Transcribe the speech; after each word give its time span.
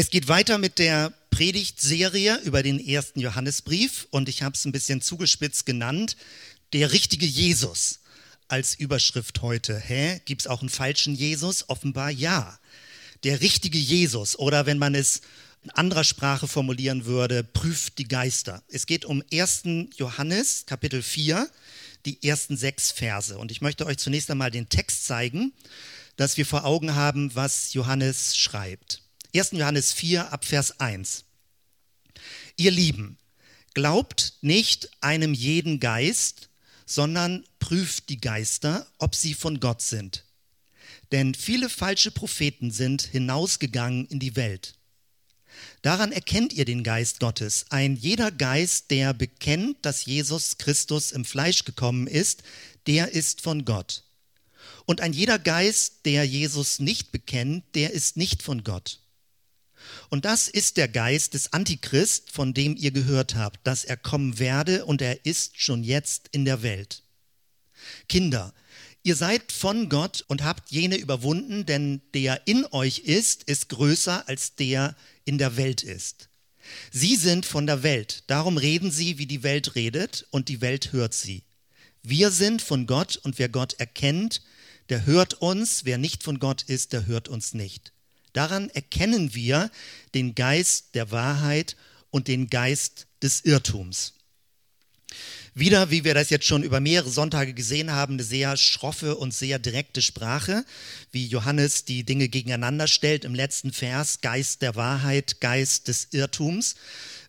Es 0.00 0.10
geht 0.10 0.28
weiter 0.28 0.58
mit 0.58 0.78
der 0.78 1.12
Predigtserie 1.30 2.36
über 2.44 2.62
den 2.62 2.78
ersten 2.78 3.18
Johannesbrief 3.18 4.06
und 4.12 4.28
ich 4.28 4.44
habe 4.44 4.54
es 4.54 4.64
ein 4.64 4.70
bisschen 4.70 5.00
zugespitzt 5.00 5.66
genannt, 5.66 6.16
der 6.72 6.92
richtige 6.92 7.26
Jesus 7.26 7.98
als 8.46 8.76
Überschrift 8.76 9.42
heute. 9.42 9.76
Hä? 9.76 10.20
Gibt 10.24 10.42
es 10.42 10.46
auch 10.46 10.60
einen 10.60 10.68
falschen 10.68 11.16
Jesus? 11.16 11.68
Offenbar 11.68 12.10
ja. 12.12 12.60
Der 13.24 13.40
richtige 13.40 13.76
Jesus 13.76 14.38
oder 14.38 14.66
wenn 14.66 14.78
man 14.78 14.94
es 14.94 15.20
in 15.64 15.70
anderer 15.70 16.04
Sprache 16.04 16.46
formulieren 16.46 17.04
würde, 17.04 17.42
prüft 17.42 17.98
die 17.98 18.06
Geister. 18.06 18.62
Es 18.68 18.86
geht 18.86 19.04
um 19.04 19.24
1. 19.32 19.62
Johannes 19.96 20.64
Kapitel 20.66 21.02
4, 21.02 21.50
die 22.06 22.22
ersten 22.22 22.56
sechs 22.56 22.92
Verse. 22.92 23.36
Und 23.36 23.50
ich 23.50 23.62
möchte 23.62 23.84
euch 23.84 23.98
zunächst 23.98 24.30
einmal 24.30 24.52
den 24.52 24.68
Text 24.68 25.06
zeigen, 25.06 25.52
dass 26.14 26.36
wir 26.36 26.46
vor 26.46 26.64
Augen 26.64 26.94
haben, 26.94 27.34
was 27.34 27.74
Johannes 27.74 28.36
schreibt. 28.36 29.02
1. 29.34 29.50
Johannes 29.52 29.92
4 29.92 30.32
ab 30.32 30.46
Vers 30.46 30.80
1. 30.80 31.24
Ihr 32.56 32.70
Lieben, 32.70 33.18
glaubt 33.74 34.34
nicht 34.40 34.90
einem 35.02 35.34
jeden 35.34 35.80
Geist, 35.80 36.48
sondern 36.86 37.44
prüft 37.58 38.08
die 38.08 38.20
Geister, 38.20 38.86
ob 38.98 39.14
sie 39.14 39.34
von 39.34 39.60
Gott 39.60 39.82
sind. 39.82 40.24
Denn 41.12 41.34
viele 41.34 41.68
falsche 41.68 42.10
Propheten 42.10 42.70
sind 42.70 43.02
hinausgegangen 43.02 44.06
in 44.06 44.18
die 44.18 44.34
Welt. 44.34 44.74
Daran 45.82 46.10
erkennt 46.10 46.54
ihr 46.54 46.64
den 46.64 46.82
Geist 46.82 47.20
Gottes. 47.20 47.66
Ein 47.68 47.96
jeder 47.96 48.30
Geist, 48.30 48.90
der 48.90 49.12
bekennt, 49.12 49.76
dass 49.82 50.06
Jesus 50.06 50.56
Christus 50.56 51.12
im 51.12 51.26
Fleisch 51.26 51.64
gekommen 51.64 52.06
ist, 52.06 52.42
der 52.86 53.12
ist 53.12 53.42
von 53.42 53.66
Gott. 53.66 54.04
Und 54.86 55.02
ein 55.02 55.12
jeder 55.12 55.38
Geist, 55.38 56.06
der 56.06 56.24
Jesus 56.24 56.78
nicht 56.78 57.12
bekennt, 57.12 57.64
der 57.74 57.92
ist 57.92 58.16
nicht 58.16 58.42
von 58.42 58.64
Gott. 58.64 59.00
Und 60.10 60.24
das 60.24 60.48
ist 60.48 60.76
der 60.76 60.88
Geist 60.88 61.34
des 61.34 61.52
Antichrist, 61.52 62.30
von 62.30 62.54
dem 62.54 62.76
ihr 62.76 62.90
gehört 62.90 63.34
habt, 63.34 63.66
dass 63.66 63.84
er 63.84 63.96
kommen 63.96 64.38
werde 64.38 64.84
und 64.84 65.02
er 65.02 65.24
ist 65.24 65.60
schon 65.60 65.84
jetzt 65.84 66.28
in 66.32 66.44
der 66.44 66.62
Welt. 66.62 67.02
Kinder, 68.08 68.54
ihr 69.02 69.16
seid 69.16 69.52
von 69.52 69.88
Gott 69.88 70.24
und 70.28 70.42
habt 70.42 70.70
jene 70.70 70.96
überwunden, 70.96 71.66
denn 71.66 72.02
der 72.14 72.46
in 72.46 72.66
euch 72.72 73.00
ist, 73.00 73.44
ist 73.44 73.68
größer 73.68 74.28
als 74.28 74.54
der 74.54 74.96
in 75.24 75.38
der 75.38 75.56
Welt 75.56 75.82
ist. 75.82 76.28
Sie 76.90 77.16
sind 77.16 77.46
von 77.46 77.66
der 77.66 77.82
Welt, 77.82 78.24
darum 78.26 78.56
reden 78.56 78.90
sie, 78.90 79.18
wie 79.18 79.26
die 79.26 79.42
Welt 79.42 79.74
redet, 79.74 80.26
und 80.30 80.48
die 80.48 80.60
Welt 80.60 80.92
hört 80.92 81.14
sie. 81.14 81.44
Wir 82.02 82.30
sind 82.30 82.62
von 82.62 82.86
Gott 82.86 83.16
und 83.16 83.38
wer 83.38 83.48
Gott 83.48 83.74
erkennt, 83.74 84.42
der 84.88 85.06
hört 85.06 85.34
uns, 85.34 85.84
wer 85.84 85.98
nicht 85.98 86.22
von 86.22 86.38
Gott 86.38 86.62
ist, 86.62 86.92
der 86.92 87.06
hört 87.06 87.28
uns 87.28 87.54
nicht. 87.54 87.92
Daran 88.38 88.70
erkennen 88.70 89.34
wir 89.34 89.68
den 90.14 90.36
Geist 90.36 90.94
der 90.94 91.10
Wahrheit 91.10 91.74
und 92.10 92.28
den 92.28 92.46
Geist 92.46 93.08
des 93.20 93.40
Irrtums. 93.40 94.12
Wieder, 95.54 95.90
wie 95.90 96.04
wir 96.04 96.14
das 96.14 96.30
jetzt 96.30 96.46
schon 96.46 96.62
über 96.62 96.78
mehrere 96.78 97.10
Sonntage 97.10 97.52
gesehen 97.52 97.90
haben, 97.90 98.12
eine 98.12 98.22
sehr 98.22 98.56
schroffe 98.56 99.16
und 99.16 99.34
sehr 99.34 99.58
direkte 99.58 100.02
Sprache, 100.02 100.64
wie 101.10 101.26
Johannes 101.26 101.84
die 101.84 102.04
Dinge 102.04 102.28
gegeneinander 102.28 102.86
stellt 102.86 103.24
im 103.24 103.34
letzten 103.34 103.72
Vers, 103.72 104.20
Geist 104.20 104.62
der 104.62 104.76
Wahrheit, 104.76 105.40
Geist 105.40 105.88
des 105.88 106.06
Irrtums. 106.12 106.76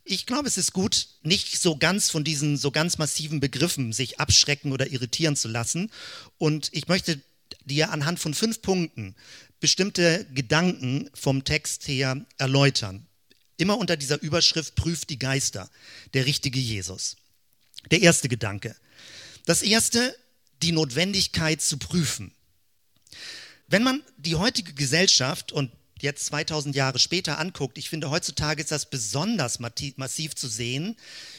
Ich 0.03 0.27
glaube, 0.27 0.47
es 0.47 0.59
ist 0.59 0.73
gut, 0.73 1.07
nicht 1.23 1.59
so 1.59 1.75
ganz 1.75 2.11
von 2.11 2.23
diesen 2.23 2.55
so 2.55 2.69
ganz 2.69 2.99
massiven 2.99 3.39
Begriffen 3.39 3.93
sich 3.93 4.19
abschrecken 4.19 4.71
oder 4.73 4.91
irritieren 4.91 5.35
zu 5.35 5.47
lassen. 5.47 5.89
Und 6.37 6.69
ich 6.71 6.87
möchte 6.87 7.19
dir 7.65 7.91
anhand 7.91 8.19
von 8.19 8.35
fünf 8.35 8.61
Punkten 8.61 9.15
bestimmte 9.59 10.25
Gedanken 10.33 11.09
vom 11.13 11.43
Text 11.43 11.87
her 11.87 12.25
erläutern. 12.37 13.05
Immer 13.57 13.77
unter 13.77 13.97
dieser 13.97 14.21
Überschrift 14.21 14.75
prüft 14.75 15.09
die 15.09 15.19
Geister, 15.19 15.69
der 16.13 16.25
richtige 16.25 16.59
Jesus. 16.59 17.17
Der 17.91 18.01
erste 18.01 18.29
Gedanke. 18.29 18.75
Das 19.45 19.61
erste, 19.61 20.15
die 20.61 20.71
Notwendigkeit 20.71 21.61
zu 21.61 21.77
prüfen. 21.77 22.33
Wenn 23.67 23.83
man 23.83 24.03
die 24.17 24.35
heutige 24.35 24.73
Gesellschaft 24.73 25.51
und 25.51 25.71
jetzt 26.01 26.25
2000 26.27 26.75
Jahre 26.75 26.99
später 26.99 27.37
anguckt, 27.37 27.77
ich 27.77 27.89
finde 27.89 28.09
heutzutage 28.09 28.61
ist 28.61 28.71
das 28.71 28.89
besonders 28.89 29.59
massiv 29.59 30.35
zu 30.35 30.47
sehen. 30.47 30.95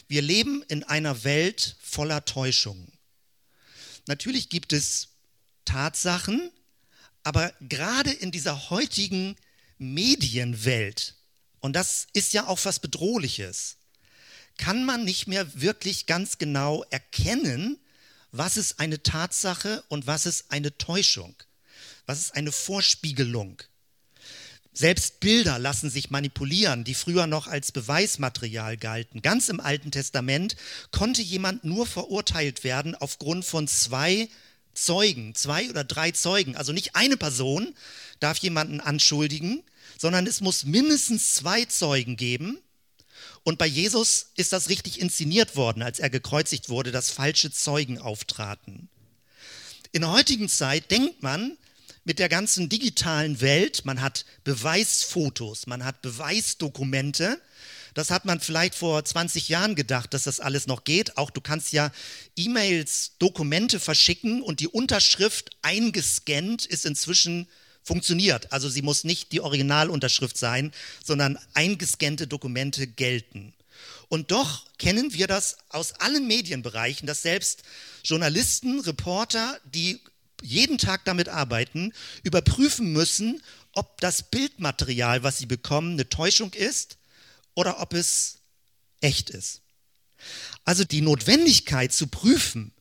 Wir 0.09 0.23
leben 0.23 0.63
in 0.69 0.85
einer 0.85 1.25
Welt 1.25 1.77
voller 1.81 2.25
Täuschungen. 2.25 2.93
Natürlich 4.07 4.49
gibt 4.49 4.73
es 4.73 5.09
Tatsachen, 5.65 6.51
aber 7.23 7.53
gerade 7.61 8.11
in 8.11 8.31
dieser 8.31 8.71
heutigen 8.71 9.37
Medienwelt, 9.79 11.15
und 11.61 11.75
das 11.75 12.07
ist 12.13 12.33
ja 12.33 12.47
auch 12.47 12.59
was 12.65 12.81
Bedrohliches, 12.81 13.77
kann 14.59 14.85
man 14.85 15.05
nicht 15.05 15.27
mehr 15.27 15.47
wirklich 15.61 16.07
ganz 16.07 16.39
genau 16.39 16.85
erkennen, 16.91 17.79
was 18.33 18.57
ist 18.57 18.79
eine 18.79 19.03
Tatsache 19.03 19.83
und 19.89 20.07
was 20.07 20.27
ist 20.27 20.51
eine 20.51 20.77
Täuschung, 20.77 21.35
was 22.07 22.19
ist 22.19 22.35
eine 22.35 22.53
Vorspiegelung. 22.53 23.63
Selbst 24.73 25.19
Bilder 25.21 25.59
lassen 25.59 25.91
sich 25.91 26.11
manipulieren, 26.11 26.85
die 26.85 26.95
früher 26.95 27.27
noch 27.27 27.49
als 27.49 27.73
Beweismaterial 27.73 28.77
galten. 28.77 29.21
Ganz 29.21 29.49
im 29.49 29.59
Alten 29.61 29.91
Testament 29.91 30.57
konnte 30.93 31.23
jemand 31.23 31.65
nur 31.65 31.87
verurteilt 31.87 32.63
werden 32.63 32.95
aufgrund 32.95 33.45
von 33.45 33.67
zwei 33.67 34.29
Zeugen, 34.81 35.35
zwei 35.35 35.69
oder 35.69 35.85
drei 35.85 36.11
Zeugen. 36.11 36.57
Also 36.57 36.73
nicht 36.73 36.97
eine 36.97 37.17
Person 37.17 37.75
darf 38.19 38.39
jemanden 38.39 38.81
anschuldigen, 38.81 39.63
sondern 39.99 40.27
es 40.27 40.41
muss 40.41 40.65
mindestens 40.65 41.35
zwei 41.35 41.65
Zeugen 41.65 42.17
geben. 42.17 42.59
Und 43.43 43.59
bei 43.59 43.67
Jesus 43.67 44.31
ist 44.37 44.53
das 44.53 44.69
richtig 44.69 45.01
inszeniert 45.01 45.57
worden, 45.57 45.83
als 45.83 45.99
er 45.99 46.11
gekreuzigt 46.11 46.69
wurde, 46.69 46.93
dass 46.93 47.11
falsche 47.11 47.51
Zeugen 47.51 47.99
auftraten. 47.99 48.89
In 49.93 50.03
der 50.03 50.13
heutigen 50.13 50.49
Zeit 50.49 50.91
denkt 50.91 51.23
man, 51.23 51.57
mit 52.05 52.19
der 52.19 52.29
ganzen 52.29 52.69
digitalen 52.69 53.41
Welt, 53.41 53.85
man 53.85 54.01
hat 54.01 54.25
Beweisfotos, 54.45 55.67
man 55.67 55.85
hat 55.85 56.03
Beweisdokumente, 56.03 57.41
das 57.95 58.11
hat 58.11 58.25
man 58.25 58.41
vielleicht 58.41 58.75
vor 58.75 59.05
20 59.05 59.49
Jahren 59.49 59.75
gedacht, 59.75 60.15
dass 60.15 60.25
das 60.25 60.41
alles 60.41 60.67
noch 60.67 60.85
geht. 60.85 61.17
Auch 61.17 61.31
du 61.31 61.41
kannst 61.41 61.73
ja 61.73 61.91
E-Mails, 62.37 63.13
Dokumente 63.19 63.81
verschicken 63.81 64.43
und 64.43 64.61
die 64.61 64.69
Unterschrift 64.69 65.51
eingescannt 65.63 66.67
ist 66.67 66.87
inzwischen 66.87 67.49
funktioniert. 67.83 68.53
Also 68.53 68.69
sie 68.69 68.83
muss 68.83 69.05
nicht 69.05 69.33
die 69.33 69.41
Originalunterschrift 69.41 70.37
sein, 70.37 70.73
sondern 71.05 71.39
eingescannte 71.55 72.27
Dokumente 72.27 72.87
gelten. 72.87 73.55
Und 74.09 74.31
doch 74.31 74.67
kennen 74.79 75.13
wir 75.15 75.27
das 75.27 75.57
aus 75.69 75.93
allen 75.95 76.27
Medienbereichen, 76.27 77.07
dass 77.07 77.23
selbst 77.23 77.63
Journalisten, 78.05 78.81
Reporter, 78.81 79.59
die 79.65 80.01
jeden 80.43 80.79
Tag 80.79 81.05
damit 81.05 81.29
arbeiten, 81.29 81.93
überprüfen 82.23 82.93
müssen, 82.93 83.43
ob 83.73 84.01
das 84.01 84.25
Bildmaterial, 84.25 85.23
was 85.23 85.39
sie 85.39 85.47
bekommen, 85.47 85.93
eine 85.93 86.09
Täuschung 86.09 86.53
ist 86.55 86.97
oder 87.55 87.81
ob 87.81 87.95
es 87.95 88.39
echt 89.01 89.31
ist. 89.31 89.63
Also 90.65 90.85
die 90.85 91.01
Notwendigkeit 91.01 91.93
zu 91.93 92.07
prüfen 92.07 92.73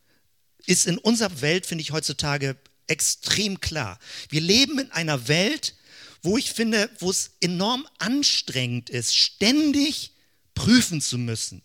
ist 0.65 0.85
in 0.85 0.97
unserer 0.97 1.41
Welt, 1.41 1.65
finde 1.65 1.81
ich 1.81 1.91
heutzutage 1.91 2.57
extrem 2.87 3.59
klar. 3.61 3.99
Wir 4.29 4.41
leben 4.41 4.79
in 4.79 4.91
einer 4.91 5.27
Welt, 5.27 5.75
wo 6.21 6.37
ich 6.37 6.51
finde, 6.51 6.89
wo 6.99 7.09
es 7.09 7.31
enorm 7.39 7.87
anstrengend 7.97 8.89
ist, 8.89 9.15
ständig 9.15 10.13
prüfen 10.53 11.01
zu 11.01 11.17
müssen. 11.17 11.61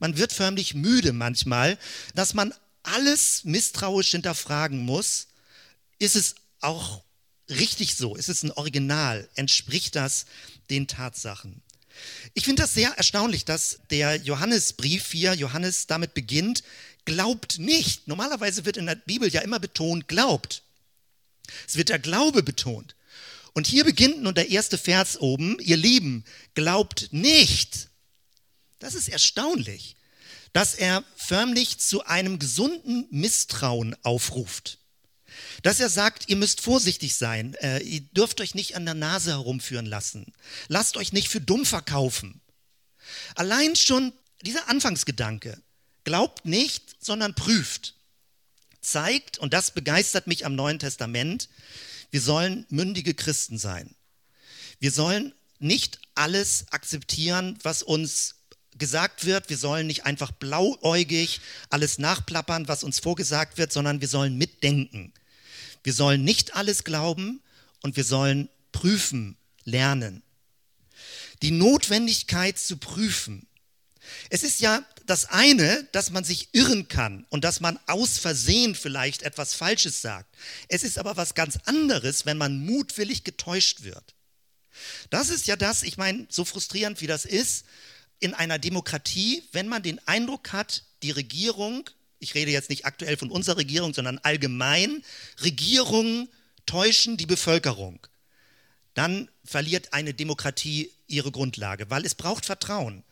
Man 0.00 0.16
wird 0.16 0.32
förmlich 0.32 0.74
müde 0.74 1.12
manchmal, 1.12 1.78
dass 2.14 2.34
man 2.34 2.54
alles 2.82 3.44
misstrauisch 3.44 4.10
hinterfragen 4.10 4.78
muss. 4.78 5.28
Ist 5.98 6.16
es 6.16 6.36
auch 6.60 7.02
richtig 7.50 7.96
so? 7.96 8.16
Ist 8.16 8.28
es 8.28 8.42
ein 8.42 8.52
Original? 8.52 9.28
Entspricht 9.34 9.96
das 9.96 10.26
den 10.70 10.86
Tatsachen? 10.86 11.62
Ich 12.34 12.44
finde 12.44 12.62
das 12.62 12.74
sehr 12.74 12.90
erstaunlich, 12.90 13.44
dass 13.44 13.80
der 13.90 14.16
Johannesbrief 14.16 15.10
hier, 15.12 15.34
Johannes 15.34 15.86
damit 15.86 16.14
beginnt, 16.14 16.62
glaubt 17.04 17.58
nicht. 17.58 18.08
Normalerweise 18.08 18.64
wird 18.64 18.76
in 18.76 18.86
der 18.86 18.96
Bibel 18.96 19.28
ja 19.30 19.40
immer 19.40 19.58
betont, 19.58 20.08
glaubt. 20.08 20.62
Es 21.66 21.76
wird 21.76 21.88
der 21.88 21.98
Glaube 21.98 22.42
betont. 22.42 22.94
Und 23.54 23.66
hier 23.66 23.84
beginnt 23.84 24.22
nun 24.22 24.34
der 24.34 24.50
erste 24.50 24.78
Vers 24.78 25.18
oben, 25.20 25.58
ihr 25.60 25.76
Lieben, 25.76 26.24
glaubt 26.54 27.08
nicht. 27.12 27.88
Das 28.78 28.94
ist 28.94 29.08
erstaunlich, 29.08 29.96
dass 30.52 30.74
er 30.74 31.02
förmlich 31.16 31.78
zu 31.78 32.04
einem 32.04 32.38
gesunden 32.38 33.06
Misstrauen 33.10 33.96
aufruft 34.02 34.78
dass 35.62 35.80
er 35.80 35.88
sagt, 35.88 36.28
ihr 36.28 36.36
müsst 36.36 36.60
vorsichtig 36.60 37.16
sein, 37.16 37.54
äh, 37.54 37.80
ihr 37.80 38.00
dürft 38.00 38.40
euch 38.40 38.54
nicht 38.54 38.76
an 38.76 38.84
der 38.84 38.94
Nase 38.94 39.32
herumführen 39.32 39.86
lassen, 39.86 40.32
lasst 40.68 40.96
euch 40.96 41.12
nicht 41.12 41.28
für 41.28 41.40
dumm 41.40 41.66
verkaufen. 41.66 42.40
Allein 43.34 43.76
schon 43.76 44.12
dieser 44.42 44.68
Anfangsgedanke, 44.68 45.60
glaubt 46.04 46.44
nicht, 46.44 46.96
sondern 47.00 47.34
prüft, 47.34 47.94
zeigt, 48.80 49.38
und 49.38 49.52
das 49.52 49.72
begeistert 49.72 50.26
mich 50.26 50.46
am 50.46 50.54
Neuen 50.54 50.78
Testament, 50.78 51.48
wir 52.10 52.20
sollen 52.20 52.66
mündige 52.70 53.14
Christen 53.14 53.58
sein. 53.58 53.94
Wir 54.80 54.92
sollen 54.92 55.34
nicht 55.58 55.98
alles 56.14 56.66
akzeptieren, 56.70 57.58
was 57.62 57.82
uns 57.82 58.36
gesagt 58.78 59.24
wird. 59.24 59.50
Wir 59.50 59.58
sollen 59.58 59.86
nicht 59.86 60.06
einfach 60.06 60.30
blauäugig 60.30 61.40
alles 61.68 61.98
nachplappern, 61.98 62.68
was 62.68 62.84
uns 62.84 63.00
vorgesagt 63.00 63.58
wird, 63.58 63.72
sondern 63.72 64.00
wir 64.00 64.08
sollen 64.08 64.38
mitdenken. 64.38 65.12
Wir 65.88 65.94
sollen 65.94 66.22
nicht 66.22 66.54
alles 66.54 66.84
glauben 66.84 67.40
und 67.80 67.96
wir 67.96 68.04
sollen 68.04 68.50
prüfen, 68.72 69.38
lernen. 69.64 70.22
Die 71.40 71.50
Notwendigkeit 71.50 72.58
zu 72.58 72.76
prüfen. 72.76 73.46
Es 74.28 74.42
ist 74.42 74.60
ja 74.60 74.84
das 75.06 75.30
eine, 75.30 75.88
dass 75.92 76.10
man 76.10 76.24
sich 76.24 76.50
irren 76.52 76.88
kann 76.88 77.24
und 77.30 77.42
dass 77.42 77.60
man 77.60 77.80
aus 77.86 78.18
Versehen 78.18 78.74
vielleicht 78.74 79.22
etwas 79.22 79.54
Falsches 79.54 80.02
sagt. 80.02 80.28
Es 80.68 80.84
ist 80.84 80.98
aber 80.98 81.16
was 81.16 81.32
ganz 81.32 81.58
anderes, 81.64 82.26
wenn 82.26 82.36
man 82.36 82.66
mutwillig 82.66 83.24
getäuscht 83.24 83.82
wird. 83.82 84.14
Das 85.08 85.30
ist 85.30 85.46
ja 85.46 85.56
das, 85.56 85.82
ich 85.82 85.96
meine, 85.96 86.26
so 86.28 86.44
frustrierend 86.44 87.00
wie 87.00 87.06
das 87.06 87.24
ist, 87.24 87.64
in 88.20 88.34
einer 88.34 88.58
Demokratie, 88.58 89.42
wenn 89.52 89.68
man 89.68 89.82
den 89.82 90.06
Eindruck 90.06 90.52
hat, 90.52 90.82
die 91.02 91.12
Regierung, 91.12 91.88
ich 92.20 92.34
rede 92.34 92.50
jetzt 92.50 92.70
nicht 92.70 92.84
aktuell 92.84 93.16
von 93.16 93.30
unserer 93.30 93.58
Regierung, 93.58 93.94
sondern 93.94 94.18
allgemein, 94.18 95.02
Regierungen 95.42 96.28
täuschen 96.66 97.16
die 97.16 97.26
Bevölkerung, 97.26 98.06
dann 98.94 99.30
verliert 99.44 99.92
eine 99.92 100.14
Demokratie 100.14 100.92
ihre 101.06 101.30
Grundlage, 101.30 101.90
weil 101.90 102.04
es 102.04 102.14
braucht 102.14 102.46
Vertrauen. 102.46 103.04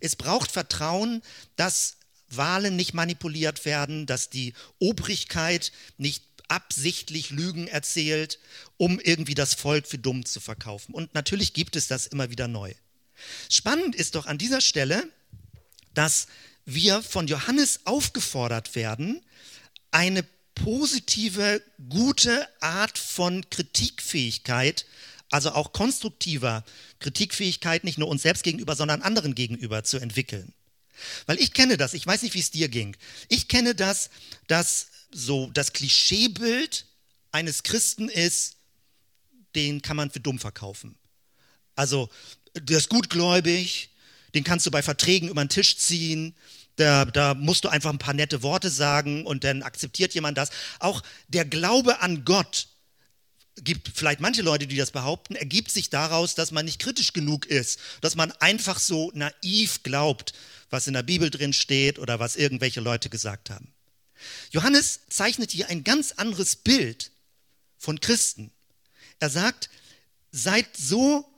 Es 0.00 0.16
braucht 0.16 0.52
Vertrauen, 0.52 1.22
dass 1.56 1.96
Wahlen 2.28 2.76
nicht 2.76 2.94
manipuliert 2.94 3.64
werden, 3.64 4.06
dass 4.06 4.30
die 4.30 4.54
Obrigkeit 4.78 5.72
nicht 5.98 6.24
absichtlich 6.48 7.30
Lügen 7.30 7.68
erzählt, 7.68 8.38
um 8.76 9.00
irgendwie 9.00 9.34
das 9.34 9.54
Volk 9.54 9.86
für 9.86 9.98
dumm 9.98 10.24
zu 10.24 10.40
verkaufen. 10.40 10.94
Und 10.94 11.14
natürlich 11.14 11.52
gibt 11.52 11.76
es 11.76 11.86
das 11.86 12.06
immer 12.06 12.30
wieder 12.30 12.48
neu. 12.48 12.74
Spannend 13.48 13.94
ist 13.94 14.14
doch 14.14 14.26
an 14.26 14.38
dieser 14.38 14.60
Stelle, 14.60 15.08
dass 15.94 16.26
wir 16.64 17.02
von 17.02 17.26
Johannes 17.26 17.80
aufgefordert 17.84 18.74
werden, 18.74 19.22
eine 19.90 20.24
positive, 20.54 21.62
gute 21.88 22.48
Art 22.60 22.98
von 22.98 23.48
Kritikfähigkeit, 23.50 24.86
also 25.30 25.52
auch 25.52 25.72
konstruktiver 25.72 26.64
Kritikfähigkeit 26.98 27.84
nicht 27.84 27.98
nur 27.98 28.08
uns 28.08 28.22
selbst 28.22 28.42
gegenüber, 28.42 28.76
sondern 28.76 29.02
anderen 29.02 29.34
gegenüber 29.34 29.84
zu 29.84 29.98
entwickeln. 29.98 30.52
Weil 31.26 31.40
ich 31.40 31.54
kenne 31.54 31.76
das, 31.76 31.94
ich 31.94 32.06
weiß 32.06 32.22
nicht, 32.22 32.34
wie 32.34 32.40
es 32.40 32.50
dir 32.50 32.68
ging. 32.68 32.96
Ich 33.28 33.48
kenne 33.48 33.74
das, 33.74 34.10
dass 34.48 34.88
so 35.12 35.50
das 35.54 35.72
Klischeebild 35.72 36.86
eines 37.32 37.62
Christen 37.62 38.08
ist, 38.08 38.56
den 39.54 39.82
kann 39.82 39.96
man 39.96 40.10
für 40.10 40.20
dumm 40.20 40.38
verkaufen. 40.38 40.96
Also 41.74 42.10
der 42.54 42.78
ist 42.78 42.88
gutgläubig, 42.88 43.89
den 44.34 44.44
kannst 44.44 44.66
du 44.66 44.70
bei 44.70 44.82
Verträgen 44.82 45.28
über 45.28 45.44
den 45.44 45.48
Tisch 45.48 45.76
ziehen, 45.76 46.34
da, 46.76 47.04
da, 47.04 47.34
musst 47.34 47.64
du 47.64 47.68
einfach 47.68 47.90
ein 47.90 47.98
paar 47.98 48.14
nette 48.14 48.42
Worte 48.42 48.70
sagen 48.70 49.26
und 49.26 49.44
dann 49.44 49.62
akzeptiert 49.62 50.14
jemand 50.14 50.38
das. 50.38 50.50
Auch 50.78 51.02
der 51.28 51.44
Glaube 51.44 52.00
an 52.00 52.24
Gott 52.24 52.68
gibt 53.56 53.90
vielleicht 53.94 54.20
manche 54.20 54.42
Leute, 54.42 54.66
die 54.66 54.76
das 54.76 54.90
behaupten, 54.90 55.34
ergibt 55.34 55.70
sich 55.70 55.90
daraus, 55.90 56.34
dass 56.34 56.50
man 56.50 56.64
nicht 56.64 56.80
kritisch 56.80 57.12
genug 57.12 57.46
ist, 57.46 57.78
dass 58.00 58.16
man 58.16 58.32
einfach 58.32 58.78
so 58.78 59.10
naiv 59.14 59.82
glaubt, 59.82 60.32
was 60.70 60.86
in 60.86 60.94
der 60.94 61.02
Bibel 61.02 61.30
drin 61.30 61.52
steht 61.52 61.98
oder 61.98 62.18
was 62.18 62.36
irgendwelche 62.36 62.80
Leute 62.80 63.10
gesagt 63.10 63.50
haben. 63.50 63.72
Johannes 64.50 65.00
zeichnet 65.08 65.50
hier 65.50 65.68
ein 65.68 65.84
ganz 65.84 66.12
anderes 66.12 66.56
Bild 66.56 67.10
von 67.78 68.00
Christen. 68.00 68.50
Er 69.18 69.30
sagt, 69.30 69.70
seid 70.32 70.76
so 70.76 71.29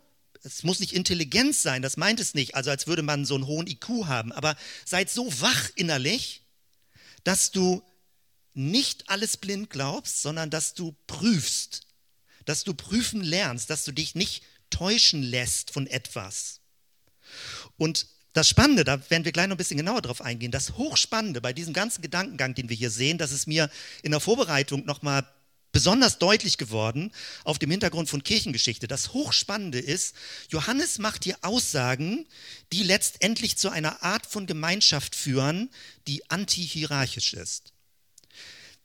es 0.43 0.63
muss 0.63 0.81
nicht 0.81 0.93
Intelligenz 0.93 1.63
sein, 1.63 1.83
das 1.83 1.97
meint 1.97 2.21
es 2.21 2.35
nicht, 2.35 2.55
also 2.55 2.71
als 2.71 2.87
würde 2.87 3.03
man 3.03 3.25
so 3.25 3.35
einen 3.35 3.47
hohen 3.47 3.67
IQ 3.67 4.07
haben, 4.07 4.33
aber 4.33 4.57
seid 4.85 5.11
so 5.11 5.41
wach 5.41 5.71
innerlich, 5.77 6.43
dass 7.25 7.51
du 7.51 7.83
nicht 8.55 9.09
alles 9.09 9.37
blind 9.37 9.71
glaubst, 9.71 10.23
sondern 10.23 10.51
dass 10.51 10.75
du 10.75 10.95
prüfst, 11.07 11.87
dass 12.45 12.65
du 12.65 12.75
prüfen 12.75 13.23
lernst, 13.23 13.71
dass 13.71 13.85
du 13.85 13.93
dich 13.93 14.15
nicht 14.15 14.43
täuschen 14.71 15.23
lässt 15.23 15.71
von 15.71 15.87
etwas. 15.87 16.61
Und 17.77 18.07
das 18.33 18.49
Spannende, 18.49 18.85
da 18.85 18.99
werden 19.11 19.25
wir 19.25 19.33
gleich 19.33 19.47
noch 19.47 19.55
ein 19.55 19.59
bisschen 19.59 19.77
genauer 19.77 20.03
drauf 20.03 20.23
eingehen, 20.23 20.51
das 20.51 20.77
Hochspannende 20.77 21.41
bei 21.41 21.53
diesem 21.53 21.75
ganzen 21.75 22.03
Gedankengang, 22.03 22.55
den 22.55 22.69
wir 22.69 22.77
hier 22.77 22.91
sehen, 22.91 23.19
das 23.19 23.31
ist 23.31 23.47
mir 23.47 23.71
in 24.03 24.11
der 24.11 24.21
Vorbereitung 24.21 24.85
nochmal 24.85 25.27
besonders 25.73 26.19
deutlich 26.19 26.59
geworden 26.59 27.13
auf 27.45 27.59
dem 27.59 27.71
Hintergrund 27.71 28.09
von 28.09 28.23
Kirchengeschichte. 28.23 28.87
Das 28.87 29.15
Hochspannende 29.15 29.79
ist, 29.79 30.15
Johannes 30.51 30.99
macht 30.99 31.25
hier 31.25 31.39
Aussagen, 31.41 32.27
die 32.73 32.83
letztendlich 32.83 33.57
zu 33.57 33.71
einer 33.71 34.03
Art 34.03 34.27
von 34.27 34.47
Gemeinschaft 34.47 35.17
führen, 35.17 35.71
die 36.07 36.31
antihierarchisch 36.31 37.33
ist, 37.33 37.73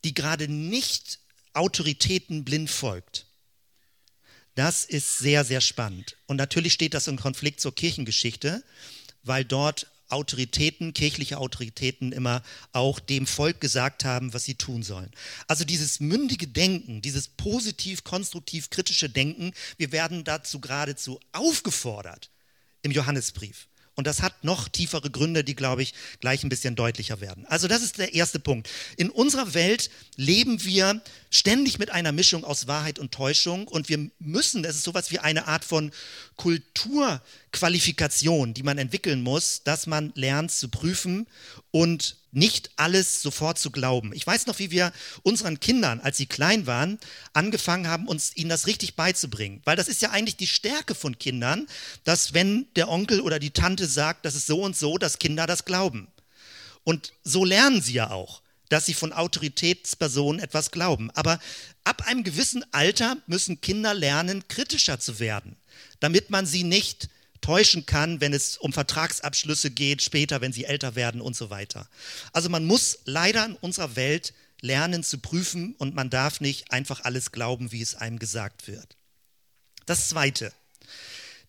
die 0.03 0.13
gerade 0.13 0.47
nicht 0.47 1.19
Autoritäten 1.53 2.45
blind 2.45 2.69
folgt. 2.69 3.25
Das 4.55 4.85
ist 4.85 5.19
sehr, 5.19 5.43
sehr 5.43 5.61
spannend. 5.61 6.17
Und 6.25 6.37
natürlich 6.37 6.73
steht 6.73 6.95
das 6.95 7.07
im 7.07 7.19
Konflikt 7.19 7.61
zur 7.61 7.75
Kirchengeschichte, 7.75 8.63
weil 9.23 9.45
dort 9.45 9.87
Autoritäten, 10.09 10.93
kirchliche 10.93 11.37
Autoritäten 11.37 12.11
immer 12.11 12.41
auch 12.71 12.99
dem 12.99 13.27
Volk 13.27 13.59
gesagt 13.61 14.05
haben, 14.05 14.33
was 14.33 14.45
sie 14.45 14.55
tun 14.55 14.83
sollen. 14.83 15.11
Also 15.47 15.65
dieses 15.65 15.99
mündige 15.99 16.47
Denken, 16.47 17.01
dieses 17.01 17.27
positiv, 17.27 18.03
konstruktiv, 18.03 18.69
kritische 18.69 19.09
Denken, 19.09 19.53
wir 19.77 19.91
werden 19.91 20.23
dazu 20.23 20.59
geradezu 20.59 21.19
aufgefordert 21.31 22.31
im 22.81 22.91
Johannesbrief. 22.91 23.67
Und 23.97 24.05
das 24.05 24.21
hat 24.21 24.43
noch 24.43 24.69
tiefere 24.69 25.09
Gründe, 25.09 25.43
die, 25.43 25.55
glaube 25.55 25.81
ich, 25.81 25.95
gleich 26.19 26.43
ein 26.43 26.49
bisschen 26.49 26.75
deutlicher 26.75 27.19
werden. 27.19 27.47
Also 27.47 27.67
das 27.67 27.81
ist 27.81 27.97
der 27.97 28.13
erste 28.13 28.39
Punkt. 28.39 28.69
In 28.95 29.09
unserer 29.09 29.55
Welt 29.55 29.89
leben 30.15 30.63
wir 30.63 31.01
ständig 31.31 31.79
mit 31.79 31.89
einer 31.89 32.11
Mischung 32.11 32.43
aus 32.43 32.67
Wahrheit 32.67 32.99
und 32.99 33.11
Täuschung 33.11 33.67
und 33.67 33.89
wir 33.89 34.11
müssen, 34.19 34.61
das 34.61 34.75
ist 34.75 34.83
sowas 34.83 35.09
wie 35.09 35.17
eine 35.17 35.47
Art 35.47 35.65
von 35.65 35.91
Kulturqualifikation, 36.35 38.53
die 38.53 38.61
man 38.61 38.77
entwickeln 38.77 39.23
muss, 39.23 39.63
dass 39.63 39.87
man 39.87 40.11
lernt 40.13 40.51
zu 40.51 40.69
prüfen 40.69 41.25
und 41.71 42.17
nicht 42.37 42.69
alles 42.75 43.21
sofort 43.21 43.57
zu 43.57 43.71
glauben. 43.71 44.13
Ich 44.13 44.25
weiß 44.25 44.45
noch, 44.45 44.59
wie 44.59 44.69
wir 44.69 44.93
unseren 45.23 45.59
Kindern, 45.59 45.99
als 45.99 46.17
sie 46.17 46.27
klein 46.27 46.67
waren, 46.67 46.99
angefangen 47.33 47.87
haben, 47.87 48.07
uns 48.07 48.35
ihnen 48.35 48.49
das 48.49 48.67
richtig 48.67 48.95
beizubringen. 48.95 49.61
Weil 49.65 49.75
das 49.75 49.87
ist 49.87 50.03
ja 50.03 50.11
eigentlich 50.11 50.37
die 50.37 50.47
Stärke 50.47 50.93
von 50.93 51.17
Kindern, 51.17 51.67
dass 52.03 52.33
wenn 52.33 52.67
der 52.75 52.89
Onkel 52.89 53.21
oder 53.21 53.39
die 53.39 53.49
Tante 53.51 53.87
sagt, 53.87 54.23
das 54.23 54.35
ist 54.35 54.45
so 54.45 54.61
und 54.61 54.77
so, 54.77 54.99
dass 54.99 55.17
Kinder 55.17 55.47
das 55.47 55.65
glauben. 55.65 56.07
Und 56.83 57.11
so 57.23 57.43
lernen 57.43 57.81
sie 57.81 57.93
ja 57.93 58.11
auch, 58.11 58.41
dass 58.69 58.85
sie 58.85 58.93
von 58.93 59.13
Autoritätspersonen 59.13 60.39
etwas 60.39 60.69
glauben. 60.69 61.09
Aber 61.15 61.39
ab 61.83 62.05
einem 62.05 62.23
gewissen 62.23 62.63
Alter 62.71 63.17
müssen 63.25 63.61
Kinder 63.61 63.95
lernen, 63.95 64.47
kritischer 64.47 64.99
zu 64.99 65.19
werden, 65.19 65.57
damit 65.99 66.29
man 66.29 66.45
sie 66.45 66.63
nicht 66.63 67.09
täuschen 67.41 67.85
kann, 67.85 68.21
wenn 68.21 68.33
es 68.33 68.57
um 68.57 68.73
Vertragsabschlüsse 68.73 69.71
geht, 69.71 70.01
später, 70.01 70.41
wenn 70.41 70.53
sie 70.53 70.65
älter 70.65 70.95
werden 70.95 71.21
und 71.21 71.35
so 71.35 71.49
weiter. 71.49 71.87
Also 72.33 72.49
man 72.49 72.65
muss 72.65 72.99
leider 73.05 73.45
in 73.45 73.55
unserer 73.55 73.95
Welt 73.95 74.33
lernen 74.61 75.03
zu 75.03 75.19
prüfen 75.19 75.75
und 75.77 75.95
man 75.95 76.09
darf 76.09 76.41
nicht 76.41 76.71
einfach 76.71 77.03
alles 77.03 77.31
glauben, 77.31 77.71
wie 77.71 77.81
es 77.81 77.95
einem 77.95 78.19
gesagt 78.19 78.67
wird. 78.67 78.95
Das 79.85 80.09
Zweite, 80.09 80.51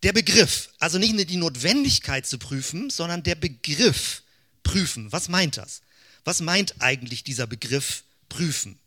der 0.02 0.12
Begriff, 0.12 0.70
also 0.78 0.98
nicht 0.98 1.14
nur 1.14 1.24
die 1.24 1.36
Notwendigkeit 1.36 2.26
zu 2.26 2.38
prüfen, 2.38 2.90
sondern 2.90 3.22
der 3.22 3.34
Begriff 3.34 4.22
prüfen. 4.62 5.10
Was 5.10 5.28
meint 5.28 5.56
das? 5.56 5.82
Was 6.24 6.40
meint 6.40 6.74
eigentlich 6.80 7.24
dieser 7.24 7.46
Begriff 7.46 8.04
prüfen? 8.28 8.78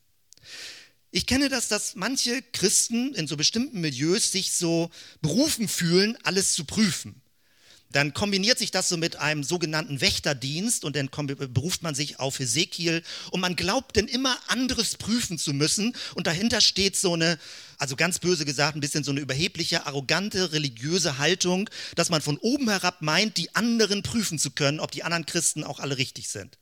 Ich 1.13 1.25
kenne 1.25 1.49
das, 1.49 1.67
dass 1.67 1.95
manche 1.95 2.41
Christen 2.53 3.13
in 3.13 3.27
so 3.27 3.35
bestimmten 3.35 3.81
Milieus 3.81 4.31
sich 4.31 4.53
so 4.53 4.89
berufen 5.21 5.67
fühlen, 5.67 6.17
alles 6.23 6.53
zu 6.53 6.63
prüfen. 6.63 7.21
Dann 7.91 8.13
kombiniert 8.13 8.57
sich 8.57 8.71
das 8.71 8.87
so 8.87 8.95
mit 8.95 9.17
einem 9.17 9.43
sogenannten 9.43 9.99
Wächterdienst 9.99 10.85
und 10.85 10.95
dann 10.95 11.09
beruft 11.09 11.83
man 11.83 11.93
sich 11.93 12.19
auf 12.19 12.39
Hesekiel 12.39 13.03
und 13.31 13.41
man 13.41 13.57
glaubt 13.57 13.97
dann 13.97 14.07
immer 14.07 14.37
anderes 14.47 14.95
prüfen 14.95 15.37
zu 15.37 15.51
müssen 15.51 15.93
und 16.15 16.27
dahinter 16.27 16.61
steht 16.61 16.95
so 16.95 17.13
eine, 17.13 17.37
also 17.77 17.97
ganz 17.97 18.19
böse 18.19 18.45
gesagt, 18.45 18.77
ein 18.77 18.79
bisschen 18.79 19.03
so 19.03 19.11
eine 19.11 19.19
überhebliche, 19.19 19.85
arrogante, 19.85 20.53
religiöse 20.53 21.17
Haltung, 21.17 21.69
dass 21.95 22.09
man 22.09 22.21
von 22.21 22.37
oben 22.37 22.69
herab 22.69 23.01
meint, 23.01 23.35
die 23.35 23.53
anderen 23.53 24.03
prüfen 24.03 24.39
zu 24.39 24.51
können, 24.51 24.79
ob 24.79 24.91
die 24.91 25.03
anderen 25.03 25.25
Christen 25.25 25.65
auch 25.65 25.81
alle 25.81 25.97
richtig 25.97 26.29
sind. 26.29 26.57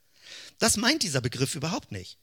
Das 0.57 0.77
meint 0.77 1.03
dieser 1.03 1.21
Begriff 1.21 1.53
überhaupt 1.53 1.91
nicht. 1.91 2.17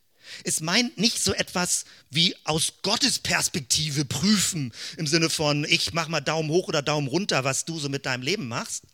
Es 0.44 0.60
meint 0.60 0.98
nicht 0.98 1.22
so 1.22 1.32
etwas 1.34 1.84
wie 2.10 2.34
aus 2.44 2.74
Gottes 2.82 3.18
Perspektive 3.18 4.04
prüfen, 4.04 4.72
im 4.96 5.06
Sinne 5.06 5.30
von, 5.30 5.64
ich 5.64 5.92
mach 5.92 6.08
mal 6.08 6.20
Daumen 6.20 6.50
hoch 6.50 6.68
oder 6.68 6.82
Daumen 6.82 7.08
runter, 7.08 7.44
was 7.44 7.64
du 7.64 7.78
so 7.78 7.88
mit 7.88 8.06
deinem 8.06 8.22
Leben 8.22 8.48
machst, 8.48 8.84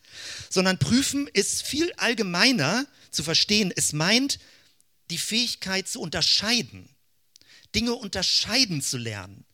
sondern 0.51 0.79
prüfen 0.79 1.29
ist 1.33 1.63
viel 1.63 1.93
allgemeiner 1.97 2.87
zu 3.11 3.23
verstehen. 3.23 3.73
Es 3.75 3.93
meint 3.93 4.39
die 5.11 5.19
Fähigkeit 5.19 5.89
zu 5.89 6.01
unterscheiden, 6.01 6.89
Dinge 7.75 7.95
unterscheiden 7.95 8.83
zu 8.83 8.99
lernen. 8.99 9.45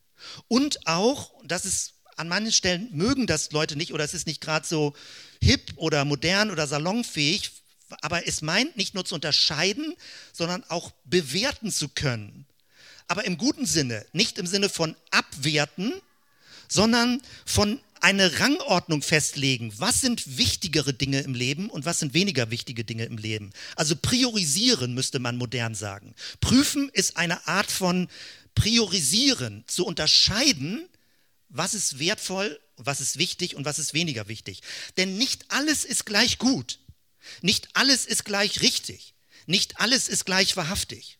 Und 0.47 0.85
auch, 0.87 1.31
das 1.45 1.65
ist 1.65 1.93
an 2.17 2.27
manchen 2.27 2.51
Stellen 2.51 2.89
mögen 2.91 3.27
das 3.27 3.51
Leute 3.51 3.77
nicht 3.77 3.93
oder 3.93 4.03
es 4.03 4.13
ist 4.13 4.27
nicht 4.27 4.41
gerade 4.41 4.67
so 4.67 4.93
hip 5.41 5.71
oder 5.77 6.03
modern 6.03 6.51
oder 6.51 6.67
salonfähig, 6.67 7.51
aber 8.01 8.27
es 8.27 8.41
meint 8.41 8.77
nicht 8.77 8.93
nur 8.93 9.05
zu 9.05 9.15
unterscheiden, 9.15 9.95
sondern 10.33 10.63
auch 10.69 10.91
bewerten 11.05 11.71
zu 11.71 11.89
können. 11.89 12.45
Aber 13.07 13.25
im 13.25 13.37
guten 13.37 13.65
Sinne, 13.65 14.05
nicht 14.13 14.37
im 14.37 14.47
Sinne 14.47 14.69
von 14.69 14.95
abwerten, 15.11 15.93
sondern 16.67 17.21
von 17.45 17.79
eine 18.01 18.39
Rangordnung 18.39 19.01
festlegen. 19.01 19.73
Was 19.77 20.01
sind 20.01 20.37
wichtigere 20.37 20.93
Dinge 20.93 21.21
im 21.21 21.33
Leben 21.33 21.69
und 21.69 21.85
was 21.85 21.99
sind 21.99 22.13
weniger 22.13 22.49
wichtige 22.51 22.83
Dinge 22.83 23.05
im 23.05 23.17
Leben? 23.17 23.51
Also 23.75 23.95
priorisieren 23.95 24.93
müsste 24.93 25.19
man 25.19 25.37
modern 25.37 25.75
sagen. 25.75 26.15
Prüfen 26.39 26.89
ist 26.93 27.17
eine 27.17 27.47
Art 27.47 27.71
von 27.71 28.07
priorisieren, 28.55 29.63
zu 29.67 29.85
unterscheiden, 29.85 30.87
was 31.49 31.73
ist 31.73 31.99
wertvoll, 31.99 32.59
was 32.77 33.01
ist 33.01 33.17
wichtig 33.17 33.55
und 33.55 33.65
was 33.65 33.79
ist 33.79 33.93
weniger 33.93 34.27
wichtig. 34.27 34.61
Denn 34.97 35.17
nicht 35.17 35.45
alles 35.49 35.83
ist 35.83 36.05
gleich 36.05 36.37
gut. 36.37 36.79
Nicht 37.41 37.69
alles 37.73 38.05
ist 38.05 38.25
gleich 38.25 38.61
richtig. 38.61 39.13
Nicht 39.45 39.79
alles 39.79 40.07
ist 40.07 40.25
gleich 40.25 40.55
wahrhaftig. 40.57 41.17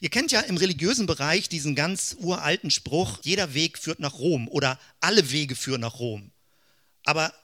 Ihr 0.00 0.10
kennt 0.10 0.32
ja 0.32 0.40
im 0.40 0.56
religiösen 0.56 1.06
Bereich 1.06 1.48
diesen 1.48 1.74
ganz 1.74 2.16
uralten 2.18 2.70
Spruch, 2.70 3.18
jeder 3.22 3.54
Weg 3.54 3.78
führt 3.78 4.00
nach 4.00 4.14
Rom 4.14 4.48
oder 4.48 4.78
alle 5.00 5.30
Wege 5.30 5.54
führen 5.54 5.82
nach 5.82 5.98
Rom. 5.98 6.32
Aber 7.04 7.34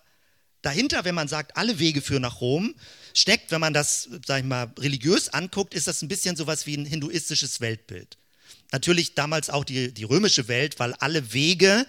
dahinter, 0.62 1.05
wenn 1.05 1.14
man 1.14 1.28
sagt, 1.28 1.57
alle 1.57 1.78
Wege 1.78 2.00
führen 2.00 2.23
nach 2.23 2.40
Rom, 2.40 2.75
steckt, 3.14 3.50
wenn 3.50 3.61
man 3.61 3.75
das, 3.75 4.09
sag 4.26 4.40
ich 4.40 4.45
mal, 4.45 4.73
religiös 4.78 5.28
anguckt, 5.28 5.75
ist 5.75 5.87
das 5.87 6.02
ein 6.02 6.09
bisschen 6.09 6.37
sowas 6.37 6.66
wie 6.66 6.76
ein 6.76 6.87
hinduistisches 6.87 7.61
Weltbild. 7.61 8.16
Natürlich 8.73 9.14
damals 9.14 9.50
auch 9.50 9.64
die, 9.64 9.93
die 9.93 10.05
römische 10.05 10.49
Welt, 10.49 10.78
weil 10.78 10.95
alle 10.95 11.33
Wege, 11.33 11.87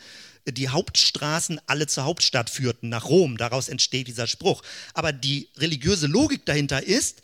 die 0.51 0.69
Hauptstraßen 0.69 1.59
alle 1.67 1.87
zur 1.87 2.05
Hauptstadt 2.05 2.49
führten, 2.49 2.89
nach 2.89 3.05
Rom. 3.05 3.37
Daraus 3.37 3.67
entsteht 3.67 4.07
dieser 4.07 4.27
Spruch. 4.27 4.63
Aber 4.93 5.11
die 5.11 5.49
religiöse 5.57 6.07
Logik 6.07 6.45
dahinter 6.45 6.83
ist, 6.83 7.21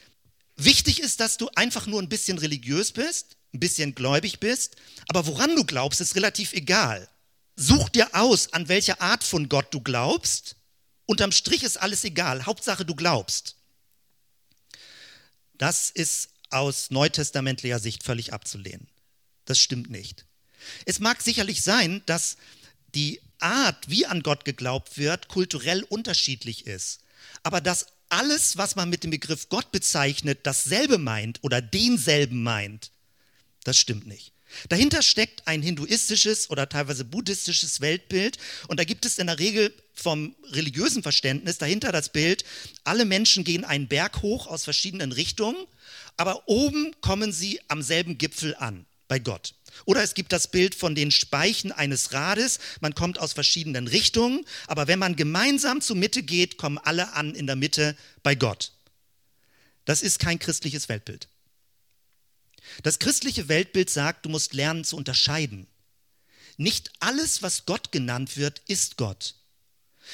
Wichtig 0.56 1.00
ist, 1.00 1.20
dass 1.20 1.38
du 1.38 1.50
einfach 1.56 1.88
nur 1.88 2.02
ein 2.02 2.10
bisschen 2.10 2.38
religiös 2.38 2.92
bist, 2.92 3.38
ein 3.54 3.60
bisschen 3.60 3.96
gläubig 3.96 4.40
bist, 4.40 4.76
aber 5.08 5.26
woran 5.26 5.56
du 5.56 5.64
glaubst, 5.64 6.00
ist 6.02 6.16
relativ 6.16 6.54
egal. 6.54 7.10
Such 7.56 7.90
dir 7.90 8.14
aus, 8.14 8.54
an 8.54 8.68
welche 8.68 9.02
Art 9.02 9.24
von 9.24 9.50
Gott 9.50 9.74
du 9.74 9.82
glaubst. 9.82 10.56
Unterm 11.06 11.32
Strich 11.32 11.64
ist 11.64 11.78
alles 11.78 12.04
egal. 12.04 12.46
Hauptsache, 12.46 12.86
du 12.86 12.96
glaubst. 12.96 13.56
Das 15.58 15.90
ist 15.90 16.30
aus 16.50 16.90
neutestamentlicher 16.92 17.80
Sicht 17.80 18.04
völlig 18.04 18.34
abzulehnen. 18.34 18.88
Das 19.46 19.60
stimmt 19.60 19.90
nicht. 19.90 20.26
Es 20.86 21.00
mag 21.00 21.22
sicherlich 21.22 21.62
sein, 21.62 22.02
dass 22.06 22.38
die 22.96 23.22
Art, 23.40 23.90
wie 23.90 24.06
an 24.06 24.24
Gott 24.24 24.46
geglaubt 24.46 24.98
wird, 24.98 25.28
kulturell 25.28 25.84
unterschiedlich 25.84 26.66
ist. 26.66 27.02
Aber 27.44 27.62
dass 27.62 27.88
alles, 28.10 28.58
was 28.58 28.76
man 28.76 28.90
mit 28.90 29.04
dem 29.04 29.12
Begriff 29.12 29.50
Gott 29.50 29.72
bezeichnet, 29.72 30.40
dasselbe 30.44 30.98
meint 30.98 31.40
oder 31.42 31.62
denselben 31.62 32.44
meint, 32.44 32.92
das 33.64 33.78
stimmt 33.78 34.08
nicht. 34.08 34.32
Dahinter 34.70 35.02
steckt 35.02 35.48
ein 35.48 35.62
hinduistisches 35.62 36.50
oder 36.50 36.70
teilweise 36.70 37.06
buddhistisches 37.06 37.82
Weltbild 37.82 38.38
und 38.68 38.80
da 38.80 38.84
gibt 38.84 39.06
es 39.06 39.18
in 39.18 39.28
der 39.28 39.40
Regel 39.40 39.74
vom 39.94 40.36
religiösen 40.52 41.02
Verständnis 41.02 41.58
dahinter 41.58 41.92
das 41.92 42.10
Bild, 42.10 42.46
alle 42.84 43.06
Menschen 43.06 43.44
gehen 43.44 43.66
einen 43.66 43.88
Berg 43.88 44.22
hoch 44.22 44.48
aus 44.48 44.64
verschiedenen 44.64 45.12
Richtungen, 45.12 45.58
aber 46.18 46.48
oben 46.48 46.96
kommen 47.02 47.32
sie 47.32 47.60
am 47.68 47.82
selben 47.82 48.18
Gipfel 48.18 48.56
an, 48.56 48.86
bei 49.08 49.20
Gott. 49.20 49.56
Oder 49.86 50.04
es 50.04 50.14
gibt 50.14 50.32
das 50.32 50.50
Bild 50.50 50.76
von 50.76 50.96
den 50.96 51.12
Speichen 51.12 51.72
eines 51.72 52.14
Rades. 52.14 52.60
Man 52.80 52.96
kommt 52.96 53.20
aus 53.20 53.34
verschiedenen 53.34 53.88
Richtungen, 53.88 54.46
aber 54.68 54.88
wenn 54.88 55.00
man 55.00 55.16
gemeinsam 55.16 55.82
zur 55.82 55.96
Mitte 55.96 56.24
geht, 56.24 56.58
kommen 56.58 56.78
alle 56.78 57.14
an 57.14 57.36
in 57.36 57.48
der 57.48 57.56
Mitte 57.56 57.96
bei 58.22 58.36
Gott. 58.36 58.72
Das 59.86 60.02
ist 60.02 60.20
kein 60.20 60.40
christliches 60.40 60.90
Weltbild. 60.90 61.28
Das 62.84 63.00
christliche 63.00 63.50
Weltbild 63.50 63.90
sagt, 63.90 64.26
du 64.26 64.30
musst 64.30 64.54
lernen 64.54 64.84
zu 64.84 64.96
unterscheiden. 64.96 65.68
Nicht 66.58 66.92
alles, 67.00 67.42
was 67.42 67.66
Gott 67.66 67.92
genannt 67.92 68.38
wird, 68.38 68.62
ist 68.68 68.98
Gott. 68.98 69.36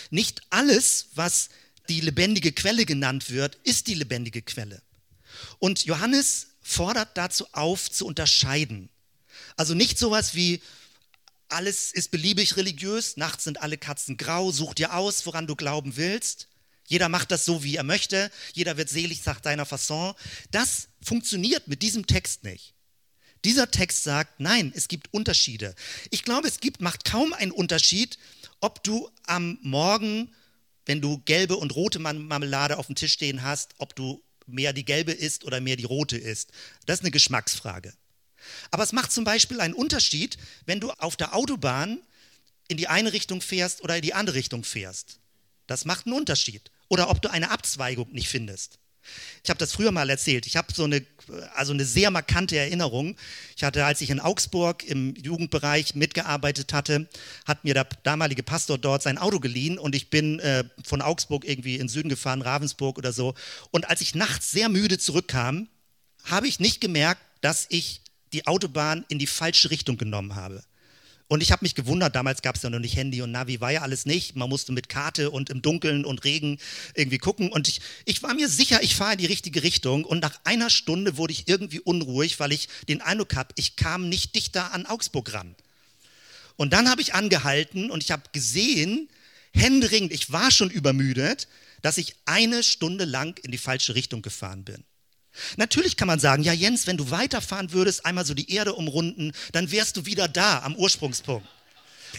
Nicht 0.10 0.42
alles, 0.50 1.10
was 1.16 1.50
die 1.90 2.02
lebendige 2.02 2.52
Quelle 2.52 2.86
genannt 2.86 3.30
wird, 3.30 3.56
ist 3.64 3.88
die 3.88 3.96
lebendige 3.96 4.42
Quelle. 4.42 4.82
Und 5.60 5.86
Johannes 5.86 6.48
fordert 6.62 7.18
dazu 7.18 7.48
auf, 7.52 7.92
zu 7.92 8.06
unterscheiden. 8.06 8.90
Also 9.60 9.74
nicht 9.74 10.00
sowas 10.00 10.36
wie, 10.36 10.62
alles 11.50 11.92
ist 11.92 12.12
beliebig 12.12 12.56
religiös, 12.56 13.18
nachts 13.18 13.44
sind 13.44 13.62
alle 13.62 13.78
Katzen 13.78 14.16
grau, 14.16 14.54
such 14.54 14.74
dir 14.74 14.94
aus, 14.94 15.26
woran 15.26 15.48
du 15.48 15.58
glauben 15.58 15.98
willst. 15.98 16.48
Jeder 16.88 17.10
macht 17.10 17.30
das 17.30 17.44
so, 17.44 17.62
wie 17.62 17.76
er 17.76 17.84
möchte, 17.84 18.32
jeder 18.54 18.78
wird 18.78 18.88
selig 18.88 19.22
sagt 19.22 19.44
seiner 19.44 19.66
Fasson. 19.66 20.14
Das 20.52 20.88
funktioniert 21.02 21.68
mit 21.68 21.82
diesem 21.82 22.08
Text 22.08 22.46
nicht. 22.46 22.74
Dieser 23.44 23.70
Text 23.70 24.04
sagt, 24.04 24.40
nein, 24.40 24.72
es 24.74 24.88
gibt 24.88 25.14
Unterschiede. 25.14 25.76
Ich 26.10 26.24
glaube, 26.24 26.48
es 26.48 26.62
gibt, 26.62 26.80
macht 26.80 27.04
kaum 27.04 27.34
einen 27.34 27.52
Unterschied, 27.52 28.18
ob 28.62 28.82
du 28.86 29.10
am 29.26 29.60
Morgen, 29.62 30.34
wenn 30.86 31.02
du 31.02 31.18
gelbe 31.26 31.58
und 31.58 31.76
rote 31.76 32.00
Marmelade 32.00 32.78
auf 32.78 32.86
dem 32.86 32.96
Tisch 32.96 33.12
stehen 33.12 33.44
hast, 33.44 33.74
ob 33.78 33.94
du 33.94 34.24
mehr 34.46 34.72
die 34.72 34.86
gelbe 34.86 35.12
isst 35.12 35.44
oder 35.44 35.60
mehr 35.60 35.76
die 35.76 35.84
rote 35.84 36.18
isst. 36.18 36.54
Das 36.86 37.00
ist 37.00 37.04
eine 37.04 37.12
Geschmacksfrage. 37.12 37.94
Aber 38.72 38.84
es 38.84 38.92
macht 38.92 39.12
zum 39.12 39.24
Beispiel 39.24 39.62
einen 39.62 39.74
Unterschied, 39.74 40.38
wenn 40.66 40.80
du 40.80 40.92
auf 40.92 41.16
der 41.16 41.36
Autobahn 41.36 42.00
in 42.68 42.78
die 42.78 42.88
eine 42.88 43.14
Richtung 43.14 43.42
fährst 43.42 43.84
oder 43.84 43.96
in 43.96 44.02
die 44.02 44.14
andere 44.14 44.36
Richtung 44.36 44.64
fährst. 44.64 45.20
Das 45.68 45.86
macht 45.86 46.06
einen 46.06 46.16
Unterschied. 46.16 46.72
Oder 46.88 47.10
ob 47.10 47.22
du 47.22 47.30
eine 47.30 47.52
Abzweigung 47.52 48.12
nicht 48.12 48.30
findest. 48.30 48.80
Ich 49.44 49.50
habe 49.50 49.58
das 49.58 49.72
früher 49.72 49.92
mal 49.92 50.10
erzählt. 50.10 50.46
Ich 50.46 50.58
habe 50.58 50.74
so 50.74 50.84
eine, 50.84 51.06
also 51.56 51.74
eine 51.74 51.86
sehr 51.86 52.12
markante 52.12 52.58
Erinnerung. 52.58 53.16
Ich 53.56 53.64
hatte, 53.64 53.86
als 53.86 54.02
ich 54.02 54.10
in 54.10 54.20
Augsburg 54.20 54.84
im 54.84 55.16
Jugendbereich 55.16 55.96
mitgearbeitet 55.96 56.74
hatte, 56.74 57.08
hat 57.46 57.64
mir 57.64 57.74
der 57.74 57.88
damalige 58.04 58.44
Pastor 58.44 58.78
dort 58.78 59.04
sein 59.04 59.18
Auto 59.18 59.40
geliehen 59.40 59.78
und 59.78 59.96
ich 59.96 60.10
bin 60.10 60.40
äh, 60.40 60.64
von 60.84 61.02
Augsburg 61.02 61.46
irgendwie 61.46 61.78
in 61.78 61.88
Süden 61.88 62.10
gefahren, 62.10 62.42
Ravensburg 62.42 62.98
oder 62.98 63.14
so. 63.14 63.34
Und 63.72 63.90
als 63.90 64.02
ich 64.02 64.16
nachts 64.16 64.52
sehr 64.52 64.70
müde 64.70 64.98
zurückkam, 64.98 65.70
habe 66.26 66.48
ich 66.48 66.60
nicht 66.60 66.82
gemerkt, 66.82 67.22
dass 67.42 67.66
ich 67.70 68.02
die 68.34 68.48
Autobahn 68.48 69.06
in 69.10 69.20
die 69.20 69.28
falsche 69.28 69.72
Richtung 69.72 69.98
genommen 69.98 70.36
habe. 70.36 70.64
Und 71.32 71.42
ich 71.42 71.52
habe 71.52 71.64
mich 71.64 71.76
gewundert, 71.76 72.16
damals 72.16 72.42
gab 72.42 72.56
es 72.56 72.64
ja 72.64 72.72
noch 72.72 72.80
nicht 72.80 72.96
Handy 72.96 73.22
und 73.22 73.32
Navi, 73.32 73.62
war 73.62 73.72
ja 73.72 73.84
alles 73.84 74.08
nicht. 74.08 74.36
Man 74.36 74.50
musste 74.50 74.72
mit 74.72 74.90
Karte 74.90 75.30
und 75.30 75.52
im 75.52 75.62
Dunkeln 75.62 76.04
und 76.04 76.24
Regen 76.24 76.58
irgendwie 76.96 77.20
gucken. 77.20 77.52
Und 77.52 77.68
ich, 77.68 77.82
ich 78.06 78.24
war 78.24 78.34
mir 78.34 78.50
sicher, 78.50 78.82
ich 78.82 78.96
fahre 78.96 79.12
in 79.12 79.20
die 79.20 79.28
richtige 79.28 79.62
Richtung. 79.62 80.06
Und 80.06 80.22
nach 80.22 80.40
einer 80.44 80.72
Stunde 80.72 81.18
wurde 81.18 81.34
ich 81.34 81.48
irgendwie 81.48 81.82
unruhig, 81.82 82.40
weil 82.40 82.52
ich 82.52 82.68
den 82.88 83.02
Eindruck 83.02 83.36
habe, 83.36 83.54
ich 83.58 83.76
kam 83.76 84.10
nicht 84.10 84.34
dichter 84.34 84.74
an 84.74 84.88
Augsburg 84.88 85.32
ran. 85.32 85.56
Und 86.56 86.74
dann 86.74 86.90
habe 86.90 87.02
ich 87.02 87.14
angehalten 87.14 87.92
und 87.92 88.04
ich 88.04 88.10
habe 88.10 88.24
gesehen, 88.34 89.08
händeringend, 89.54 90.12
ich 90.12 90.32
war 90.32 90.50
schon 90.50 90.72
übermüdet, 90.72 91.48
dass 91.84 92.00
ich 92.00 92.16
eine 92.26 92.64
Stunde 92.64 93.06
lang 93.06 93.40
in 93.44 93.52
die 93.52 93.60
falsche 93.60 93.94
Richtung 93.94 94.24
gefahren 94.24 94.64
bin. 94.66 94.84
Natürlich 95.58 95.96
kann 95.96 96.08
man 96.08 96.20
sagen, 96.20 96.44
ja 96.44 96.54
Jens, 96.54 96.88
wenn 96.88 96.98
du 96.98 97.12
weiterfahren 97.12 97.72
würdest, 97.72 98.06
einmal 98.06 98.26
so 98.26 98.34
die 98.34 98.52
Erde 98.52 98.74
umrunden, 98.74 99.32
dann 99.52 99.72
wärst 99.72 99.98
du 99.98 100.06
wieder 100.06 100.28
da 100.28 100.60
am 100.64 100.76
Ursprungspunkt. 100.76 101.48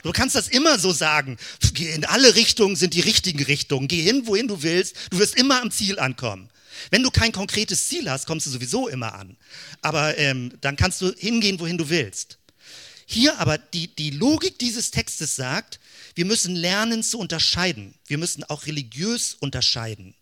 Du 0.02 0.12
kannst 0.12 0.36
das 0.36 0.48
immer 0.48 0.78
so 0.78 0.92
sagen. 0.92 1.36
In 1.76 2.04
alle 2.04 2.34
Richtungen 2.34 2.76
sind 2.76 2.94
die 2.94 3.00
richtigen 3.00 3.42
Richtungen. 3.42 3.88
Geh 3.88 4.02
hin, 4.02 4.26
wohin 4.26 4.48
du 4.48 4.62
willst. 4.62 4.96
Du 5.10 5.18
wirst 5.18 5.36
immer 5.36 5.60
am 5.60 5.70
Ziel 5.70 5.98
ankommen. 5.98 6.48
Wenn 6.90 7.02
du 7.02 7.10
kein 7.10 7.32
konkretes 7.32 7.88
Ziel 7.88 8.08
hast, 8.08 8.26
kommst 8.26 8.46
du 8.46 8.50
sowieso 8.50 8.88
immer 8.88 9.14
an. 9.14 9.36
Aber 9.82 10.16
ähm, 10.16 10.52
dann 10.60 10.76
kannst 10.76 11.00
du 11.00 11.12
hingehen, 11.12 11.58
wohin 11.60 11.76
du 11.76 11.88
willst. 11.90 12.38
Hier 13.04 13.38
aber 13.40 13.58
die, 13.58 13.88
die 13.88 14.10
Logik 14.10 14.58
dieses 14.58 14.92
Textes 14.92 15.34
sagt, 15.34 15.80
wir 16.14 16.24
müssen 16.24 16.54
lernen 16.54 17.02
zu 17.02 17.18
unterscheiden. 17.18 17.94
Wir 18.06 18.18
müssen 18.18 18.44
auch 18.44 18.66
religiös 18.66 19.34
unterscheiden. 19.34 20.14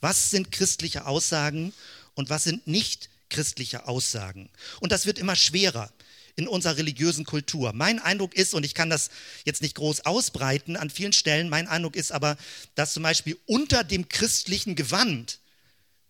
Was 0.00 0.30
sind 0.30 0.50
christliche 0.50 1.06
Aussagen 1.06 1.72
und 2.14 2.30
was 2.30 2.44
sind 2.44 2.66
nicht 2.66 3.10
christliche 3.28 3.88
Aussagen. 3.88 4.50
Und 4.80 4.92
das 4.92 5.06
wird 5.06 5.18
immer 5.18 5.36
schwerer 5.36 5.92
in 6.36 6.48
unserer 6.48 6.76
religiösen 6.76 7.24
Kultur. 7.24 7.72
Mein 7.72 7.98
Eindruck 7.98 8.34
ist, 8.34 8.54
und 8.54 8.64
ich 8.64 8.74
kann 8.74 8.90
das 8.90 9.10
jetzt 9.44 9.62
nicht 9.62 9.76
groß 9.76 10.00
ausbreiten 10.06 10.76
an 10.76 10.90
vielen 10.90 11.12
Stellen, 11.12 11.48
mein 11.48 11.68
Eindruck 11.68 11.96
ist 11.96 12.12
aber, 12.12 12.36
dass 12.74 12.92
zum 12.92 13.02
Beispiel 13.02 13.38
unter 13.46 13.84
dem 13.84 14.08
christlichen 14.08 14.74
Gewand 14.74 15.38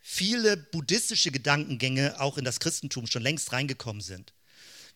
viele 0.00 0.56
buddhistische 0.56 1.30
Gedankengänge 1.30 2.20
auch 2.20 2.38
in 2.38 2.44
das 2.44 2.61
Christentum 2.61 3.06
schon 3.06 3.23
längst 3.23 3.52
reingekommen 3.52 4.02
sind 4.02 4.32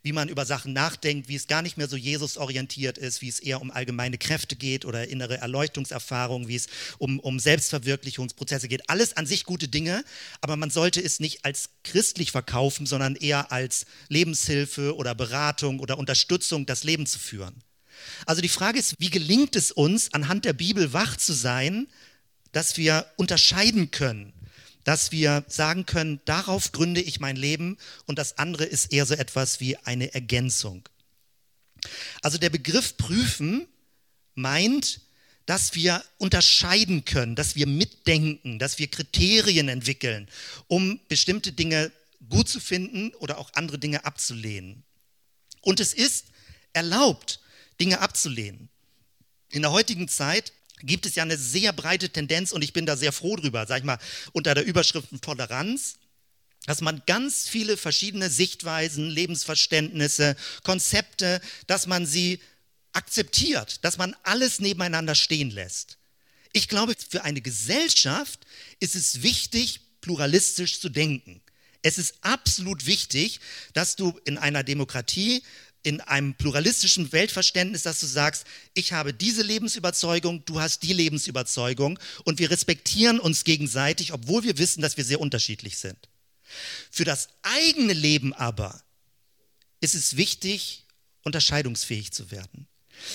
wie 0.03 0.13
man 0.13 0.29
über 0.29 0.47
Sachen 0.47 0.73
nachdenkt, 0.73 1.29
wie 1.29 1.35
es 1.35 1.49
gar 1.49 1.63
nicht 1.63 1.77
mehr 1.77 1.89
so 1.89 1.97
Jesus-orientiert 1.97 2.99
ist, 2.99 3.21
wie 3.21 3.29
es 3.29 3.41
eher 3.41 3.61
um 3.61 3.71
allgemeine 3.71 4.19
Kräfte 4.19 4.57
geht 4.57 4.85
oder 4.85 5.09
innere 5.09 5.39
Erleuchtungserfahrungen, 5.39 6.49
wie 6.49 6.57
es 6.57 6.69
um, 6.99 7.19
um 7.21 7.41
Selbstverwirklichungsprozesse 7.41 8.69
geht. 8.69 8.89
Alles 8.89 9.17
an 9.17 9.27
sich 9.27 9.45
gute 9.45 9.69
Dinge, 9.69 10.05
aber 10.41 10.57
man 10.57 10.71
sollte 10.71 11.03
es 11.03 11.21
nicht 11.21 11.45
als 11.45 11.71
christlich 11.83 12.31
verkaufen, 12.31 12.87
sondern 12.87 13.17
eher 13.17 13.51
als 13.51 13.87
Lebenshilfe 14.09 14.95
oder 14.97 15.15
Beratung 15.15 15.81
oder 15.81 15.99
Unterstützung, 15.99 16.65
das 16.67 16.85
Leben 16.85 17.07
zu 17.07 17.19
führen. 17.19 17.63
Also 18.27 18.41
die 18.41 18.49
Frage 18.49 18.79
ist, 18.79 18.95
wie 18.99 19.11
gelingt 19.11 19.57
es 19.57 19.73
uns, 19.73 20.13
anhand 20.15 20.45
der 20.45 20.53
Bibel 20.53 20.93
wach 20.93 21.17
zu 21.17 21.33
sein, 21.33 21.89
dass 22.53 22.77
wir 22.77 23.07
unterscheiden 23.17 23.91
können, 23.91 24.33
dass 24.89 25.13
wir 25.13 25.45
sagen 25.49 25.85
können, 25.85 26.19
darauf 26.25 26.73
gründe 26.73 27.03
ich 27.03 27.21
mein 27.21 27.37
Leben 27.37 27.77
und 28.07 28.19
das 28.19 28.39
andere 28.39 28.65
ist 28.65 28.91
eher 28.91 29.05
so 29.05 29.13
etwas 29.13 29.61
wie 29.61 29.77
eine 29.77 30.15
Ergänzung. 30.15 30.89
Also 32.23 32.39
der 32.39 32.49
Begriff 32.49 32.97
prüfen 32.97 33.69
meint, 34.35 35.03
dass 35.45 35.75
wir 35.75 36.03
unterscheiden 36.17 37.05
können, 37.05 37.37
dass 37.37 37.55
wir 37.55 37.67
mitdenken, 37.67 38.59
dass 38.59 38.79
wir 38.79 38.87
Kriterien 38.87 39.69
entwickeln, 39.69 40.27
um 40.69 40.99
bestimmte 41.09 41.53
Dinge 41.53 41.93
gut 42.31 42.49
zu 42.49 42.59
finden 42.59 43.13
oder 43.17 43.37
auch 43.37 43.53
andere 43.53 43.79
Dinge 43.79 44.07
abzulehnen. 44.07 44.85
Und 45.61 45.81
es 45.81 45.93
ist 45.93 46.29
erlaubt, 46.73 47.41
Dinge 47.79 48.01
abzulehnen. 48.01 48.71
In 49.51 49.61
der 49.61 49.71
heutigen 49.71 50.09
Zeit 50.09 50.55
gibt 50.83 51.07
es 51.07 51.15
ja 51.15 51.23
eine 51.23 51.37
sehr 51.37 51.73
breite 51.73 52.11
Tendenz 52.11 52.53
und 52.53 52.63
ich 52.63 52.73
bin 52.73 52.87
da 52.87 52.97
sehr 52.97 53.13
froh 53.13 53.37
drüber, 53.37 53.67
sag 53.67 53.79
ich 53.79 53.85
mal, 53.85 53.99
unter 54.33 54.55
der 54.55 54.65
Überschrift 54.65 55.09
Toleranz, 55.23 55.97
dass 56.67 56.81
man 56.81 57.03
ganz 57.07 57.49
viele 57.49 57.77
verschiedene 57.77 58.31
Sichtweisen, 58.31 59.09
Lebensverständnisse, 59.09 60.37
Konzepte, 60.65 61.41
dass 61.67 61.87
man 61.87 62.07
sie 62.07 62.41
akzeptiert, 62.93 63.85
dass 63.85 63.97
man 63.97 64.17
alles 64.23 64.61
nebeneinander 64.61 65.15
stehen 65.15 65.51
lässt. 65.51 65.99
Ich 66.53 66.69
glaube, 66.69 66.95
für 67.09 67.25
eine 67.25 67.41
Gesellschaft 67.41 68.41
ist 68.81 68.95
es 68.95 69.23
wichtig, 69.23 69.81
pluralistisch 70.01 70.81
zu 70.81 70.89
denken. 70.89 71.41
Es 71.83 71.99
ist 71.99 72.17
absolut 72.23 72.87
wichtig, 72.87 73.41
dass 73.73 73.97
du 73.97 74.19
in 74.25 74.37
einer 74.37 74.65
Demokratie 74.65 75.43
in 75.89 76.03
einem 76.03 76.35
pluralistischen 76.35 77.13
Weltverständnis, 77.13 77.83
dass 77.83 78.01
du 78.01 78.07
sagst, 78.07 78.45
ich 78.75 78.93
habe 78.93 79.15
diese 79.15 79.41
Lebensüberzeugung, 79.41 80.45
du 80.45 80.61
hast 80.61 80.83
die 80.83 80.93
Lebensüberzeugung 80.93 81.99
und 82.25 82.39
wir 82.39 82.51
respektieren 82.51 83.19
uns 83.19 83.43
gegenseitig, 83.43 84.13
obwohl 84.13 84.43
wir 84.43 84.59
wissen, 84.59 84.83
dass 84.83 84.99
wir 84.99 85.05
sehr 85.05 85.19
unterschiedlich 85.19 85.79
sind. 85.79 85.97
Für 86.91 87.07
das 87.07 87.31
eigene 87.41 87.95
Leben 87.95 88.35
aber 88.35 88.83
ist 89.81 89.95
es 89.95 90.19
wichtig, 90.19 90.85
unterscheidungsfähig 91.23 92.13
zu 92.13 92.31
werden. 92.31 92.67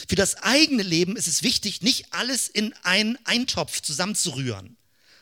Für 0.07 0.15
das 0.15 0.37
eigene 0.37 0.81
Leben 0.81 1.15
ist 1.15 1.27
es 1.27 1.43
wichtig, 1.43 1.83
nicht 1.83 2.11
alles 2.11 2.47
in 2.47 2.73
einen 2.81 3.19
Eintopf 3.23 3.81
zusammenzurühren, 3.81 4.77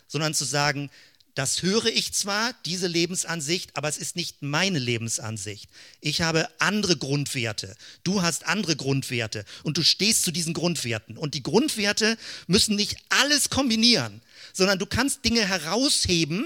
sondern 0.07 0.33
zu 0.33 0.45
sagen, 0.45 0.89
das 1.35 1.61
höre 1.61 1.85
ich 1.85 2.13
zwar, 2.13 2.53
diese 2.65 2.87
Lebensansicht, 2.87 3.77
aber 3.77 3.87
es 3.87 3.97
ist 3.97 4.15
nicht 4.15 4.41
meine 4.41 4.79
Lebensansicht. 4.79 5.69
Ich 6.01 6.21
habe 6.21 6.49
andere 6.59 6.97
Grundwerte. 6.97 7.75
Du 8.03 8.21
hast 8.21 8.45
andere 8.47 8.75
Grundwerte 8.75 9.45
und 9.63 9.77
du 9.77 9.83
stehst 9.83 10.23
zu 10.23 10.31
diesen 10.31 10.53
Grundwerten. 10.53 11.17
Und 11.17 11.33
die 11.33 11.43
Grundwerte 11.43 12.17
müssen 12.47 12.75
nicht 12.75 12.97
alles 13.09 13.49
kombinieren, 13.49 14.21
sondern 14.51 14.77
du 14.77 14.85
kannst 14.85 15.23
Dinge 15.23 15.47
herausheben, 15.47 16.45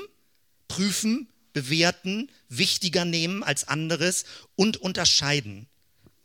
prüfen, 0.67 1.27
bewerten, 1.53 2.29
wichtiger 2.49 3.05
nehmen 3.05 3.41
als 3.41 3.67
anderes 3.67 4.25
und 4.55 4.77
unterscheiden. 4.77 5.67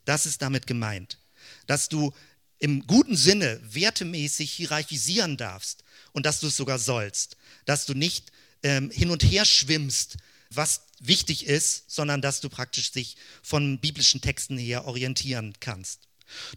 Das 0.05 0.27
ist 0.27 0.43
damit 0.43 0.67
gemeint. 0.67 1.19
Dass 1.67 1.89
du 1.89 2.13
im 2.59 2.87
guten 2.87 3.17
Sinne 3.17 3.59
wertemäßig 3.63 4.53
hierarchisieren 4.53 5.39
darfst 5.39 5.83
und 6.13 6.27
dass 6.27 6.41
du 6.41 6.49
es 6.49 6.57
sogar 6.57 6.79
sollst. 6.79 7.39
Dass 7.65 7.87
du 7.87 7.95
nicht 7.95 8.33
ähm, 8.63 8.91
hin 8.91 9.11
und 9.11 9.23
her 9.23 9.45
schwimmst, 9.45 10.17
was 10.51 10.83
wichtig 10.99 11.47
ist, 11.47 11.91
sondern 11.91 12.21
dass 12.21 12.41
du 12.41 12.49
praktisch 12.49 12.93
dich 12.93 13.17
von 13.43 13.79
biblischen 13.79 14.21
Texten 14.21 14.59
her 14.59 14.87
orientieren 14.87 15.55
kannst. 15.61 16.01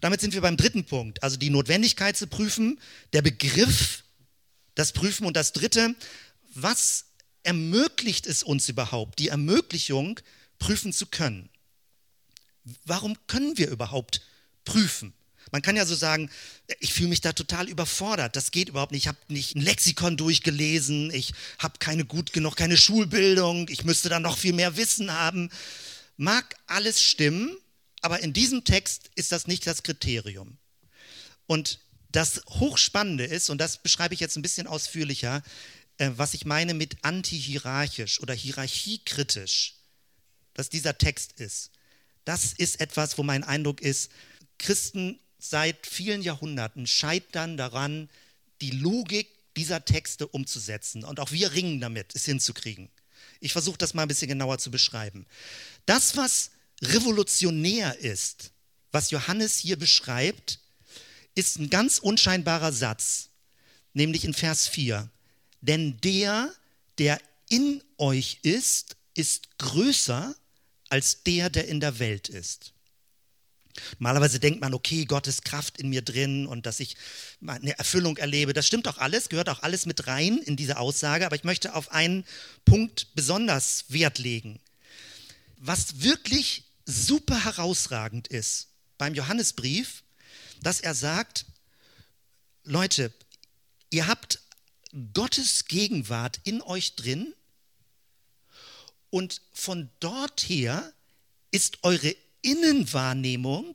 Damit 0.00 0.20
sind 0.20 0.34
wir 0.34 0.40
beim 0.40 0.56
dritten 0.56 0.84
Punkt, 0.84 1.22
also 1.22 1.36
die 1.36 1.50
Notwendigkeit 1.50 2.16
zu 2.16 2.26
prüfen, 2.26 2.80
der 3.12 3.22
Begriff, 3.22 4.04
das 4.74 4.92
Prüfen 4.92 5.26
und 5.26 5.36
das 5.36 5.52
dritte, 5.52 5.94
was 6.54 7.06
ermöglicht 7.42 8.26
es 8.26 8.42
uns 8.42 8.68
überhaupt, 8.68 9.18
die 9.18 9.28
Ermöglichung 9.28 10.20
prüfen 10.58 10.92
zu 10.92 11.06
können? 11.06 11.48
Warum 12.84 13.16
können 13.26 13.58
wir 13.58 13.68
überhaupt 13.68 14.22
prüfen? 14.64 15.12
Man 15.54 15.62
kann 15.62 15.76
ja 15.76 15.86
so 15.86 15.94
sagen, 15.94 16.30
ich 16.80 16.92
fühle 16.92 17.10
mich 17.10 17.20
da 17.20 17.32
total 17.32 17.68
überfordert. 17.68 18.34
Das 18.34 18.50
geht 18.50 18.70
überhaupt 18.70 18.90
nicht. 18.90 19.04
Ich 19.04 19.06
habe 19.06 19.18
nicht 19.28 19.54
ein 19.54 19.60
Lexikon 19.60 20.16
durchgelesen. 20.16 21.14
Ich 21.14 21.32
habe 21.60 21.78
keine 21.78 22.04
gut 22.04 22.32
genug, 22.32 22.56
keine 22.56 22.76
Schulbildung. 22.76 23.68
Ich 23.68 23.84
müsste 23.84 24.08
da 24.08 24.18
noch 24.18 24.36
viel 24.36 24.52
mehr 24.52 24.76
Wissen 24.76 25.12
haben. 25.12 25.50
Mag 26.16 26.56
alles 26.66 27.00
stimmen, 27.00 27.56
aber 28.00 28.18
in 28.18 28.32
diesem 28.32 28.64
Text 28.64 29.12
ist 29.14 29.30
das 29.30 29.46
nicht 29.46 29.64
das 29.68 29.84
Kriterium. 29.84 30.58
Und 31.46 31.78
das 32.10 32.42
Hochspannende 32.48 33.22
ist, 33.22 33.48
und 33.48 33.58
das 33.58 33.80
beschreibe 33.80 34.12
ich 34.12 34.18
jetzt 34.18 34.34
ein 34.34 34.42
bisschen 34.42 34.66
ausführlicher, 34.66 35.40
äh, 35.98 36.10
was 36.16 36.34
ich 36.34 36.46
meine 36.46 36.74
mit 36.74 36.96
antihierarchisch 37.02 38.20
oder 38.20 38.34
hierarchiekritisch, 38.34 39.76
was 40.56 40.68
dieser 40.68 40.98
Text 40.98 41.38
ist. 41.40 41.70
Das 42.24 42.54
ist 42.54 42.80
etwas, 42.80 43.18
wo 43.18 43.22
mein 43.22 43.44
Eindruck 43.44 43.82
ist, 43.82 44.10
Christen 44.58 45.20
seit 45.50 45.86
vielen 45.86 46.22
Jahrhunderten 46.22 46.86
scheitern 46.86 47.56
daran, 47.56 48.08
die 48.60 48.70
Logik 48.70 49.28
dieser 49.56 49.84
Texte 49.84 50.26
umzusetzen. 50.26 51.04
Und 51.04 51.20
auch 51.20 51.32
wir 51.32 51.52
ringen 51.52 51.80
damit, 51.80 52.14
es 52.14 52.24
hinzukriegen. 52.24 52.88
Ich 53.40 53.52
versuche 53.52 53.78
das 53.78 53.94
mal 53.94 54.02
ein 54.02 54.08
bisschen 54.08 54.28
genauer 54.28 54.58
zu 54.58 54.70
beschreiben. 54.70 55.26
Das, 55.86 56.16
was 56.16 56.50
revolutionär 56.82 57.98
ist, 57.98 58.52
was 58.90 59.10
Johannes 59.10 59.58
hier 59.58 59.78
beschreibt, 59.78 60.60
ist 61.34 61.58
ein 61.58 61.70
ganz 61.70 61.98
unscheinbarer 61.98 62.72
Satz, 62.72 63.28
nämlich 63.92 64.24
in 64.24 64.34
Vers 64.34 64.68
4. 64.68 65.10
Denn 65.60 66.00
der, 66.02 66.52
der 66.98 67.20
in 67.48 67.82
euch 67.98 68.38
ist, 68.42 68.96
ist 69.14 69.58
größer 69.58 70.34
als 70.88 71.22
der, 71.24 71.50
der 71.50 71.66
in 71.68 71.80
der 71.80 71.98
Welt 71.98 72.28
ist. 72.28 72.73
Normalerweise 73.98 74.38
denkt 74.38 74.60
man, 74.60 74.74
okay, 74.74 75.04
Gottes 75.04 75.42
Kraft 75.42 75.78
in 75.78 75.88
mir 75.88 76.02
drin 76.02 76.46
und 76.46 76.66
dass 76.66 76.80
ich 76.80 76.96
eine 77.44 77.76
Erfüllung 77.76 78.16
erlebe. 78.16 78.52
Das 78.52 78.66
stimmt 78.66 78.86
auch 78.86 78.98
alles, 78.98 79.28
gehört 79.28 79.48
auch 79.48 79.62
alles 79.62 79.86
mit 79.86 80.06
rein 80.06 80.38
in 80.38 80.56
diese 80.56 80.78
Aussage, 80.78 81.26
aber 81.26 81.36
ich 81.36 81.44
möchte 81.44 81.74
auf 81.74 81.90
einen 81.90 82.24
Punkt 82.64 83.14
besonders 83.14 83.86
Wert 83.88 84.18
legen. 84.18 84.60
Was 85.56 86.02
wirklich 86.02 86.64
super 86.86 87.44
herausragend 87.44 88.28
ist 88.28 88.68
beim 88.98 89.14
Johannesbrief, 89.14 90.04
dass 90.62 90.80
er 90.80 90.94
sagt, 90.94 91.46
Leute, 92.62 93.12
ihr 93.90 94.06
habt 94.06 94.40
Gottes 95.12 95.64
Gegenwart 95.64 96.40
in 96.44 96.62
euch 96.62 96.94
drin 96.94 97.34
und 99.10 99.42
von 99.52 99.90
dort 100.00 100.42
her 100.42 100.92
ist 101.50 101.78
eure 101.82 102.14
Innenwahrnehmung 102.44 103.74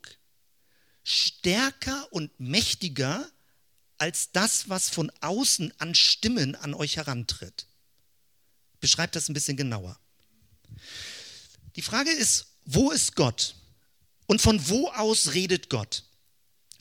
stärker 1.04 2.08
und 2.12 2.40
mächtiger 2.40 3.28
als 3.98 4.32
das, 4.32 4.70
was 4.70 4.90
von 4.90 5.12
außen 5.22 5.74
an 5.80 5.96
Stimmen 5.96 6.56
an 6.56 6.74
euch 6.74 6.98
herantritt. 6.98 7.68
Beschreibt 8.80 9.16
das 9.16 9.28
ein 9.28 9.34
bisschen 9.34 9.58
genauer. 9.58 10.00
Die 11.76 11.82
Frage 11.82 12.12
ist, 12.12 12.48
wo 12.66 12.92
ist 12.92 13.16
Gott? 13.16 13.56
Und 14.28 14.42
von 14.42 14.70
wo 14.70 14.90
aus 14.90 15.34
redet 15.34 15.70
Gott? 15.70 16.04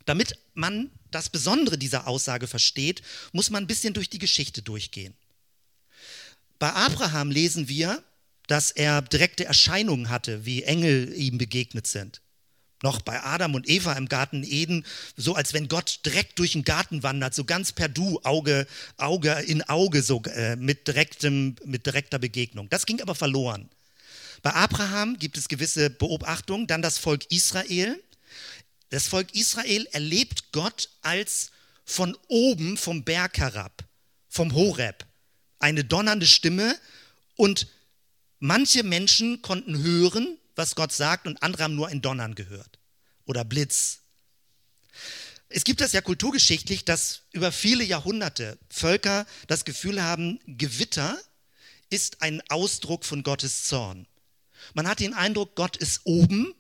Damit 0.05 0.39
man 0.55 0.91
das 1.11 1.31
Besondere 1.31 1.79
dieser 1.79 2.07
Aussage 2.07 2.47
versteht, 2.47 3.03
muss 3.33 3.51
man 3.51 3.65
ein 3.65 3.67
bisschen 3.67 3.95
durch 3.95 4.11
die 4.11 4.19
Geschichte 4.19 4.63
durchgehen. 4.63 5.17
Bei 6.59 6.73
Abraham 6.73 7.31
lesen 7.31 7.69
wir, 7.69 8.03
dass 8.49 8.73
er 8.73 9.03
direkte 9.03 9.45
Erscheinungen 9.45 10.09
hatte, 10.09 10.45
wie 10.45 10.65
Engel 10.65 11.13
ihm 11.15 11.39
begegnet 11.39 11.87
sind. 11.87 12.21
Noch 12.83 13.03
bei 13.03 13.23
Adam 13.23 13.55
und 13.55 13.69
Eva 13.69 13.93
im 13.95 14.09
Garten 14.09 14.45
Eden, 14.45 14.85
so 15.17 15.35
als 15.35 15.53
wenn 15.53 15.69
Gott 15.69 16.01
direkt 16.07 16.39
durch 16.39 16.53
den 16.53 16.65
Garten 16.65 17.03
wandert, 17.03 17.35
so 17.35 17.45
ganz 17.45 17.73
per 17.73 17.89
Du, 17.89 18.21
Auge, 18.23 18.67
Auge 18.97 19.33
in 19.47 19.63
Auge, 19.63 20.03
so 20.03 20.23
äh, 20.25 20.57
mit, 20.57 20.87
direktem, 20.87 21.57
mit 21.65 21.87
direkter 21.87 22.19
Begegnung. 22.19 22.69
Das 22.71 22.87
ging 22.87 23.01
aber 23.03 23.15
verloren. 23.15 23.69
Bei 24.43 24.55
Abraham 24.55 25.19
gibt 25.19 25.37
es 25.37 25.49
gewisse 25.49 25.91
Beobachtungen, 25.91 26.69
dann 26.69 26.81
das 26.81 26.99
Volk 26.99 27.31
Israel. 27.31 28.01
Das 28.91 29.09
Volk 29.09 29.35
Israel 29.35 29.87
erlebt 29.93 30.53
Gott 30.53 30.89
als 31.03 31.51
von 31.85 32.17
oben 32.29 32.77
vom 32.77 33.03
Berg 33.03 33.39
herab, 33.39 33.85
vom 34.29 34.55
Horeb. 34.55 35.05
Eine 35.59 35.85
donnernde 35.85 36.27
Stimme 36.27 36.77
und 37.35 37.67
Manche 38.41 38.83
Menschen 38.83 39.43
konnten 39.43 39.83
hören, 39.83 40.39
was 40.55 40.75
Gott 40.75 40.93
sagt, 40.93 41.27
und 41.27 41.43
andere 41.43 41.65
haben 41.65 41.75
nur 41.75 41.89
ein 41.89 42.03
Donnern 42.03 42.35
gehört 42.35 42.79
oder 43.25 43.45
Blitz. 43.45 44.01
Es 45.49 45.65
gibt 45.65 45.81
das 45.81 45.93
ja 45.93 46.01
kulturgeschichtlich, 46.01 46.85
dass 46.85 47.23
über 47.33 47.53
viele 47.53 47.85
Jahrhunderte 47.85 48.59
Völker 48.69 49.27
das 49.47 49.65
Gefühl 49.65 50.03
haben, 50.03 50.41
Gewitter 50.47 51.19
ist 51.91 52.23
ein 52.23 52.43
Ausdruck 52.49 53.05
von 53.05 53.23
Gottes 53.23 53.65
Zorn. 53.65 54.07
Man 54.75 54.87
hat 54.87 55.01
den 55.01 55.15
Eindruck, 55.15 55.55
Gott 55.55 55.77
ist 55.77 56.03
oben 56.05 56.55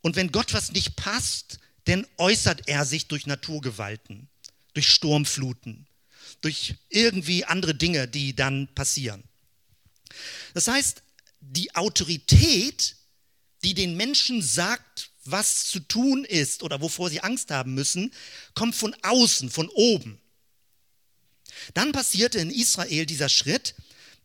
und 0.00 0.16
wenn 0.16 0.32
Gott 0.32 0.52
was 0.54 0.72
nicht 0.72 0.96
passt, 0.96 1.60
denn 1.86 2.06
äußert 2.16 2.68
er 2.68 2.84
sich 2.84 3.06
durch 3.06 3.26
Naturgewalten, 3.26 4.28
durch 4.74 4.88
Sturmfluten, 4.88 5.86
durch 6.40 6.76
irgendwie 6.88 7.44
andere 7.44 7.74
Dinge, 7.74 8.08
die 8.08 8.34
dann 8.34 8.68
passieren. 8.74 9.22
Das 10.54 10.68
heißt, 10.68 11.01
die 11.42 11.74
Autorität, 11.74 12.96
die 13.62 13.74
den 13.74 13.96
Menschen 13.96 14.42
sagt, 14.42 15.10
was 15.24 15.66
zu 15.66 15.80
tun 15.80 16.24
ist 16.24 16.62
oder 16.62 16.80
wovor 16.80 17.10
sie 17.10 17.20
Angst 17.20 17.50
haben 17.50 17.74
müssen, 17.74 18.12
kommt 18.54 18.74
von 18.74 18.94
außen, 19.02 19.50
von 19.50 19.68
oben. 19.68 20.20
Dann 21.74 21.92
passierte 21.92 22.38
in 22.38 22.50
Israel 22.50 23.06
dieser 23.06 23.28
Schritt, 23.28 23.74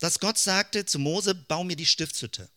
dass 0.00 0.20
Gott 0.20 0.38
sagte 0.38 0.86
zu 0.86 0.98
Mose, 0.98 1.34
bau 1.34 1.64
mir 1.64 1.76
die 1.76 1.86
Stiftshütte. 1.86 2.48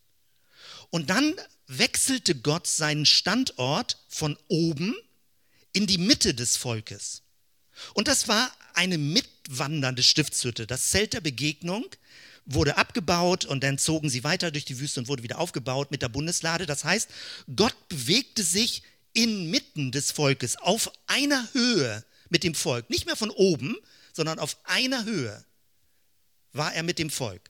Und 0.89 1.09
dann 1.09 1.35
wechselte 1.67 2.35
Gott 2.35 2.67
seinen 2.67 3.05
Standort 3.05 3.97
von 4.07 4.37
oben 4.47 4.95
in 5.73 5.87
die 5.87 5.97
Mitte 5.97 6.33
des 6.33 6.57
Volkes. 6.57 7.21
Und 7.93 8.07
das 8.07 8.27
war 8.27 8.51
eine 8.73 8.97
mitwandernde 8.97 10.03
Stiftshütte, 10.03 10.67
das 10.67 10.89
Zelt 10.89 11.13
der 11.13 11.21
Begegnung, 11.21 11.85
wurde 12.45 12.77
abgebaut 12.77 13.45
und 13.45 13.63
dann 13.63 13.77
zogen 13.77 14.09
sie 14.09 14.23
weiter 14.23 14.51
durch 14.51 14.65
die 14.65 14.79
Wüste 14.79 14.99
und 14.99 15.07
wurde 15.07 15.23
wieder 15.23 15.39
aufgebaut 15.39 15.91
mit 15.91 16.01
der 16.01 16.09
Bundeslade. 16.09 16.65
Das 16.65 16.83
heißt, 16.83 17.09
Gott 17.55 17.75
bewegte 17.87 18.43
sich 18.43 18.83
inmitten 19.13 19.91
des 19.91 20.11
Volkes 20.11 20.57
auf 20.57 20.91
einer 21.07 21.47
Höhe 21.53 22.03
mit 22.29 22.43
dem 22.43 22.55
Volk. 22.55 22.89
Nicht 22.89 23.05
mehr 23.05 23.15
von 23.15 23.29
oben, 23.29 23.77
sondern 24.13 24.39
auf 24.39 24.57
einer 24.63 25.05
Höhe 25.05 25.45
war 26.53 26.73
er 26.73 26.83
mit 26.83 26.99
dem 26.99 27.09
Volk. 27.09 27.41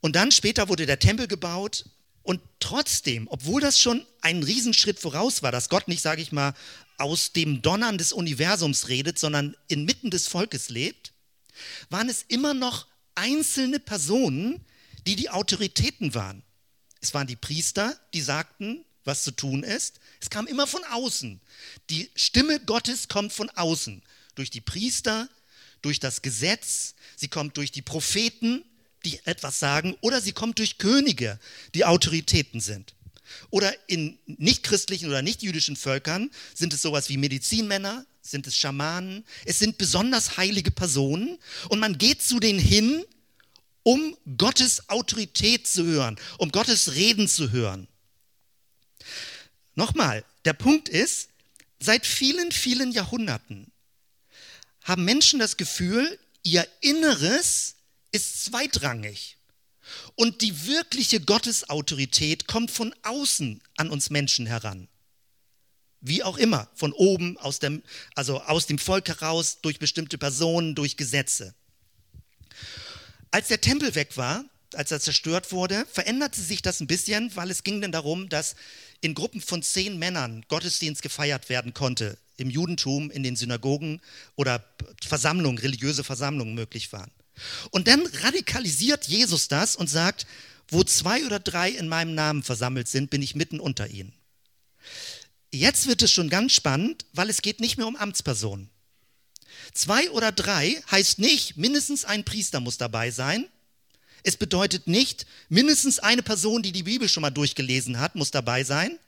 Und 0.00 0.16
dann 0.16 0.32
später 0.32 0.68
wurde 0.68 0.86
der 0.86 0.98
Tempel 0.98 1.28
gebaut 1.28 1.84
und 2.22 2.40
trotzdem, 2.58 3.28
obwohl 3.28 3.60
das 3.60 3.78
schon 3.78 4.06
ein 4.20 4.42
Riesenschritt 4.42 4.98
voraus 4.98 5.42
war, 5.42 5.52
dass 5.52 5.68
Gott 5.68 5.88
nicht, 5.88 6.02
sage 6.02 6.22
ich 6.22 6.32
mal, 6.32 6.54
aus 6.96 7.32
dem 7.32 7.62
Donnern 7.62 7.98
des 7.98 8.12
Universums 8.12 8.88
redet, 8.88 9.18
sondern 9.18 9.56
inmitten 9.68 10.10
des 10.10 10.28
Volkes 10.28 10.68
lebt, 10.68 11.12
waren 11.88 12.08
es 12.08 12.24
immer 12.28 12.54
noch 12.54 12.86
einzelne 13.20 13.78
Personen, 13.78 14.64
die 15.06 15.14
die 15.14 15.28
Autoritäten 15.28 16.14
waren. 16.14 16.42
Es 17.02 17.12
waren 17.12 17.26
die 17.26 17.36
Priester, 17.36 17.98
die 18.14 18.22
sagten, 18.22 18.84
was 19.04 19.22
zu 19.22 19.30
tun 19.30 19.62
ist. 19.62 20.00
Es 20.20 20.30
kam 20.30 20.46
immer 20.46 20.66
von 20.66 20.82
außen. 20.84 21.40
Die 21.90 22.10
Stimme 22.14 22.60
Gottes 22.60 23.08
kommt 23.08 23.32
von 23.32 23.50
außen. 23.50 24.02
Durch 24.34 24.50
die 24.50 24.60
Priester, 24.60 25.28
durch 25.82 26.00
das 26.00 26.22
Gesetz, 26.22 26.94
sie 27.16 27.28
kommt 27.28 27.56
durch 27.56 27.72
die 27.72 27.82
Propheten, 27.82 28.64
die 29.04 29.18
etwas 29.24 29.58
sagen, 29.58 29.96
oder 30.00 30.20
sie 30.20 30.32
kommt 30.32 30.58
durch 30.58 30.78
Könige, 30.78 31.38
die 31.74 31.84
Autoritäten 31.84 32.60
sind. 32.60 32.94
Oder 33.50 33.72
in 33.88 34.18
nichtchristlichen 34.26 35.08
oder 35.08 35.22
nichtjüdischen 35.22 35.76
Völkern 35.76 36.30
sind 36.54 36.74
es 36.74 36.82
sowas 36.82 37.08
wie 37.08 37.16
Medizinmänner, 37.16 38.04
sind 38.30 38.46
es 38.46 38.56
Schamanen, 38.56 39.24
es 39.44 39.58
sind 39.58 39.78
besonders 39.78 40.36
heilige 40.36 40.70
Personen 40.70 41.38
und 41.68 41.78
man 41.80 41.98
geht 41.98 42.22
zu 42.22 42.40
denen 42.40 42.58
hin, 42.58 43.04
um 43.82 44.16
Gottes 44.36 44.88
Autorität 44.88 45.66
zu 45.66 45.84
hören, 45.84 46.18
um 46.38 46.52
Gottes 46.52 46.94
Reden 46.94 47.28
zu 47.28 47.50
hören. 47.50 47.88
Nochmal, 49.74 50.24
der 50.44 50.52
Punkt 50.52 50.88
ist, 50.88 51.28
seit 51.78 52.06
vielen, 52.06 52.52
vielen 52.52 52.92
Jahrhunderten 52.92 53.70
haben 54.82 55.04
Menschen 55.04 55.38
das 55.38 55.56
Gefühl, 55.56 56.18
ihr 56.42 56.66
Inneres 56.80 57.76
ist 58.12 58.44
zweitrangig. 58.44 59.36
Und 60.14 60.42
die 60.42 60.66
wirkliche 60.66 61.20
Gottesautorität 61.20 62.46
kommt 62.46 62.70
von 62.70 62.94
außen 63.02 63.60
an 63.76 63.90
uns 63.90 64.10
Menschen 64.10 64.46
heran. 64.46 64.88
Wie 66.00 66.22
auch 66.22 66.38
immer, 66.38 66.68
von 66.74 66.92
oben, 66.92 67.36
aus 67.38 67.58
dem, 67.58 67.82
also 68.14 68.40
aus 68.42 68.66
dem 68.66 68.78
Volk 68.78 69.08
heraus, 69.08 69.58
durch 69.60 69.78
bestimmte 69.78 70.16
Personen, 70.18 70.74
durch 70.74 70.96
Gesetze. 70.96 71.54
Als 73.30 73.48
der 73.48 73.60
Tempel 73.60 73.94
weg 73.94 74.16
war, 74.16 74.44
als 74.74 74.90
er 74.90 75.00
zerstört 75.00 75.52
wurde, 75.52 75.84
veränderte 75.92 76.40
sich 76.40 76.62
das 76.62 76.80
ein 76.80 76.86
bisschen, 76.86 77.34
weil 77.36 77.50
es 77.50 77.64
ging 77.64 77.80
dann 77.80 77.92
darum, 77.92 78.28
dass 78.28 78.56
in 79.00 79.14
Gruppen 79.14 79.40
von 79.40 79.62
zehn 79.62 79.98
Männern 79.98 80.44
Gottesdienst 80.48 81.02
gefeiert 81.02 81.48
werden 81.48 81.74
konnte, 81.74 82.18
im 82.36 82.50
Judentum, 82.50 83.10
in 83.10 83.22
den 83.22 83.36
Synagogen 83.36 84.00
oder 84.36 84.64
Versammlungen, 85.06 85.58
religiöse 85.58 86.04
Versammlungen 86.04 86.54
möglich 86.54 86.92
waren. 86.92 87.10
Und 87.70 87.88
dann 87.88 88.06
radikalisiert 88.06 89.06
Jesus 89.06 89.48
das 89.48 89.76
und 89.76 89.88
sagt, 89.88 90.26
wo 90.68 90.84
zwei 90.84 91.24
oder 91.26 91.40
drei 91.40 91.70
in 91.70 91.88
meinem 91.88 92.14
Namen 92.14 92.42
versammelt 92.42 92.88
sind, 92.88 93.10
bin 93.10 93.22
ich 93.22 93.34
mitten 93.34 93.60
unter 93.60 93.88
ihnen. 93.88 94.12
Jetzt 95.52 95.86
wird 95.86 96.02
es 96.02 96.12
schon 96.12 96.30
ganz 96.30 96.52
spannend, 96.52 97.04
weil 97.12 97.28
es 97.28 97.42
geht 97.42 97.60
nicht 97.60 97.76
mehr 97.76 97.86
um 97.86 97.96
Amtspersonen. 97.96 98.70
Zwei 99.72 100.10
oder 100.10 100.32
drei 100.32 100.82
heißt 100.90 101.18
nicht, 101.18 101.56
mindestens 101.56 102.04
ein 102.04 102.24
Priester 102.24 102.60
muss 102.60 102.78
dabei 102.78 103.10
sein. 103.10 103.46
Es 104.22 104.36
bedeutet 104.36 104.86
nicht, 104.86 105.26
mindestens 105.48 105.98
eine 105.98 106.22
Person, 106.22 106.62
die 106.62 106.72
die 106.72 106.82
Bibel 106.82 107.08
schon 107.08 107.22
mal 107.22 107.30
durchgelesen 107.30 107.98
hat, 107.98 108.14
muss 108.14 108.30
dabei 108.30 108.64
sein. 108.64 108.98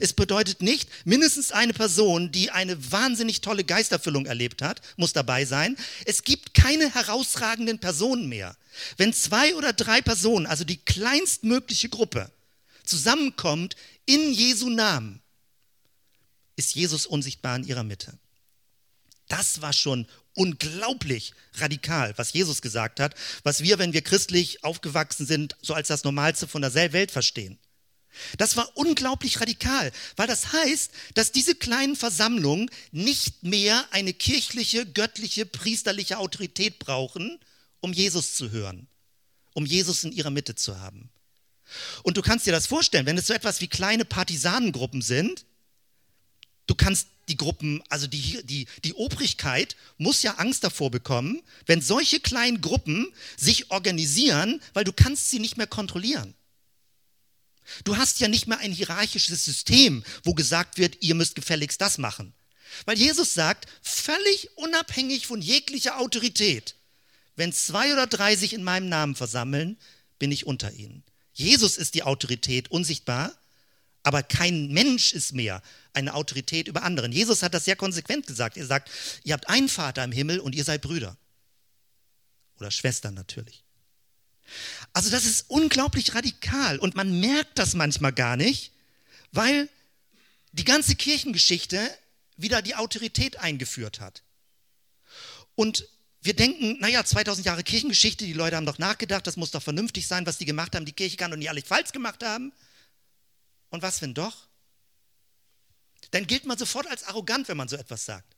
Es 0.00 0.12
bedeutet 0.12 0.60
nicht, 0.60 0.88
mindestens 1.04 1.52
eine 1.52 1.72
Person, 1.72 2.32
die 2.32 2.50
eine 2.50 2.92
wahnsinnig 2.92 3.40
tolle 3.40 3.64
Geisterfüllung 3.64 4.26
erlebt 4.26 4.60
hat, 4.60 4.80
muss 4.96 5.12
dabei 5.12 5.44
sein. 5.44 5.76
Es 6.04 6.24
gibt 6.24 6.52
keine 6.52 6.92
herausragenden 6.92 7.78
Personen 7.78 8.28
mehr. 8.28 8.56
Wenn 8.96 9.12
zwei 9.12 9.54
oder 9.54 9.72
drei 9.72 10.00
Personen, 10.02 10.46
also 10.46 10.64
die 10.64 10.78
kleinstmögliche 10.78 11.88
Gruppe, 11.88 12.30
zusammenkommt 12.84 13.76
in 14.04 14.32
Jesu 14.32 14.68
Namen, 14.68 15.22
ist 16.58 16.74
Jesus 16.74 17.06
unsichtbar 17.06 17.56
in 17.56 17.64
ihrer 17.64 17.84
Mitte. 17.84 18.18
Das 19.28 19.60
war 19.60 19.72
schon 19.72 20.06
unglaublich 20.34 21.32
radikal, 21.54 22.16
was 22.16 22.32
Jesus 22.32 22.62
gesagt 22.62 22.98
hat, 22.98 23.14
was 23.44 23.62
wir, 23.62 23.78
wenn 23.78 23.92
wir 23.92 24.02
christlich 24.02 24.64
aufgewachsen 24.64 25.24
sind, 25.24 25.56
so 25.62 25.72
als 25.72 25.88
das 25.88 26.02
Normalste 26.02 26.48
von 26.48 26.62
der 26.62 26.74
Welt 26.74 27.10
verstehen. 27.12 27.58
Das 28.38 28.56
war 28.56 28.76
unglaublich 28.76 29.40
radikal, 29.40 29.92
weil 30.16 30.26
das 30.26 30.52
heißt, 30.52 30.90
dass 31.14 31.30
diese 31.30 31.54
kleinen 31.54 31.94
Versammlungen 31.94 32.70
nicht 32.90 33.44
mehr 33.44 33.86
eine 33.92 34.12
kirchliche, 34.12 34.84
göttliche, 34.84 35.46
priesterliche 35.46 36.18
Autorität 36.18 36.80
brauchen, 36.80 37.38
um 37.80 37.92
Jesus 37.92 38.34
zu 38.34 38.50
hören, 38.50 38.88
um 39.54 39.64
Jesus 39.64 40.02
in 40.02 40.10
ihrer 40.10 40.30
Mitte 40.30 40.56
zu 40.56 40.80
haben. 40.80 41.10
Und 42.02 42.16
du 42.16 42.22
kannst 42.22 42.46
dir 42.46 42.52
das 42.52 42.66
vorstellen, 42.66 43.06
wenn 43.06 43.18
es 43.18 43.28
so 43.28 43.34
etwas 43.34 43.60
wie 43.60 43.68
kleine 43.68 44.04
Partisanengruppen 44.04 45.02
sind, 45.02 45.44
du 46.68 46.74
kannst 46.76 47.08
die 47.28 47.36
Gruppen, 47.36 47.82
also 47.88 48.06
die, 48.06 48.40
die, 48.44 48.66
die 48.84 48.94
Obrigkeit 48.94 49.76
muss 49.96 50.22
ja 50.22 50.34
Angst 50.34 50.62
davor 50.62 50.90
bekommen, 50.90 51.42
wenn 51.66 51.82
solche 51.82 52.20
kleinen 52.20 52.60
Gruppen 52.60 53.12
sich 53.36 53.70
organisieren, 53.70 54.62
weil 54.74 54.84
du 54.84 54.92
kannst 54.92 55.30
sie 55.30 55.40
nicht 55.40 55.56
mehr 55.56 55.66
kontrollieren. 55.66 56.34
Du 57.84 57.96
hast 57.96 58.20
ja 58.20 58.28
nicht 58.28 58.46
mehr 58.46 58.58
ein 58.58 58.72
hierarchisches 58.72 59.44
System, 59.44 60.04
wo 60.24 60.32
gesagt 60.32 60.78
wird, 60.78 60.98
ihr 61.02 61.14
müsst 61.14 61.34
gefälligst 61.34 61.80
das 61.80 61.98
machen. 61.98 62.32
Weil 62.86 62.98
Jesus 62.98 63.34
sagt, 63.34 63.66
völlig 63.82 64.56
unabhängig 64.56 65.26
von 65.26 65.42
jeglicher 65.42 65.98
Autorität, 65.98 66.76
wenn 67.36 67.52
zwei 67.52 67.92
oder 67.92 68.06
drei 68.06 68.36
sich 68.36 68.52
in 68.52 68.62
meinem 68.62 68.88
Namen 68.88 69.14
versammeln, 69.14 69.76
bin 70.18 70.32
ich 70.32 70.46
unter 70.46 70.72
ihnen. 70.72 71.02
Jesus 71.32 71.76
ist 71.76 71.94
die 71.94 72.02
Autorität, 72.02 72.70
unsichtbar, 72.70 73.38
aber 74.08 74.22
kein 74.22 74.68
Mensch 74.68 75.12
ist 75.12 75.34
mehr 75.34 75.60
eine 75.92 76.14
Autorität 76.14 76.66
über 76.66 76.82
anderen. 76.82 77.12
Jesus 77.12 77.42
hat 77.42 77.52
das 77.52 77.66
sehr 77.66 77.76
konsequent 77.76 78.26
gesagt. 78.26 78.56
Er 78.56 78.64
sagt, 78.64 78.90
ihr 79.22 79.34
habt 79.34 79.50
einen 79.50 79.68
Vater 79.68 80.02
im 80.02 80.12
Himmel 80.12 80.40
und 80.40 80.54
ihr 80.54 80.64
seid 80.64 80.80
Brüder. 80.80 81.18
Oder 82.58 82.70
Schwestern 82.70 83.12
natürlich. 83.12 83.64
Also 84.94 85.10
das 85.10 85.26
ist 85.26 85.44
unglaublich 85.48 86.14
radikal 86.14 86.78
und 86.78 86.96
man 86.96 87.20
merkt 87.20 87.58
das 87.58 87.74
manchmal 87.74 88.14
gar 88.14 88.38
nicht, 88.38 88.72
weil 89.30 89.68
die 90.52 90.64
ganze 90.64 90.96
Kirchengeschichte 90.96 91.78
wieder 92.38 92.62
die 92.62 92.76
Autorität 92.76 93.38
eingeführt 93.40 94.00
hat. 94.00 94.22
Und 95.54 95.86
wir 96.22 96.34
denken, 96.34 96.78
naja, 96.80 97.04
2000 97.04 97.44
Jahre 97.44 97.62
Kirchengeschichte, 97.62 98.24
die 98.24 98.32
Leute 98.32 98.56
haben 98.56 98.64
doch 98.64 98.78
nachgedacht, 98.78 99.26
das 99.26 99.36
muss 99.36 99.50
doch 99.50 99.62
vernünftig 99.62 100.06
sein, 100.06 100.24
was 100.24 100.38
die 100.38 100.46
gemacht 100.46 100.74
haben. 100.74 100.86
Die 100.86 100.92
Kirche 100.92 101.18
kann 101.18 101.30
doch 101.30 101.36
nicht 101.36 101.50
alles 101.50 101.64
falsch 101.64 101.92
gemacht 101.92 102.24
haben. 102.24 102.54
Und 103.70 103.82
was, 103.82 104.02
wenn 104.02 104.14
doch? 104.14 104.48
Dann 106.10 106.26
gilt 106.26 106.46
man 106.46 106.58
sofort 106.58 106.86
als 106.86 107.04
arrogant, 107.04 107.48
wenn 107.48 107.56
man 107.56 107.68
so 107.68 107.76
etwas 107.76 108.04
sagt. 108.04 108.36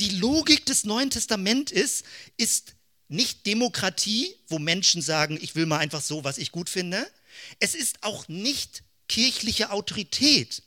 Die 0.00 0.10
Logik 0.10 0.66
des 0.66 0.84
Neuen 0.84 1.10
Testaments 1.10 1.72
ist, 1.72 2.04
ist 2.36 2.74
nicht 3.08 3.46
Demokratie, 3.46 4.34
wo 4.46 4.58
Menschen 4.58 5.02
sagen, 5.02 5.38
ich 5.40 5.54
will 5.54 5.66
mal 5.66 5.78
einfach 5.78 6.02
so, 6.02 6.24
was 6.24 6.38
ich 6.38 6.52
gut 6.52 6.68
finde. 6.68 7.10
Es 7.58 7.74
ist 7.74 8.02
auch 8.02 8.28
nicht 8.28 8.82
kirchliche 9.08 9.70
Autorität, 9.70 10.62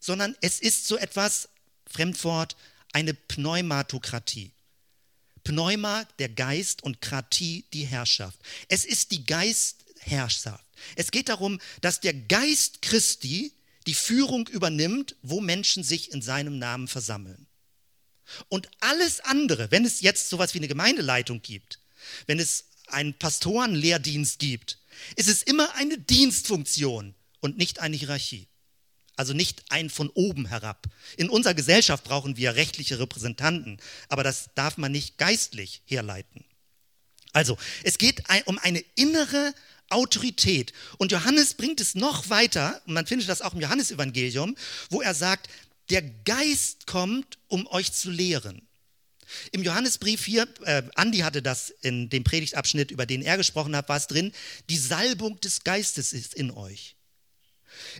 sondern 0.00 0.36
es 0.40 0.58
ist 0.58 0.88
so 0.88 0.96
etwas, 0.96 1.48
Fremdwort, 1.86 2.56
eine 2.92 3.14
Pneumatokratie. 3.14 4.50
Pneuma, 5.44 6.04
der 6.18 6.28
Geist 6.28 6.82
und 6.82 7.00
Kratie, 7.00 7.64
die 7.72 7.84
Herrschaft. 7.84 8.38
Es 8.68 8.84
ist 8.84 9.10
die 9.10 9.24
Geistherrschaft. 10.04 10.64
Es 10.96 11.10
geht 11.10 11.28
darum, 11.28 11.60
dass 11.80 12.00
der 12.00 12.14
Geist 12.14 12.82
Christi 12.82 13.52
die 13.86 13.94
Führung 13.94 14.46
übernimmt, 14.48 15.16
wo 15.22 15.40
Menschen 15.40 15.82
sich 15.82 16.12
in 16.12 16.22
seinem 16.22 16.58
Namen 16.58 16.88
versammeln. 16.88 17.46
Und 18.48 18.68
alles 18.80 19.20
andere, 19.20 19.70
wenn 19.70 19.84
es 19.84 20.00
jetzt 20.00 20.28
sowas 20.28 20.54
wie 20.54 20.58
eine 20.58 20.68
Gemeindeleitung 20.68 21.42
gibt, 21.42 21.80
wenn 22.26 22.38
es 22.38 22.66
einen 22.86 23.14
Pastorenlehrdienst 23.14 24.38
gibt, 24.38 24.78
ist 25.16 25.28
es 25.28 25.42
immer 25.42 25.74
eine 25.74 25.98
Dienstfunktion 25.98 27.14
und 27.40 27.58
nicht 27.58 27.80
eine 27.80 27.96
Hierarchie. 27.96 28.48
Also 29.16 29.34
nicht 29.34 29.64
ein 29.68 29.90
von 29.90 30.08
oben 30.10 30.46
herab. 30.46 30.86
In 31.16 31.28
unserer 31.28 31.54
Gesellschaft 31.54 32.04
brauchen 32.04 32.36
wir 32.36 32.54
rechtliche 32.54 32.98
Repräsentanten, 32.98 33.78
aber 34.08 34.22
das 34.22 34.50
darf 34.54 34.78
man 34.78 34.90
nicht 34.90 35.18
geistlich 35.18 35.82
herleiten. 35.84 36.44
Also, 37.32 37.56
es 37.82 37.98
geht 37.98 38.22
um 38.46 38.58
eine 38.58 38.84
innere 38.94 39.54
Autorität. 39.92 40.72
Und 40.98 41.12
Johannes 41.12 41.54
bringt 41.54 41.80
es 41.80 41.94
noch 41.94 42.30
weiter, 42.30 42.80
und 42.86 42.94
man 42.94 43.06
findet 43.06 43.28
das 43.28 43.42
auch 43.42 43.54
im 43.54 43.60
Johannesevangelium, 43.60 44.56
wo 44.90 45.02
er 45.02 45.14
sagt, 45.14 45.48
der 45.90 46.02
Geist 46.02 46.86
kommt, 46.86 47.38
um 47.48 47.66
euch 47.66 47.92
zu 47.92 48.10
lehren. 48.10 48.62
Im 49.50 49.62
Johannesbrief 49.62 50.24
hier, 50.24 50.46
äh, 50.64 50.82
Andi 50.94 51.18
hatte 51.18 51.42
das 51.42 51.70
in 51.80 52.08
dem 52.10 52.24
Predigtabschnitt, 52.24 52.90
über 52.90 53.06
den 53.06 53.22
er 53.22 53.36
gesprochen 53.36 53.74
hat, 53.74 53.88
war 53.88 53.96
es 53.96 54.06
drin, 54.06 54.32
die 54.68 54.76
Salbung 54.76 55.40
des 55.40 55.64
Geistes 55.64 56.12
ist 56.12 56.34
in 56.34 56.50
euch. 56.50 56.96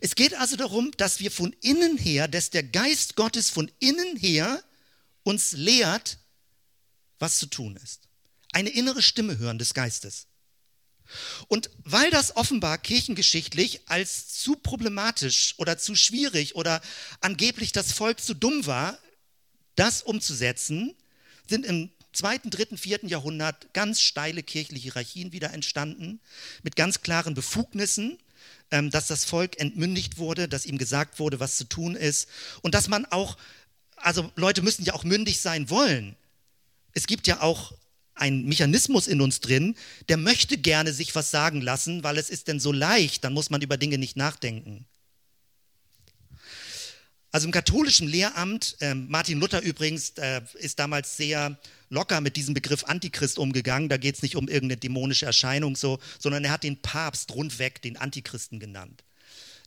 Es 0.01 0.15
geht 0.15 0.35
also 0.35 0.57
darum, 0.57 0.91
dass 0.97 1.21
wir 1.21 1.31
von 1.31 1.55
innen 1.61 1.97
her, 1.97 2.29
dass 2.29 2.51
der 2.51 2.63
Geist 2.63 3.17
Gottes 3.17 3.51
von 3.51 3.71
innen 3.79 4.17
her 4.17 4.63
uns 5.23 5.53
lehrt, 5.53 6.19
was 7.19 7.39
zu 7.39 7.47
tun 7.47 7.77
ist. 7.83 8.09
Eine 8.53 8.71
innere 8.71 9.01
Stimme 9.01 9.39
hören 9.39 9.59
des 9.59 9.73
Geistes. 9.73 10.27
Und 11.49 11.71
weil 11.85 12.11
das 12.11 12.37
offenbar 12.37 12.79
kirchengeschichtlich 12.79 13.81
als 13.87 14.29
zu 14.29 14.57
problematisch 14.57 15.55
oder 15.59 15.79
zu 15.79 15.95
schwierig 15.95 16.55
oder 16.55 16.81
angeblich 17.21 17.73
das 17.73 17.93
Volk 17.93 18.21
zu 18.21 18.35
dumm 18.35 18.67
war, 18.67 18.99
das 19.75 20.03
umzusetzen, 20.03 20.95
sind 21.49 21.67
im 21.67 21.91
zweiten, 22.13 22.51
dritten, 22.51 22.79
vierten 22.79 23.09
Jahrhundert 23.09 23.73
ganz 23.73 24.01
steile 24.01 24.43
kirchliche 24.43 24.85
Hierarchien 24.85 25.33
wieder 25.33 25.53
entstanden, 25.53 26.21
mit 26.63 26.77
ganz 26.77 27.01
klaren 27.01 27.35
Befugnissen, 27.35 28.19
ähm, 28.71 28.91
dass 28.91 29.07
das 29.07 29.25
Volk 29.25 29.59
entmündigt 29.59 30.19
wurde, 30.19 30.49
dass 30.49 30.67
ihm 30.67 30.79
gesagt 30.79 31.19
wurde, 31.19 31.41
was 31.41 31.57
zu 31.57 31.65
tun 31.65 31.95
ist 31.95 32.29
und 32.63 32.75
dass 32.75 32.89
man 32.89 33.07
auch, 33.07 33.37
also 33.97 34.31
Leute 34.37 34.63
müssen 34.63 34.85
ja 34.85 34.95
auch 34.95 35.05
mündig 35.05 35.41
sein 35.41 35.71
wollen. 35.71 36.17
Es 36.93 37.07
gibt 37.07 37.27
ja 37.27 37.41
auch 37.41 37.73
einen 38.23 38.47
Mechanismus 38.47 39.09
in 39.09 39.21
uns 39.21 39.41
drin, 39.41 39.75
der 40.09 40.17
möchte 40.17 40.57
gerne 40.57 40.93
sich 40.93 41.15
was 41.15 41.33
sagen 41.33 41.61
lassen, 41.61 42.05
weil 42.05 42.19
es 42.19 42.31
ist 42.31 42.47
denn 42.47 42.61
so 42.61 42.71
leicht, 42.71 43.25
dann 43.25 43.33
muss 43.33 43.51
man 43.51 43.63
über 43.63 43.77
Dinge 43.77 43.99
nicht 43.99 44.17
nachdenken. 44.17 44.87
Also 47.33 47.47
im 47.47 47.53
katholischen 47.53 48.07
Lehramt, 48.07 48.77
äh, 48.81 48.95
Martin 48.95 49.41
Luther 49.41 49.63
übrigens 49.63 50.11
äh, 50.19 50.43
ist 50.55 50.79
damals 50.79 51.17
sehr 51.17 51.59
locker 51.89 52.21
mit 52.21 52.37
diesem 52.37 52.55
Begriff 52.55 52.85
Antichrist 52.85 53.39
umgegangen. 53.39 53.89
Da 53.89 53.97
geht 53.97 54.17
es 54.17 54.23
nicht 54.23 54.37
um 54.37 54.49
irgendeine 54.49 54.77
dämonische 54.77 55.27
Erscheinung 55.27 55.75
so, 55.75 55.99
sondern 56.19 56.45
er 56.45 56.53
hat 56.53 56.63
den 56.63 56.81
Papst 56.81 57.35
rundweg 57.35 57.81
den 57.83 57.97
Antichristen 57.97 58.61
genannt. 58.61 59.03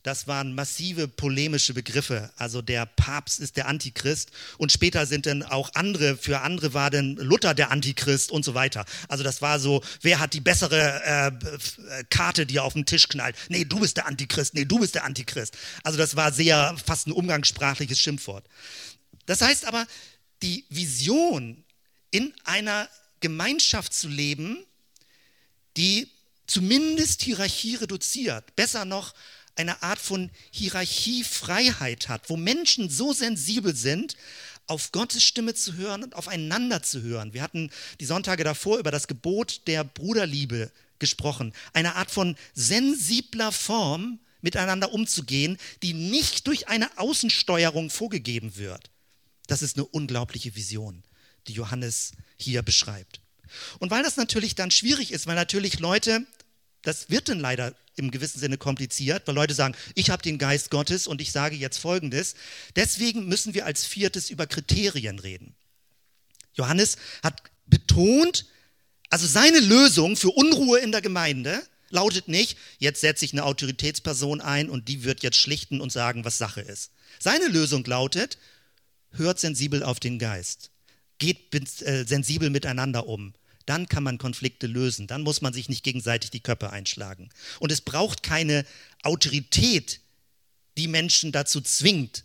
Das 0.06 0.28
waren 0.28 0.54
massive 0.54 1.08
polemische 1.08 1.74
Begriffe. 1.74 2.30
Also 2.36 2.62
der 2.62 2.86
Papst 2.86 3.40
ist 3.40 3.56
der 3.56 3.66
Antichrist 3.66 4.30
und 4.56 4.70
später 4.70 5.04
sind 5.04 5.26
dann 5.26 5.42
auch 5.42 5.70
andere, 5.74 6.16
für 6.16 6.42
andere 6.42 6.74
war 6.74 6.90
dann 6.90 7.16
Luther 7.16 7.54
der 7.54 7.72
Antichrist 7.72 8.30
und 8.30 8.44
so 8.44 8.54
weiter. 8.54 8.84
Also 9.08 9.24
das 9.24 9.42
war 9.42 9.58
so, 9.58 9.82
wer 10.02 10.20
hat 10.20 10.32
die 10.32 10.40
bessere 10.40 11.02
äh, 11.02 12.04
Karte, 12.04 12.46
die 12.46 12.58
er 12.58 12.62
auf 12.62 12.74
den 12.74 12.86
Tisch 12.86 13.08
knallt? 13.08 13.34
Nee, 13.48 13.64
du 13.64 13.80
bist 13.80 13.96
der 13.96 14.06
Antichrist, 14.06 14.54
nee, 14.54 14.64
du 14.64 14.78
bist 14.78 14.94
der 14.94 15.02
Antichrist. 15.02 15.58
Also 15.82 15.98
das 15.98 16.14
war 16.14 16.30
sehr 16.30 16.76
fast 16.86 17.08
ein 17.08 17.12
umgangssprachliches 17.12 17.98
Schimpfwort. 17.98 18.44
Das 19.26 19.40
heißt 19.40 19.64
aber, 19.64 19.88
die 20.40 20.66
Vision 20.68 21.64
in 22.12 22.32
einer 22.44 22.88
Gemeinschaft 23.18 23.92
zu 23.92 24.06
leben, 24.06 24.58
die 25.76 26.06
zumindest 26.46 27.22
Hierarchie 27.22 27.74
reduziert, 27.74 28.54
besser 28.54 28.84
noch 28.84 29.14
eine 29.56 29.82
Art 29.82 29.98
von 29.98 30.30
Hierarchiefreiheit 30.50 32.08
hat, 32.08 32.28
wo 32.30 32.36
Menschen 32.36 32.88
so 32.90 33.12
sensibel 33.12 33.74
sind, 33.74 34.16
auf 34.66 34.92
Gottes 34.92 35.22
Stimme 35.22 35.54
zu 35.54 35.74
hören 35.74 36.02
und 36.02 36.14
aufeinander 36.14 36.82
zu 36.82 37.02
hören. 37.02 37.32
Wir 37.32 37.42
hatten 37.42 37.70
die 38.00 38.04
Sonntage 38.06 38.44
davor 38.44 38.78
über 38.78 38.90
das 38.90 39.06
Gebot 39.06 39.62
der 39.66 39.84
Bruderliebe 39.84 40.70
gesprochen. 40.98 41.52
Eine 41.72 41.94
Art 41.96 42.10
von 42.10 42.36
sensibler 42.54 43.52
Form, 43.52 44.18
miteinander 44.40 44.92
umzugehen, 44.92 45.58
die 45.82 45.92
nicht 45.92 46.46
durch 46.46 46.68
eine 46.68 46.98
Außensteuerung 46.98 47.90
vorgegeben 47.90 48.56
wird. 48.56 48.90
Das 49.46 49.62
ist 49.62 49.76
eine 49.76 49.86
unglaubliche 49.86 50.54
Vision, 50.54 51.02
die 51.48 51.52
Johannes 51.52 52.12
hier 52.36 52.62
beschreibt. 52.62 53.20
Und 53.78 53.90
weil 53.90 54.02
das 54.02 54.16
natürlich 54.16 54.54
dann 54.54 54.70
schwierig 54.70 55.12
ist, 55.12 55.26
weil 55.26 55.36
natürlich 55.36 55.78
Leute, 55.78 56.26
das 56.86 57.10
wird 57.10 57.28
dann 57.28 57.40
leider 57.40 57.74
im 57.96 58.10
gewissen 58.10 58.38
Sinne 58.38 58.58
kompliziert, 58.58 59.26
weil 59.26 59.34
Leute 59.34 59.54
sagen, 59.54 59.74
ich 59.94 60.10
habe 60.10 60.22
den 60.22 60.38
Geist 60.38 60.70
Gottes 60.70 61.06
und 61.06 61.20
ich 61.20 61.32
sage 61.32 61.56
jetzt 61.56 61.78
Folgendes. 61.78 62.34
Deswegen 62.76 63.26
müssen 63.26 63.54
wir 63.54 63.66
als 63.66 63.84
viertes 63.84 64.30
über 64.30 64.46
Kriterien 64.46 65.18
reden. 65.18 65.54
Johannes 66.54 66.96
hat 67.22 67.42
betont, 67.66 68.46
also 69.10 69.26
seine 69.26 69.58
Lösung 69.58 70.16
für 70.16 70.30
Unruhe 70.30 70.78
in 70.78 70.92
der 70.92 71.00
Gemeinde 71.00 71.62
lautet 71.90 72.28
nicht, 72.28 72.58
jetzt 72.78 73.00
setze 73.00 73.24
ich 73.24 73.32
eine 73.32 73.44
Autoritätsperson 73.44 74.40
ein 74.40 74.70
und 74.70 74.88
die 74.88 75.04
wird 75.04 75.22
jetzt 75.22 75.38
schlichten 75.38 75.80
und 75.80 75.90
sagen, 75.90 76.24
was 76.24 76.38
Sache 76.38 76.60
ist. 76.60 76.92
Seine 77.18 77.48
Lösung 77.48 77.84
lautet, 77.84 78.38
hört 79.12 79.40
sensibel 79.40 79.82
auf 79.82 79.98
den 79.98 80.18
Geist, 80.18 80.70
geht 81.18 81.54
äh, 81.82 82.04
sensibel 82.04 82.50
miteinander 82.50 83.06
um, 83.06 83.34
dann 83.66 83.88
kann 83.88 84.02
man 84.02 84.18
Konflikte 84.18 84.66
lösen. 84.66 85.06
Dann 85.06 85.22
muss 85.22 85.42
man 85.42 85.52
sich 85.52 85.68
nicht 85.68 85.84
gegenseitig 85.84 86.30
die 86.30 86.40
Köpfe 86.40 86.70
einschlagen. 86.70 87.30
Und 87.58 87.72
es 87.72 87.80
braucht 87.80 88.22
keine 88.22 88.64
Autorität, 89.02 90.00
die 90.76 90.88
Menschen 90.88 91.32
dazu 91.32 91.60
zwingt, 91.60 92.24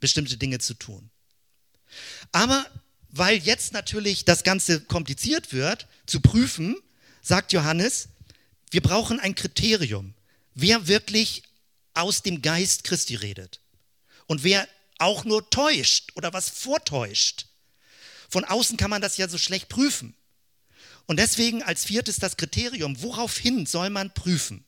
bestimmte 0.00 0.36
Dinge 0.36 0.58
zu 0.58 0.74
tun. 0.74 1.10
Aber 2.32 2.66
weil 3.10 3.38
jetzt 3.38 3.72
natürlich 3.72 4.24
das 4.24 4.44
Ganze 4.44 4.80
kompliziert 4.80 5.52
wird, 5.52 5.86
zu 6.06 6.20
prüfen, 6.20 6.76
sagt 7.22 7.52
Johannes, 7.52 8.08
wir 8.70 8.82
brauchen 8.82 9.20
ein 9.20 9.34
Kriterium, 9.34 10.14
wer 10.54 10.86
wirklich 10.86 11.42
aus 11.94 12.22
dem 12.22 12.42
Geist 12.42 12.84
Christi 12.84 13.14
redet 13.14 13.60
und 14.26 14.44
wer 14.44 14.68
auch 14.98 15.24
nur 15.24 15.48
täuscht 15.50 16.12
oder 16.14 16.32
was 16.32 16.50
vortäuscht. 16.50 17.46
Von 18.28 18.44
außen 18.44 18.76
kann 18.76 18.90
man 18.90 19.02
das 19.02 19.16
ja 19.16 19.28
so 19.28 19.38
schlecht 19.38 19.68
prüfen. 19.68 20.14
Und 21.06 21.18
deswegen 21.18 21.62
als 21.62 21.84
viertes 21.84 22.18
das 22.18 22.36
Kriterium, 22.36 23.00
woraufhin 23.02 23.66
soll 23.66 23.90
man 23.90 24.12
prüfen? 24.12 24.64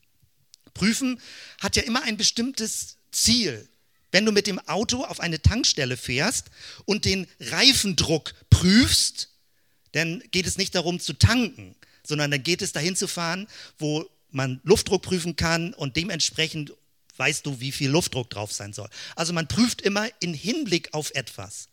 Prüfen 0.74 1.20
hat 1.60 1.76
ja 1.76 1.82
immer 1.82 2.02
ein 2.02 2.16
bestimmtes 2.16 2.96
Ziel. 3.10 3.68
Wenn 4.10 4.24
du 4.24 4.32
mit 4.32 4.46
dem 4.46 4.58
Auto 4.60 5.04
auf 5.04 5.20
eine 5.20 5.42
Tankstelle 5.42 5.96
fährst 5.96 6.46
und 6.84 7.04
den 7.04 7.26
Reifendruck 7.40 8.32
prüfst, 8.48 9.30
dann 9.92 10.22
geht 10.30 10.46
es 10.46 10.56
nicht 10.56 10.74
darum 10.74 11.00
zu 11.00 11.12
tanken, 11.12 11.74
sondern 12.04 12.30
dann 12.30 12.42
geht 12.42 12.62
es 12.62 12.72
dahin 12.72 12.96
zu 12.96 13.08
fahren, 13.08 13.48
wo 13.78 14.08
man 14.30 14.60
Luftdruck 14.62 15.02
prüfen 15.02 15.36
kann 15.36 15.74
und 15.74 15.96
dementsprechend 15.96 16.72
weißt 17.16 17.44
du, 17.44 17.60
wie 17.60 17.72
viel 17.72 17.90
Luftdruck 17.90 18.30
drauf 18.30 18.52
sein 18.52 18.72
soll. 18.72 18.88
Also 19.16 19.32
man 19.32 19.48
prüft 19.48 19.82
immer 19.82 20.08
in 20.20 20.34
Hinblick 20.34 20.94
auf 20.94 21.10
etwas. 21.14 21.68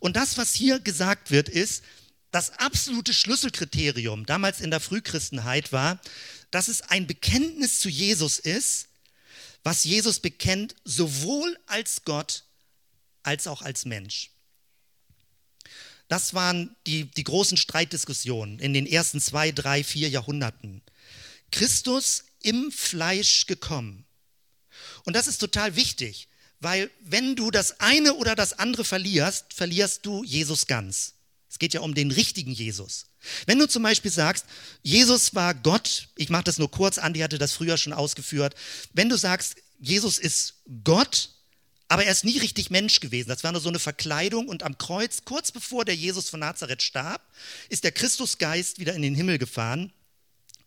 Und 0.00 0.16
das, 0.16 0.36
was 0.36 0.54
hier 0.54 0.80
gesagt 0.80 1.30
wird, 1.30 1.48
ist, 1.48 1.84
das 2.32 2.58
absolute 2.58 3.14
Schlüsselkriterium 3.14 4.26
damals 4.26 4.60
in 4.60 4.70
der 4.70 4.80
Frühchristenheit 4.80 5.70
war, 5.70 6.00
dass 6.50 6.66
es 6.66 6.82
ein 6.82 7.06
Bekenntnis 7.06 7.78
zu 7.78 7.88
Jesus 7.88 8.38
ist, 8.38 8.88
was 9.62 9.84
Jesus 9.84 10.18
bekennt, 10.18 10.74
sowohl 10.84 11.56
als 11.66 12.04
Gott 12.04 12.44
als 13.22 13.46
auch 13.46 13.62
als 13.62 13.84
Mensch. 13.84 14.30
Das 16.08 16.34
waren 16.34 16.74
die, 16.86 17.04
die 17.04 17.24
großen 17.24 17.56
Streitdiskussionen 17.56 18.58
in 18.58 18.74
den 18.74 18.86
ersten 18.86 19.20
zwei, 19.20 19.52
drei, 19.52 19.84
vier 19.84 20.08
Jahrhunderten. 20.08 20.82
Christus 21.52 22.24
im 22.40 22.72
Fleisch 22.72 23.46
gekommen. 23.46 24.04
Und 25.04 25.14
das 25.14 25.26
ist 25.26 25.38
total 25.38 25.76
wichtig, 25.76 26.28
weil 26.60 26.90
wenn 27.00 27.36
du 27.36 27.50
das 27.50 27.80
eine 27.80 28.14
oder 28.14 28.34
das 28.34 28.58
andere 28.58 28.84
verlierst, 28.84 29.52
verlierst 29.52 30.04
du 30.04 30.24
Jesus 30.24 30.66
ganz. 30.66 31.14
Es 31.52 31.58
geht 31.58 31.74
ja 31.74 31.82
um 31.82 31.94
den 31.94 32.10
richtigen 32.10 32.50
Jesus. 32.50 33.04
Wenn 33.44 33.58
du 33.58 33.68
zum 33.68 33.82
Beispiel 33.82 34.10
sagst, 34.10 34.46
Jesus 34.82 35.34
war 35.34 35.52
Gott, 35.52 36.08
ich 36.16 36.30
mache 36.30 36.44
das 36.44 36.56
nur 36.56 36.70
kurz, 36.70 36.96
Andi 36.96 37.20
hatte 37.20 37.36
das 37.36 37.52
früher 37.52 37.76
schon 37.76 37.92
ausgeführt, 37.92 38.54
wenn 38.94 39.10
du 39.10 39.18
sagst, 39.18 39.56
Jesus 39.78 40.18
ist 40.18 40.54
Gott, 40.82 41.28
aber 41.88 42.06
er 42.06 42.12
ist 42.12 42.24
nie 42.24 42.38
richtig 42.38 42.70
Mensch 42.70 43.00
gewesen, 43.00 43.28
das 43.28 43.44
war 43.44 43.52
nur 43.52 43.60
so 43.60 43.68
eine 43.68 43.78
Verkleidung 43.78 44.48
und 44.48 44.62
am 44.62 44.78
Kreuz, 44.78 45.26
kurz 45.26 45.52
bevor 45.52 45.84
der 45.84 45.94
Jesus 45.94 46.30
von 46.30 46.40
Nazareth 46.40 46.80
starb, 46.80 47.20
ist 47.68 47.84
der 47.84 47.92
Christusgeist 47.92 48.78
wieder 48.78 48.94
in 48.94 49.02
den 49.02 49.14
Himmel 49.14 49.36
gefahren, 49.36 49.92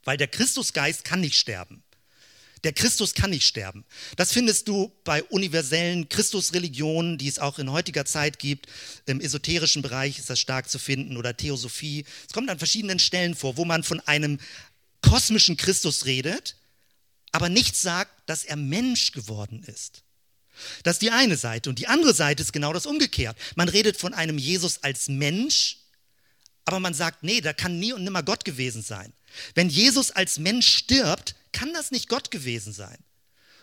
weil 0.03 0.17
der 0.17 0.27
Christusgeist 0.27 1.03
kann 1.03 1.19
nicht 1.19 1.39
sterben. 1.39 1.83
Der 2.65 2.73
Christus 2.73 3.13
kann 3.13 3.29
nicht 3.29 3.45
sterben. 3.45 3.85
Das 4.15 4.33
findest 4.33 4.67
du 4.67 4.91
bei 5.03 5.23
universellen 5.25 6.09
Christusreligionen, 6.09 7.19
die 7.19 7.27
es 7.27 7.37
auch 7.37 7.59
in 7.59 7.71
heutiger 7.71 8.05
Zeit 8.05 8.39
gibt. 8.39 8.65
Im 9.05 9.21
esoterischen 9.21 9.83
Bereich 9.83 10.17
ist 10.17 10.31
das 10.31 10.39
stark 10.39 10.67
zu 10.67 10.79
finden 10.79 11.15
oder 11.15 11.37
Theosophie. 11.37 12.05
Es 12.27 12.33
kommt 12.33 12.49
an 12.49 12.57
verschiedenen 12.57 12.97
Stellen 12.97 13.35
vor, 13.35 13.57
wo 13.57 13.65
man 13.65 13.83
von 13.83 13.99
einem 14.01 14.39
kosmischen 15.01 15.57
Christus 15.57 16.05
redet, 16.05 16.55
aber 17.31 17.49
nicht 17.49 17.75
sagt, 17.75 18.27
dass 18.27 18.43
er 18.43 18.55
Mensch 18.55 19.11
geworden 19.11 19.63
ist. 19.67 20.01
Das 20.81 20.95
ist 20.95 21.03
die 21.03 21.11
eine 21.11 21.37
Seite. 21.37 21.69
Und 21.69 21.77
die 21.77 21.87
andere 21.87 22.15
Seite 22.15 22.41
ist 22.41 22.51
genau 22.51 22.73
das 22.73 22.87
umgekehrt. 22.87 23.37
Man 23.55 23.69
redet 23.69 23.97
von 23.97 24.15
einem 24.15 24.39
Jesus 24.39 24.81
als 24.81 25.07
Mensch, 25.07 25.77
aber 26.65 26.79
man 26.79 26.95
sagt, 26.95 27.21
nee, 27.21 27.41
da 27.41 27.53
kann 27.53 27.77
nie 27.77 27.93
und 27.93 28.03
nimmer 28.03 28.23
Gott 28.23 28.43
gewesen 28.43 28.81
sein. 28.81 29.13
Wenn 29.53 29.69
Jesus 29.69 30.09
als 30.09 30.39
Mensch 30.39 30.67
stirbt, 30.67 31.35
kann 31.55 31.73
das 31.73 31.89
nicht 31.89 32.09
Gott 32.09 32.29
gewesen 32.29 32.73
sein. 32.73 32.97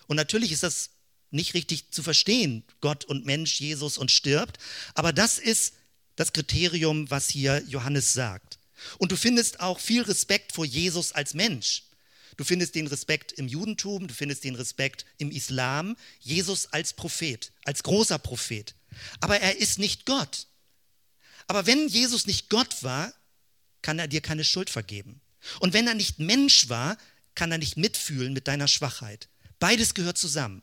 Und 0.07 0.17
natürlich 0.17 0.51
ist 0.51 0.63
das 0.63 0.91
nicht 1.31 1.55
richtig 1.55 1.91
zu 1.93 2.03
verstehen, 2.03 2.65
Gott 2.81 3.05
und 3.05 3.25
Mensch, 3.25 3.61
Jesus 3.61 3.99
und 3.99 4.11
stirbt, 4.11 4.59
aber 4.95 5.13
das 5.13 5.39
ist 5.39 5.75
das 6.17 6.33
Kriterium, 6.33 7.11
was 7.11 7.29
hier 7.29 7.63
Johannes 7.69 8.13
sagt. 8.13 8.59
Und 8.99 9.13
du 9.13 9.17
findest 9.17 9.61
auch 9.61 9.79
viel 9.79 10.03
Respekt 10.03 10.53
vor 10.53 10.65
Jesus 10.65 11.13
als 11.13 11.35
Mensch. 11.35 11.85
Du 12.37 12.45
findest 12.45 12.75
den 12.75 12.87
Respekt 12.87 13.33
im 13.33 13.47
Judentum, 13.47 14.09
du 14.09 14.15
findest 14.15 14.45
den 14.45 14.55
Respekt 14.55 15.05
im 15.19 15.31
Islam, 15.31 15.97
Jesus 16.21 16.67
als 16.73 16.95
Prophet, 16.95 17.53
als 17.65 17.83
großer 17.83 18.19
Prophet. 18.19 18.75
Aber 19.21 19.39
er 19.39 19.59
ist 19.59 19.79
nicht 19.79 20.07
Gott. 20.07 20.47
Aber 21.47 21.67
wenn 21.67 21.89
Jesus 21.89 22.27
nicht 22.27 22.49
Gott 22.49 22.83
war, 22.83 23.13
kann 23.83 23.99
er 23.99 24.09
dir 24.09 24.21
keine 24.21 24.45
Schuld 24.45 24.71
vergeben. 24.71 25.21
Und 25.61 25.73
wenn 25.73 25.87
er 25.87 25.95
nicht 25.95 26.19
Mensch 26.19 26.69
war, 26.69 26.97
kann 27.35 27.53
er 27.53 27.59
nicht 27.59 27.77
mitfühlen 27.77 28.33
mit 28.33 28.49
deiner 28.49 28.69
Schwachheit. 28.69 29.29
Beides 29.59 29.95
gehört 29.95 30.19
zusammen. 30.19 30.63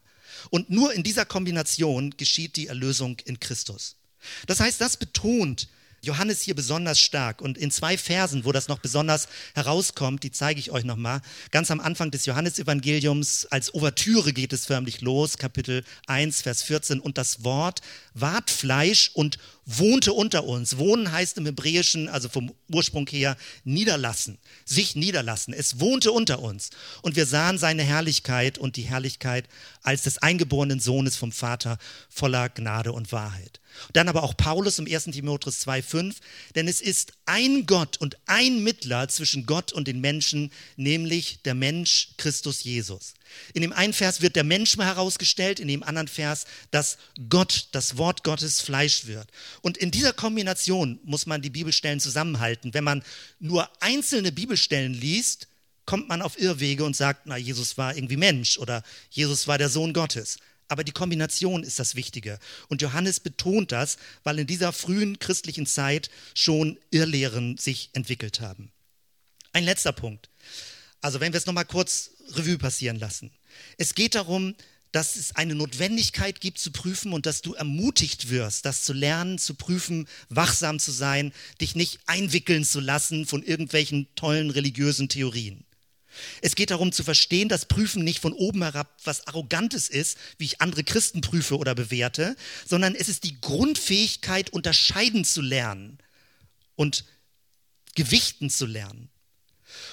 Und 0.49 0.69
nur 0.69 0.93
in 0.93 1.03
dieser 1.03 1.25
Kombination 1.25 2.15
geschieht 2.17 2.55
die 2.55 2.67
Erlösung 2.67 3.17
in 3.25 3.39
Christus. 3.39 3.95
Das 4.47 4.59
heißt, 4.59 4.79
das 4.79 4.97
betont 4.97 5.67
Johannes 6.01 6.41
hier 6.41 6.55
besonders 6.55 6.99
stark. 6.99 7.41
Und 7.41 7.57
in 7.57 7.71
zwei 7.71 7.97
Versen, 7.97 8.45
wo 8.45 8.51
das 8.51 8.67
noch 8.67 8.79
besonders 8.79 9.27
herauskommt, 9.53 10.23
die 10.23 10.31
zeige 10.31 10.59
ich 10.59 10.71
euch 10.71 10.83
nochmal. 10.83 11.21
Ganz 11.51 11.71
am 11.71 11.79
Anfang 11.79 12.11
des 12.11 12.25
Johannesevangeliums, 12.25 13.45
als 13.47 13.73
Ouvertüre 13.73 14.33
geht 14.33 14.53
es 14.53 14.65
förmlich 14.65 15.01
los, 15.01 15.37
Kapitel 15.37 15.83
1, 16.07 16.41
Vers 16.41 16.63
14. 16.63 16.99
Und 16.99 17.17
das 17.17 17.43
Wort 17.43 17.81
ward 18.13 18.49
Fleisch 18.49 19.11
und 19.13 19.37
wohnte 19.77 20.13
unter 20.13 20.45
uns. 20.45 20.77
Wohnen 20.77 21.11
heißt 21.11 21.37
im 21.37 21.45
Hebräischen, 21.45 22.09
also 22.09 22.27
vom 22.27 22.51
Ursprung 22.71 23.07
her, 23.07 23.37
niederlassen, 23.63 24.39
sich 24.65 24.95
niederlassen. 24.95 25.53
Es 25.53 25.79
wohnte 25.79 26.11
unter 26.11 26.39
uns. 26.39 26.71
Und 27.01 27.15
wir 27.15 27.25
sahen 27.25 27.57
seine 27.57 27.83
Herrlichkeit 27.83 28.57
und 28.57 28.77
die 28.77 28.83
Herrlichkeit 28.83 29.47
als 29.83 30.03
des 30.03 30.17
eingeborenen 30.17 30.79
Sohnes 30.79 31.15
vom 31.15 31.31
Vater 31.31 31.77
voller 32.09 32.49
Gnade 32.49 32.91
und 32.91 33.11
Wahrheit. 33.11 33.59
Dann 33.93 34.09
aber 34.09 34.23
auch 34.23 34.35
Paulus 34.35 34.79
im 34.79 34.87
1. 34.87 35.05
Timotheus 35.05 35.67
2,5, 35.67 36.15
denn 36.55 36.67
es 36.67 36.81
ist 36.81 37.13
ein 37.29 37.67
Gott 37.67 37.97
und 37.97 38.17
ein 38.25 38.63
Mittler 38.63 39.07
zwischen 39.07 39.45
Gott 39.45 39.71
und 39.71 39.87
den 39.87 40.01
Menschen, 40.01 40.51
nämlich 40.77 41.43
der 41.43 41.53
Mensch 41.53 42.09
Christus 42.17 42.63
Jesus. 42.63 43.13
In 43.53 43.61
dem 43.61 43.71
einen 43.71 43.93
Vers 43.93 44.21
wird 44.21 44.35
der 44.35 44.43
Mensch 44.43 44.77
mal 44.77 44.87
herausgestellt, 44.87 45.59
in 45.59 45.67
dem 45.67 45.83
anderen 45.83 46.07
Vers, 46.07 46.45
dass 46.71 46.97
Gott, 47.29 47.67
das 47.71 47.97
Wort 47.97 48.23
Gottes 48.23 48.61
Fleisch 48.61 49.05
wird. 49.05 49.29
Und 49.61 49.77
in 49.77 49.91
dieser 49.91 50.11
Kombination 50.11 50.99
muss 51.03 51.27
man 51.27 51.43
die 51.43 51.51
Bibelstellen 51.51 51.99
zusammenhalten. 51.99 52.73
Wenn 52.73 52.83
man 52.83 53.03
nur 53.39 53.69
einzelne 53.79 54.31
Bibelstellen 54.31 54.95
liest, 54.95 55.47
kommt 55.85 56.09
man 56.09 56.23
auf 56.23 56.39
Irrwege 56.39 56.83
und 56.83 56.95
sagt, 56.95 57.27
na, 57.27 57.37
Jesus 57.37 57.77
war 57.77 57.95
irgendwie 57.95 58.17
Mensch 58.17 58.57
oder 58.57 58.81
Jesus 59.11 59.47
war 59.47 59.59
der 59.59 59.69
Sohn 59.69 59.93
Gottes. 59.93 60.37
Aber 60.69 60.83
die 60.83 60.91
Kombination 60.91 61.63
ist 61.63 61.79
das 61.79 61.95
Wichtige. 61.95 62.39
Und 62.69 62.81
Johannes 62.81 63.19
betont 63.19 63.71
das, 63.71 63.97
weil 64.23 64.39
in 64.39 64.47
dieser 64.47 64.71
frühen 64.71 65.19
christlichen 65.19 65.65
Zeit 65.65 66.09
schon 66.33 66.79
Irrlehren 66.91 67.57
sich 67.57 67.89
entwickelt 67.93 68.39
haben. 68.39 68.71
Ein 69.51 69.65
letzter 69.65 69.91
Punkt. 69.91 70.29
Also 71.01 71.19
wenn 71.19 71.33
wir 71.33 71.37
es 71.37 71.45
nochmal 71.45 71.65
kurz 71.65 72.11
Revue 72.33 72.57
passieren 72.57 72.99
lassen. 72.99 73.31
Es 73.77 73.95
geht 73.95 74.15
darum, 74.15 74.55
dass 74.91 75.15
es 75.15 75.35
eine 75.35 75.55
Notwendigkeit 75.55 76.41
gibt 76.41 76.59
zu 76.59 76.71
prüfen 76.71 77.13
und 77.13 77.25
dass 77.25 77.41
du 77.41 77.53
ermutigt 77.53 78.29
wirst, 78.29 78.65
das 78.65 78.83
zu 78.83 78.93
lernen, 78.93 79.37
zu 79.37 79.53
prüfen, 79.55 80.07
wachsam 80.29 80.79
zu 80.79 80.91
sein, 80.91 81.31
dich 81.61 81.75
nicht 81.75 81.99
einwickeln 82.07 82.63
zu 82.63 82.79
lassen 82.79 83.25
von 83.25 83.43
irgendwelchen 83.43 84.07
tollen 84.15 84.49
religiösen 84.49 85.09
Theorien. 85.09 85.63
Es 86.41 86.55
geht 86.55 86.71
darum 86.71 86.91
zu 86.91 87.03
verstehen, 87.03 87.49
dass 87.49 87.65
Prüfen 87.65 88.03
nicht 88.03 88.19
von 88.19 88.33
oben 88.33 88.63
herab 88.63 88.97
was 89.03 89.27
Arrogantes 89.27 89.89
ist, 89.89 90.17
wie 90.37 90.45
ich 90.45 90.61
andere 90.61 90.83
Christen 90.83 91.21
prüfe 91.21 91.57
oder 91.57 91.75
bewerte, 91.75 92.35
sondern 92.65 92.95
es 92.95 93.09
ist 93.09 93.23
die 93.23 93.39
Grundfähigkeit, 93.41 94.49
unterscheiden 94.51 95.25
zu 95.25 95.41
lernen 95.41 95.97
und 96.75 97.05
gewichten 97.95 98.49
zu 98.49 98.65
lernen. 98.65 99.09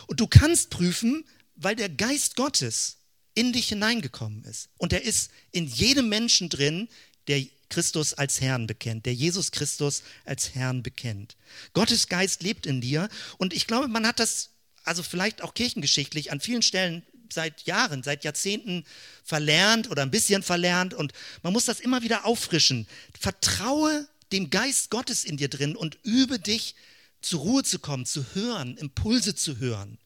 Und 0.07 0.21
du 0.21 0.27
kannst 0.27 0.71
prüfen, 0.71 1.25
weil 1.57 1.77
der 1.77 1.89
Geist 1.89 2.37
Gottes 2.37 2.99
in 3.35 3.53
dich 3.53 3.69
hineingekommen 3.69 4.45
ist. 4.45 4.69
Und 4.79 4.93
er 4.93 5.03
ist 5.03 5.31
in 5.53 5.67
jedem 5.67 6.09
Menschen 6.09 6.49
drin, 6.49 6.89
der 7.29 7.45
Christus 7.69 8.15
als 8.15 8.41
Herrn 8.41 8.67
bekennt, 8.67 9.07
der 9.07 9.15
Jesus 9.15 9.51
Christus 9.51 10.03
als 10.25 10.55
Herrn 10.55 10.83
bekennt. 10.83 11.37
Gottes 11.73 12.09
Geist 12.09 12.43
lebt 12.43 12.67
in 12.67 12.81
dir 12.81 13.09
und 13.39 13.53
ich 13.53 13.67
glaube, 13.67 13.89
man 13.89 14.07
hat 14.07 14.21
das, 14.21 14.51
also 14.87 15.03
vielleicht 15.03 15.43
auch 15.43 15.55
kirchengeschichtlich, 15.55 16.33
an 16.33 16.41
vielen 16.41 16.63
Stellen 16.63 17.03
seit 17.33 17.63
Jahren, 17.67 18.03
seit 18.03 18.25
Jahrzehnten 18.25 18.85
verlernt 19.25 19.91
oder 19.91 20.03
ein 20.03 20.11
bisschen 20.11 20.43
verlernt 20.43 20.95
und 20.95 21.13
man 21.43 21.53
muss 21.53 21.65
das 21.65 21.81
immer 21.81 22.03
wieder 22.03 22.25
auffrischen. 22.25 22.87
Vertraue 23.19 24.09
dem 24.33 24.51
Geist 24.51 24.91
Gottes 24.91 25.25
in 25.25 25.37
dir 25.37 25.49
drin 25.49 25.77
und 25.77 25.99
übe 26.03 26.39
dich 26.39 26.75
zur 27.21 27.41
Ruhe 27.41 27.63
zu 27.65 27.79
kommen, 27.79 28.07
zu 28.07 28.25
hören, 28.35 28.77
Impulse 28.77 29.35
zu 29.35 29.59
hören. 29.59 29.99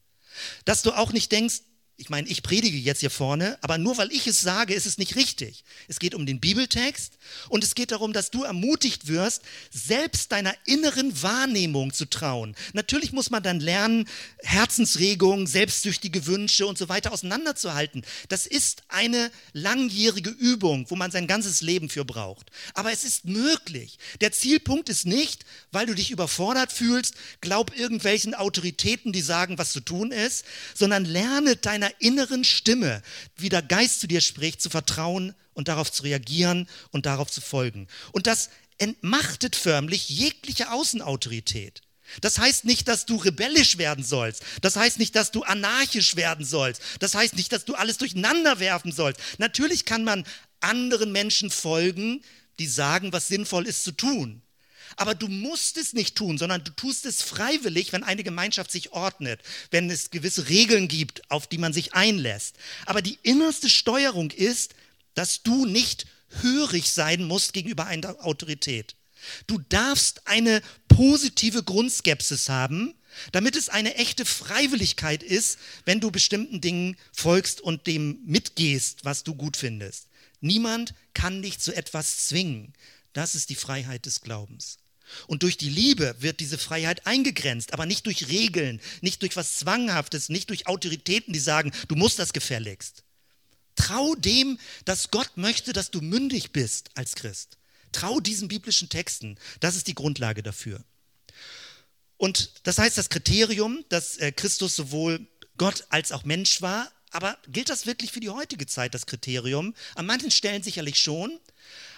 Dass 0.65 0.81
du 0.81 0.91
auch 0.91 1.11
nicht 1.11 1.31
denkst, 1.31 1.61
ich 2.01 2.09
meine, 2.09 2.27
ich 2.27 2.41
predige 2.41 2.77
jetzt 2.77 3.01
hier 3.01 3.11
vorne, 3.11 3.59
aber 3.61 3.77
nur 3.77 3.95
weil 3.99 4.11
ich 4.11 4.25
es 4.25 4.41
sage, 4.41 4.73
ist 4.73 4.87
es 4.87 4.97
nicht 4.97 5.15
richtig. 5.15 5.63
Es 5.87 5.99
geht 5.99 6.15
um 6.15 6.25
den 6.25 6.39
Bibeltext 6.39 7.13
und 7.47 7.63
es 7.63 7.75
geht 7.75 7.91
darum, 7.91 8.11
dass 8.11 8.31
du 8.31 8.43
ermutigt 8.43 9.07
wirst, 9.07 9.43
selbst 9.69 10.31
deiner 10.31 10.55
inneren 10.65 11.21
Wahrnehmung 11.21 11.93
zu 11.93 12.05
trauen. 12.09 12.55
Natürlich 12.73 13.11
muss 13.11 13.29
man 13.29 13.43
dann 13.43 13.59
lernen, 13.59 14.07
Herzensregungen, 14.39 15.45
selbstsüchtige 15.45 16.25
Wünsche 16.25 16.65
und 16.65 16.75
so 16.75 16.89
weiter 16.89 17.11
auseinanderzuhalten. 17.11 18.03
Das 18.29 18.47
ist 18.47 18.81
eine 18.87 19.29
langjährige 19.53 20.31
Übung, 20.31 20.87
wo 20.89 20.95
man 20.95 21.11
sein 21.11 21.27
ganzes 21.27 21.61
Leben 21.61 21.87
für 21.87 22.03
braucht. 22.03 22.49
Aber 22.73 22.91
es 22.91 23.03
ist 23.03 23.25
möglich. 23.25 23.99
Der 24.21 24.31
Zielpunkt 24.31 24.89
ist 24.89 25.05
nicht, 25.05 25.45
weil 25.71 25.85
du 25.85 25.93
dich 25.93 26.09
überfordert 26.09 26.71
fühlst, 26.71 27.13
glaub 27.41 27.77
irgendwelchen 27.77 28.33
Autoritäten, 28.33 29.13
die 29.13 29.21
sagen, 29.21 29.59
was 29.59 29.71
zu 29.71 29.81
tun 29.81 30.11
ist, 30.11 30.45
sondern 30.73 31.05
lerne 31.05 31.57
deiner 31.57 31.90
inneren 31.99 32.43
Stimme, 32.43 33.01
wie 33.35 33.49
der 33.49 33.61
Geist 33.61 33.99
zu 33.99 34.07
dir 34.07 34.21
spricht, 34.21 34.61
zu 34.61 34.69
vertrauen 34.69 35.35
und 35.53 35.67
darauf 35.67 35.91
zu 35.91 36.03
reagieren 36.03 36.67
und 36.91 37.05
darauf 37.05 37.31
zu 37.31 37.41
folgen. 37.41 37.87
Und 38.11 38.27
das 38.27 38.49
entmachtet 38.77 39.55
förmlich 39.55 40.09
jegliche 40.09 40.71
Außenautorität. 40.71 41.81
Das 42.19 42.39
heißt 42.39 42.65
nicht, 42.65 42.87
dass 42.87 43.05
du 43.05 43.15
rebellisch 43.15 43.77
werden 43.77 44.03
sollst. 44.03 44.43
Das 44.61 44.75
heißt 44.75 44.99
nicht, 44.99 45.15
dass 45.15 45.31
du 45.31 45.43
anarchisch 45.43 46.15
werden 46.15 46.45
sollst. 46.45 46.81
Das 46.99 47.15
heißt 47.15 47.35
nicht, 47.35 47.53
dass 47.53 47.63
du 47.63 47.75
alles 47.75 47.97
durcheinander 47.97 48.59
werfen 48.59 48.91
sollst. 48.91 49.21
Natürlich 49.37 49.85
kann 49.85 50.03
man 50.03 50.25
anderen 50.59 51.11
Menschen 51.11 51.49
folgen, 51.49 52.21
die 52.59 52.67
sagen, 52.67 53.13
was 53.13 53.27
sinnvoll 53.27 53.65
ist 53.65 53.83
zu 53.83 53.91
tun. 53.91 54.41
Aber 54.97 55.15
du 55.15 55.27
musst 55.27 55.77
es 55.77 55.93
nicht 55.93 56.15
tun, 56.15 56.37
sondern 56.37 56.63
du 56.63 56.71
tust 56.71 57.05
es 57.05 57.21
freiwillig, 57.21 57.93
wenn 57.93 58.03
eine 58.03 58.23
Gemeinschaft 58.23 58.71
sich 58.71 58.91
ordnet, 58.91 59.41
wenn 59.69 59.89
es 59.89 60.09
gewisse 60.09 60.49
Regeln 60.49 60.87
gibt, 60.87 61.29
auf 61.29 61.47
die 61.47 61.57
man 61.57 61.73
sich 61.73 61.93
einlässt. 61.93 62.55
Aber 62.85 63.01
die 63.01 63.17
innerste 63.23 63.69
Steuerung 63.69 64.31
ist, 64.31 64.73
dass 65.13 65.43
du 65.43 65.65
nicht 65.65 66.05
hörig 66.41 66.91
sein 66.91 67.23
musst 67.23 67.53
gegenüber 67.53 67.85
einer 67.85 68.23
Autorität. 68.25 68.95
Du 69.47 69.59
darfst 69.69 70.27
eine 70.27 70.61
positive 70.87 71.63
Grundskepsis 71.63 72.49
haben, 72.49 72.93
damit 73.31 73.55
es 73.55 73.69
eine 73.69 73.95
echte 73.95 74.25
Freiwilligkeit 74.25 75.21
ist, 75.21 75.59
wenn 75.85 75.99
du 75.99 76.11
bestimmten 76.11 76.61
Dingen 76.61 76.97
folgst 77.11 77.61
und 77.61 77.87
dem 77.87 78.19
mitgehst, 78.25 79.03
was 79.03 79.23
du 79.23 79.35
gut 79.35 79.57
findest. 79.57 80.07
Niemand 80.39 80.93
kann 81.13 81.41
dich 81.41 81.59
zu 81.59 81.75
etwas 81.75 82.27
zwingen. 82.27 82.73
Das 83.13 83.35
ist 83.35 83.49
die 83.49 83.55
Freiheit 83.55 84.05
des 84.05 84.21
Glaubens. 84.21 84.77
Und 85.27 85.43
durch 85.43 85.57
die 85.57 85.69
Liebe 85.69 86.15
wird 86.19 86.39
diese 86.39 86.57
Freiheit 86.57 87.05
eingegrenzt, 87.07 87.73
aber 87.73 87.85
nicht 87.85 88.05
durch 88.05 88.27
Regeln, 88.27 88.81
nicht 89.01 89.21
durch 89.21 89.35
was 89.35 89.57
Zwanghaftes, 89.57 90.29
nicht 90.29 90.49
durch 90.49 90.67
Autoritäten, 90.67 91.33
die 91.33 91.39
sagen, 91.39 91.71
du 91.87 91.95
musst 91.95 92.19
das 92.19 92.33
gefälligst. 92.33 93.03
Trau 93.75 94.15
dem, 94.15 94.59
dass 94.85 95.11
Gott 95.11 95.37
möchte, 95.37 95.73
dass 95.73 95.91
du 95.91 96.01
mündig 96.01 96.51
bist 96.51 96.89
als 96.95 97.15
Christ. 97.15 97.57
Trau 97.91 98.19
diesen 98.19 98.47
biblischen 98.47 98.89
Texten. 98.89 99.37
Das 99.59 99.75
ist 99.75 99.87
die 99.87 99.95
Grundlage 99.95 100.43
dafür. 100.43 100.83
Und 102.17 102.51
das 102.63 102.77
heißt, 102.77 102.97
das 102.97 103.09
Kriterium, 103.09 103.83
dass 103.89 104.17
äh, 104.17 104.31
Christus 104.31 104.75
sowohl 104.75 105.27
Gott 105.57 105.85
als 105.89 106.11
auch 106.11 106.23
Mensch 106.23 106.61
war, 106.61 106.91
Aber 107.13 107.37
gilt 107.47 107.69
das 107.69 107.85
wirklich 107.85 108.11
für 108.11 108.21
die 108.21 108.29
heutige 108.29 108.65
Zeit, 108.65 108.93
das 108.93 109.05
Kriterium? 109.05 109.75
An 109.95 110.05
manchen 110.05 110.31
Stellen 110.31 110.63
sicherlich 110.63 110.97
schon. 110.99 111.39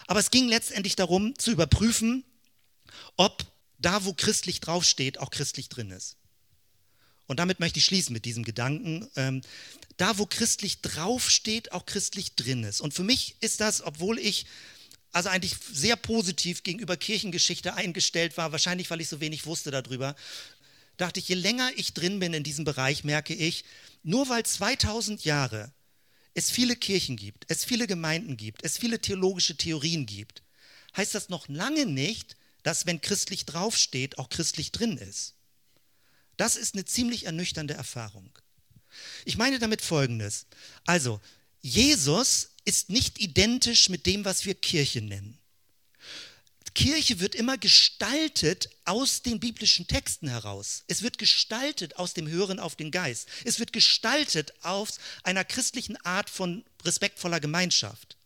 Aber 0.07 0.20
es 0.20 0.32
ging 0.32 0.47
letztendlich 0.47 0.95
darum, 0.95 1.38
zu 1.38 1.51
überprüfen, 1.51 2.26
ob 3.18 3.46
da, 3.80 4.06
wo 4.06 4.14
christlich 4.14 4.60
draufsteht, 4.60 5.20
auch 5.20 5.30
christlich 5.30 5.70
drin 5.70 5.91
ist. 5.91 6.18
Und 7.28 7.39
damit 7.39 7.60
möchte 7.60 7.80
ich 7.80 7.86
schließen 7.86 8.14
mit 8.14 8.26
diesem 8.26 8.44
Gedanken. 8.44 9.08
Ähm, 9.16 9.41
da, 9.98 10.18
wo 10.18 10.26
christlich 10.26 10.82
draufsteht, 10.82 11.72
auch 11.72 11.86
christlich 11.86 12.36
drin 12.36 12.64
ist. 12.64 12.82
Und 12.82 12.94
für 12.94 13.04
mich 13.04 13.36
ist 13.39 13.62
das, 13.62 13.82
obwohl 13.82 14.20
ich 14.20 14.46
also 15.12 15.30
eigentlich 15.30 15.56
sehr 15.72 15.96
positiv 15.96 16.64
gegenüber 16.64 16.98
Kirchengeschichte 16.98 17.76
eingestellt 17.76 18.36
war, 18.36 18.52
wahrscheinlich 18.52 18.89
weil 18.89 19.00
ich 19.00 19.10
so 19.10 19.22
wenig 19.22 19.46
wusste 19.46 19.70
darüber, 19.70 20.16
dachte 20.98 21.20
ich, 21.20 21.28
je 21.28 21.36
länger 21.36 21.72
ich 21.76 21.94
drin 21.94 22.20
bin 22.20 22.34
in 22.34 22.44
diesem 22.44 22.66
Bereich, 22.66 23.04
merke 23.04 23.34
ich, 23.34 23.64
nur 24.02 24.28
weil 24.30 24.44
2000 24.44 25.24
Jahre 25.24 25.72
es 26.34 26.50
viele 26.50 26.76
Kirchen 26.76 27.16
gibt, 27.16 27.46
es 27.48 27.64
viele 27.64 27.86
Gemeinden 27.86 28.38
gibt, 28.38 28.64
es 28.64 28.78
viele 28.78 29.00
theologische 29.00 29.56
Theorien 29.56 30.08
gibt, 30.08 30.41
heißt 30.98 31.14
das 31.14 31.30
noch 31.30 31.48
lange 31.48 31.86
nicht, 31.86 32.36
dass 32.64 32.86
wenn 32.86 33.01
christlich 33.01 33.45
draufsteht, 33.45 34.18
auch 34.18 34.30
christlich 34.30 34.72
drin 34.72 34.97
ist. 34.97 35.36
Das 36.38 36.55
ist 36.55 36.74
eine 36.74 36.86
ziemlich 36.86 37.26
ernüchternde 37.26 37.74
Erfahrung. 37.74 38.30
Ich 39.26 39.38
meine 39.38 39.59
damit 39.59 39.82
Folgendes. 39.82 40.45
Also, 40.86 41.22
Jesus 41.61 42.49
ist 42.66 42.89
nicht 42.89 43.20
identisch 43.20 43.89
mit 43.89 44.05
dem, 44.05 44.26
was 44.26 44.45
wir 44.45 44.55
Kirche 44.55 45.01
nennen. 45.01 45.38
Kirche 46.74 47.20
wird 47.20 47.36
immer 47.36 47.57
gestaltet 47.57 48.70
aus 48.86 49.22
den 49.22 49.39
biblischen 49.39 49.88
Texten 49.88 50.28
heraus. 50.28 50.84
Es 50.88 51.03
wird 51.03 51.18
gestaltet 51.18 51.97
aus 51.97 52.14
dem 52.14 52.28
Hören 52.28 52.59
auf 52.59 52.76
den 52.76 52.89
Geist. 52.89 53.28
Es 53.43 53.59
wird 53.59 53.74
gestaltet 53.74 54.53
aus 54.64 54.97
einer 55.24 55.43
christlichen 55.43 55.97
Art 55.97 56.30
von 56.30 56.66
respektvoller 56.84 57.39
Gemeinschaft. 57.39 58.18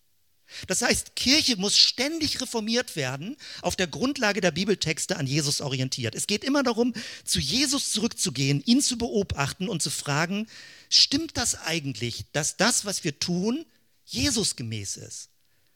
Das 0.68 0.82
heißt, 0.82 1.16
Kirche 1.16 1.58
muss 1.58 1.78
ständig 1.78 2.42
reformiert 2.42 2.96
werden, 2.96 3.36
auf 3.62 3.76
der 3.76 3.88
Grundlage 3.88 4.42
der 4.42 4.52
Bibeltexte 4.52 5.18
an 5.18 5.28
Jesus 5.28 5.62
orientiert. 5.62 6.16
Es 6.16 6.28
geht 6.28 6.44
immer 6.44 6.64
darum, 6.64 6.94
zu 7.24 7.40
Jesus 7.40 7.92
zurückzugehen, 7.92 8.64
ihn 8.66 8.82
zu 8.82 8.98
beobachten 8.98 9.70
und 9.70 9.82
zu 9.82 9.90
fragen, 9.90 10.48
stimmt 10.90 11.38
das 11.38 11.56
eigentlich, 11.56 12.26
dass 12.32 12.58
das, 12.58 12.86
was 12.86 13.04
wir 13.04 13.20
tun, 13.20 13.66
Jesus 14.06 14.56
gemäß 14.56 14.98
ist? 14.98 15.30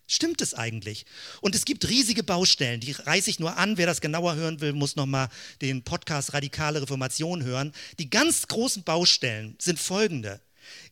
Stimmt 0.08 0.42
es 0.42 0.54
eigentlich? 0.54 1.06
Und 1.40 1.56
es 1.56 1.64
gibt 1.64 1.88
riesige 1.88 2.22
Baustellen, 2.22 2.82
die 2.82 2.92
reiße 2.92 3.30
ich 3.30 3.40
nur 3.40 3.56
an. 3.56 3.78
Wer 3.78 3.86
das 3.86 4.02
genauer 4.02 4.36
hören 4.36 4.60
will, 4.60 4.74
muss 4.74 4.98
nochmal 4.98 5.30
den 5.62 5.84
Podcast 5.84 6.34
Radikale 6.34 6.82
Reformation 6.82 7.44
hören. 7.44 7.72
Die 7.98 8.10
ganz 8.10 8.48
großen 8.48 8.84
Baustellen 8.84 9.56
sind 9.58 9.80
folgende. 9.80 10.42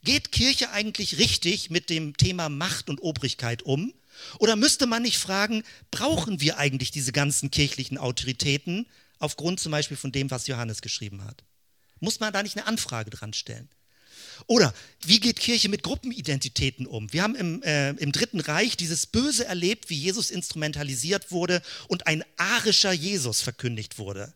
Geht 0.04 0.32
Kirche 0.32 0.72
eigentlich 0.72 1.18
richtig 1.18 1.70
mit 1.70 1.90
dem 1.90 2.16
Thema 2.18 2.50
Macht 2.50 2.90
und 2.90 3.02
Obrigkeit 3.02 3.64
um? 3.64 3.94
Oder 4.40 4.56
müsste 4.56 4.86
man 4.86 5.04
nicht 5.04 5.18
fragen, 5.18 5.64
brauchen 5.92 6.42
wir 6.42 6.58
eigentlich 6.58 6.92
diese 6.92 7.12
ganzen 7.12 7.52
kirchlichen 7.52 7.98
Autoritäten 7.98 8.86
aufgrund 9.18 9.60
zum 9.60 9.72
Beispiel 9.72 9.98
von 9.98 10.12
dem, 10.12 10.32
was 10.32 10.48
Johannes 10.48 10.82
geschrieben 10.82 11.24
hat? 11.24 11.44
Muss 12.00 12.20
man 12.20 12.34
da 12.34 12.44
nicht 12.44 12.58
eine 12.58 12.68
Anfrage 12.68 13.10
dran 13.10 13.34
stellen? 13.34 13.70
Oder 14.48 14.74
wie 15.06 15.20
geht 15.20 15.40
Kirche 15.40 15.70
mit 15.70 15.84
Gruppenidentitäten 15.84 16.88
um? 16.88 17.12
Wir 17.12 17.24
haben 17.24 17.36
im, 17.36 17.62
äh, 17.64 17.92
im 17.92 18.12
Dritten 18.12 18.40
Reich 18.40 18.78
dieses 18.78 19.06
Böse 19.06 19.46
erlebt, 19.46 19.90
wie 19.90 19.98
Jesus 19.98 20.32
instrumentalisiert 20.32 21.32
wurde 21.32 21.62
und 21.88 22.08
ein 22.08 22.24
arischer 22.38 22.94
Jesus 22.94 23.42
verkündigt 23.42 23.98
wurde. 23.98 24.34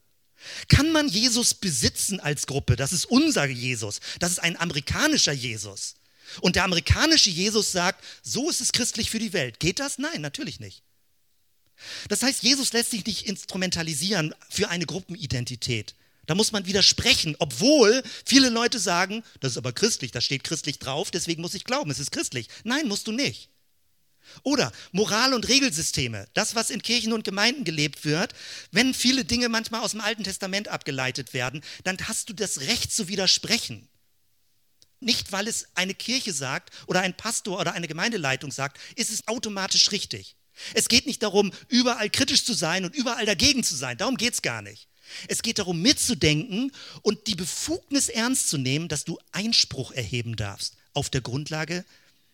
Kann 0.67 0.91
man 0.91 1.07
Jesus 1.07 1.53
besitzen 1.53 2.19
als 2.19 2.47
Gruppe? 2.47 2.75
Das 2.75 2.93
ist 2.93 3.05
unser 3.05 3.45
Jesus. 3.45 3.99
Das 4.19 4.31
ist 4.31 4.39
ein 4.39 4.57
amerikanischer 4.59 5.31
Jesus. 5.31 5.95
Und 6.41 6.55
der 6.55 6.63
amerikanische 6.63 7.29
Jesus 7.29 7.71
sagt, 7.71 8.03
so 8.23 8.49
ist 8.49 8.61
es 8.61 8.71
christlich 8.71 9.09
für 9.09 9.19
die 9.19 9.33
Welt. 9.33 9.59
Geht 9.59 9.79
das? 9.79 9.97
Nein, 9.97 10.21
natürlich 10.21 10.59
nicht. 10.59 10.83
Das 12.07 12.23
heißt, 12.23 12.43
Jesus 12.43 12.73
lässt 12.73 12.91
sich 12.91 13.05
nicht 13.05 13.27
instrumentalisieren 13.27 14.33
für 14.49 14.69
eine 14.69 14.85
Gruppenidentität. 14.85 15.95
Da 16.25 16.35
muss 16.35 16.51
man 16.53 16.65
widersprechen, 16.65 17.35
obwohl 17.39 18.01
viele 18.25 18.49
Leute 18.49 18.79
sagen, 18.79 19.23
das 19.41 19.53
ist 19.53 19.57
aber 19.57 19.73
christlich, 19.73 20.11
da 20.11 20.21
steht 20.21 20.45
christlich 20.45 20.79
drauf, 20.79 21.11
deswegen 21.11 21.41
muss 21.41 21.53
ich 21.53 21.65
glauben, 21.65 21.91
es 21.91 21.99
ist 21.99 22.11
christlich. 22.11 22.47
Nein, 22.63 22.87
musst 22.87 23.07
du 23.07 23.11
nicht. 23.11 23.49
Oder 24.43 24.71
Moral- 24.91 25.33
und 25.33 25.47
Regelsysteme, 25.47 26.27
das, 26.33 26.55
was 26.55 26.69
in 26.69 26.81
Kirchen 26.81 27.13
und 27.13 27.23
Gemeinden 27.23 27.63
gelebt 27.63 28.05
wird, 28.05 28.33
wenn 28.71 28.93
viele 28.93 29.25
Dinge 29.25 29.49
manchmal 29.49 29.81
aus 29.81 29.91
dem 29.91 30.01
Alten 30.01 30.23
Testament 30.23 30.67
abgeleitet 30.67 31.33
werden, 31.33 31.63
dann 31.83 31.97
hast 32.07 32.29
du 32.29 32.33
das 32.33 32.61
Recht 32.61 32.91
zu 32.91 33.07
widersprechen. 33.07 33.87
Nicht, 34.99 35.31
weil 35.31 35.47
es 35.47 35.67
eine 35.75 35.93
Kirche 35.93 36.33
sagt 36.33 36.71
oder 36.87 37.01
ein 37.01 37.15
Pastor 37.15 37.59
oder 37.59 37.73
eine 37.73 37.87
Gemeindeleitung 37.87 38.51
sagt, 38.51 38.79
ist 38.95 39.11
es 39.11 39.27
automatisch 39.27 39.91
richtig. 39.91 40.35
Es 40.73 40.87
geht 40.87 41.05
nicht 41.05 41.23
darum, 41.23 41.51
überall 41.67 42.09
kritisch 42.09 42.45
zu 42.45 42.53
sein 42.53 42.85
und 42.85 42.95
überall 42.95 43.25
dagegen 43.25 43.63
zu 43.63 43.75
sein. 43.75 43.97
Darum 43.97 44.17
geht 44.17 44.33
es 44.33 44.41
gar 44.41 44.61
nicht. 44.61 44.87
Es 45.27 45.41
geht 45.41 45.59
darum, 45.59 45.81
mitzudenken 45.81 46.71
und 47.01 47.27
die 47.27 47.35
Befugnis 47.35 48.09
ernst 48.09 48.49
zu 48.49 48.57
nehmen, 48.57 48.87
dass 48.87 49.03
du 49.03 49.19
Einspruch 49.31 49.91
erheben 49.91 50.35
darfst 50.35 50.75
auf 50.93 51.09
der 51.09 51.21
Grundlage 51.21 51.85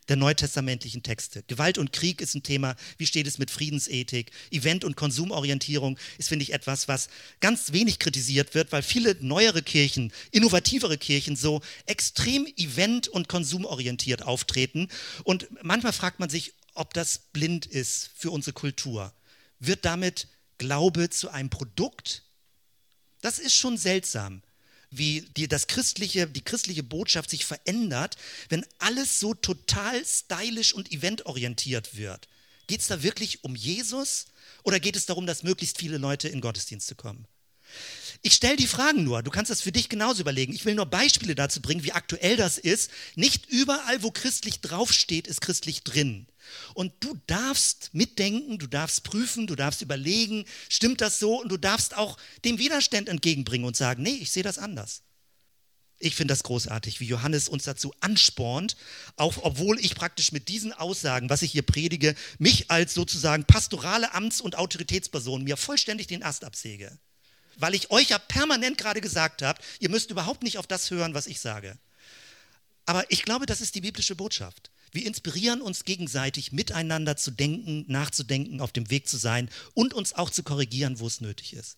der 0.09 0.17
neutestamentlichen 0.17 1.03
Texte. 1.03 1.43
Gewalt 1.47 1.77
und 1.77 1.93
Krieg 1.93 2.19
ist 2.21 2.35
ein 2.35 2.43
Thema. 2.43 2.75
Wie 2.97 3.07
steht 3.07 3.27
es 3.27 3.37
mit 3.37 3.51
Friedensethik? 3.51 4.31
Event- 4.51 4.83
und 4.83 4.97
Konsumorientierung 4.97 5.97
ist, 6.17 6.29
finde 6.29 6.43
ich, 6.43 6.53
etwas, 6.53 6.87
was 6.87 7.07
ganz 7.39 7.71
wenig 7.71 7.99
kritisiert 7.99 8.53
wird, 8.55 8.71
weil 8.71 8.83
viele 8.83 9.15
neuere 9.21 9.61
Kirchen, 9.61 10.11
innovativere 10.31 10.97
Kirchen 10.97 11.35
so 11.35 11.61
extrem 11.85 12.45
event- 12.57 13.07
und 13.07 13.29
konsumorientiert 13.29 14.23
auftreten. 14.23 14.89
Und 15.23 15.47
manchmal 15.63 15.93
fragt 15.93 16.19
man 16.19 16.29
sich, 16.29 16.53
ob 16.73 16.93
das 16.93 17.19
blind 17.31 17.65
ist 17.65 18.09
für 18.15 18.31
unsere 18.31 18.53
Kultur. 18.53 19.13
Wird 19.59 19.85
damit 19.85 20.27
Glaube 20.57 21.09
zu 21.09 21.29
einem 21.29 21.49
Produkt 21.49 22.23
das 23.21 23.39
ist 23.39 23.53
schon 23.53 23.77
seltsam, 23.77 24.41
wie 24.91 25.21
die, 25.37 25.47
das 25.47 25.67
christliche, 25.67 26.27
die 26.27 26.43
christliche 26.43 26.83
Botschaft 26.83 27.29
sich 27.29 27.45
verändert, 27.45 28.17
wenn 28.49 28.65
alles 28.79 29.19
so 29.19 29.33
total 29.33 30.03
stylisch 30.05 30.73
und 30.73 30.91
eventorientiert 30.91 31.95
wird. 31.95 32.27
Geht 32.67 32.81
es 32.81 32.87
da 32.87 33.01
wirklich 33.03 33.43
um 33.43 33.55
Jesus 33.55 34.25
oder 34.63 34.79
geht 34.79 34.95
es 34.95 35.05
darum, 35.05 35.25
dass 35.25 35.43
möglichst 35.43 35.77
viele 35.77 35.97
Leute 35.97 36.27
in 36.27 36.41
Gottesdienste 36.41 36.95
kommen? 36.95 37.27
Ich 38.21 38.33
stelle 38.33 38.57
die 38.57 38.67
Fragen 38.67 39.03
nur, 39.03 39.23
du 39.23 39.31
kannst 39.31 39.49
das 39.49 39.61
für 39.61 39.71
dich 39.71 39.89
genauso 39.89 40.21
überlegen. 40.21 40.53
Ich 40.53 40.65
will 40.65 40.75
nur 40.75 40.85
Beispiele 40.85 41.35
dazu 41.35 41.61
bringen, 41.61 41.83
wie 41.83 41.93
aktuell 41.93 42.35
das 42.35 42.57
ist. 42.57 42.91
Nicht 43.15 43.47
überall, 43.47 44.03
wo 44.03 44.11
christlich 44.11 44.59
draufsteht, 44.59 45.27
ist 45.27 45.41
christlich 45.41 45.83
drin. 45.83 46.27
Und 46.73 46.93
du 46.99 47.19
darfst 47.27 47.89
mitdenken, 47.93 48.57
du 48.57 48.67
darfst 48.67 49.03
prüfen, 49.03 49.47
du 49.47 49.55
darfst 49.55 49.81
überlegen, 49.81 50.45
stimmt 50.69 51.01
das 51.01 51.19
so? 51.19 51.41
Und 51.41 51.49
du 51.49 51.57
darfst 51.57 51.95
auch 51.95 52.17
dem 52.45 52.59
Widerstand 52.59 53.09
entgegenbringen 53.09 53.67
und 53.67 53.75
sagen, 53.75 54.03
nee, 54.03 54.17
ich 54.21 54.31
sehe 54.31 54.43
das 54.43 54.57
anders. 54.57 55.01
Ich 56.01 56.15
finde 56.15 56.31
das 56.31 56.43
großartig, 56.43 57.01
wie 57.01 57.05
Johannes 57.05 57.49
uns 57.49 57.65
dazu 57.65 57.93
anspornt, 57.99 58.77
auch 59.17 59.35
obwohl 59.41 59.77
ich 59.79 59.95
praktisch 59.95 60.31
mit 60.31 60.47
diesen 60.47 60.71
Aussagen, 60.71 61.29
was 61.29 61.41
ich 61.41 61.51
hier 61.51 61.61
predige, 61.61 62.15
mich 62.37 62.71
als 62.71 62.93
sozusagen 62.93 63.43
pastorale 63.43 64.13
Amts- 64.13 64.39
und 64.39 64.57
Autoritätsperson 64.57 65.43
mir 65.43 65.57
vollständig 65.57 66.07
den 66.07 66.23
Ast 66.23 66.45
absäge. 66.45 66.97
Weil 67.57 67.75
ich 67.75 67.91
euch 67.91 68.09
ja 68.09 68.17
permanent 68.17 68.77
gerade 68.77 69.01
gesagt 69.01 69.41
habe, 69.41 69.61
ihr 69.79 69.89
müsst 69.89 70.09
überhaupt 70.09 70.43
nicht 70.43 70.57
auf 70.57 70.67
das 70.67 70.89
hören, 70.89 71.13
was 71.13 71.27
ich 71.27 71.41
sage. 71.41 71.77
Aber 72.85 73.11
ich 73.11 73.23
glaube, 73.23 73.45
das 73.45 73.59
ist 73.59 73.75
die 73.75 73.81
biblische 73.81 74.15
Botschaft. 74.15 74.71
Wir 74.91 75.05
inspirieren 75.05 75.61
uns 75.61 75.85
gegenseitig, 75.85 76.51
miteinander 76.51 77.15
zu 77.15 77.31
denken, 77.31 77.85
nachzudenken, 77.87 78.61
auf 78.61 78.71
dem 78.71 78.89
Weg 78.89 79.07
zu 79.07 79.17
sein 79.17 79.49
und 79.73 79.93
uns 79.93 80.13
auch 80.13 80.29
zu 80.29 80.43
korrigieren, 80.43 80.99
wo 80.99 81.07
es 81.07 81.21
nötig 81.21 81.53
ist. 81.53 81.77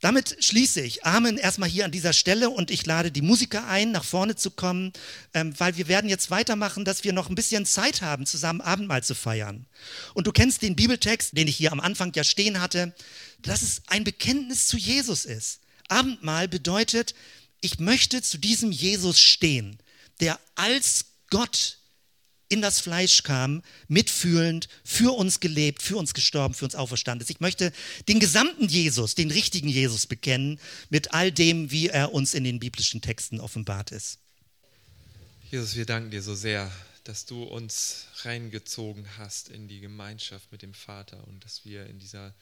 Damit 0.00 0.36
schließe 0.38 0.80
ich. 0.80 1.04
Amen 1.04 1.36
erstmal 1.36 1.68
hier 1.68 1.84
an 1.84 1.90
dieser 1.90 2.12
Stelle 2.12 2.50
und 2.50 2.70
ich 2.70 2.86
lade 2.86 3.10
die 3.10 3.22
Musiker 3.22 3.66
ein, 3.66 3.90
nach 3.90 4.04
vorne 4.04 4.36
zu 4.36 4.50
kommen, 4.50 4.92
ähm, 5.34 5.52
weil 5.58 5.76
wir 5.76 5.88
werden 5.88 6.08
jetzt 6.08 6.30
weitermachen, 6.30 6.84
dass 6.84 7.04
wir 7.04 7.12
noch 7.12 7.28
ein 7.28 7.34
bisschen 7.34 7.66
Zeit 7.66 8.02
haben, 8.02 8.24
zusammen 8.24 8.60
Abendmahl 8.60 9.02
zu 9.02 9.14
feiern. 9.14 9.66
Und 10.14 10.26
du 10.26 10.32
kennst 10.32 10.62
den 10.62 10.76
Bibeltext, 10.76 11.36
den 11.36 11.48
ich 11.48 11.56
hier 11.56 11.72
am 11.72 11.80
Anfang 11.80 12.12
ja 12.14 12.24
stehen 12.24 12.60
hatte, 12.60 12.94
dass 13.40 13.62
es 13.62 13.82
ein 13.88 14.04
Bekenntnis 14.04 14.68
zu 14.68 14.76
Jesus 14.76 15.24
ist. 15.24 15.60
Abendmahl 15.88 16.48
bedeutet, 16.48 17.14
ich 17.60 17.80
möchte 17.80 18.22
zu 18.22 18.38
diesem 18.38 18.70
Jesus 18.70 19.18
stehen, 19.18 19.78
der 20.20 20.38
als 20.54 21.06
Gott 21.30 21.77
in 22.48 22.62
das 22.62 22.80
Fleisch 22.80 23.22
kam, 23.22 23.62
mitfühlend, 23.88 24.68
für 24.84 25.16
uns 25.16 25.40
gelebt, 25.40 25.82
für 25.82 25.96
uns 25.96 26.14
gestorben, 26.14 26.54
für 26.54 26.64
uns 26.64 26.74
auferstanden 26.74 27.22
ist. 27.22 27.30
Ich 27.30 27.40
möchte 27.40 27.72
den 28.08 28.20
gesamten 28.20 28.68
Jesus, 28.68 29.14
den 29.14 29.30
richtigen 29.30 29.68
Jesus 29.68 30.06
bekennen, 30.06 30.58
mit 30.90 31.12
all 31.12 31.30
dem, 31.30 31.70
wie 31.70 31.88
er 31.88 32.12
uns 32.12 32.34
in 32.34 32.44
den 32.44 32.58
biblischen 32.58 33.00
Texten 33.00 33.40
offenbart 33.40 33.92
ist. 33.92 34.18
Jesus, 35.50 35.76
wir 35.76 35.86
danken 35.86 36.10
dir 36.10 36.22
so 36.22 36.34
sehr, 36.34 36.70
dass 37.04 37.24
du 37.24 37.42
uns 37.42 38.06
reingezogen 38.22 39.06
hast 39.16 39.48
in 39.48 39.66
die 39.66 39.80
Gemeinschaft 39.80 40.52
mit 40.52 40.60
dem 40.60 40.74
Vater 40.74 41.26
und 41.26 41.42
dass 41.44 41.64
wir 41.64 41.86
in 41.86 41.98
dieser 41.98 42.34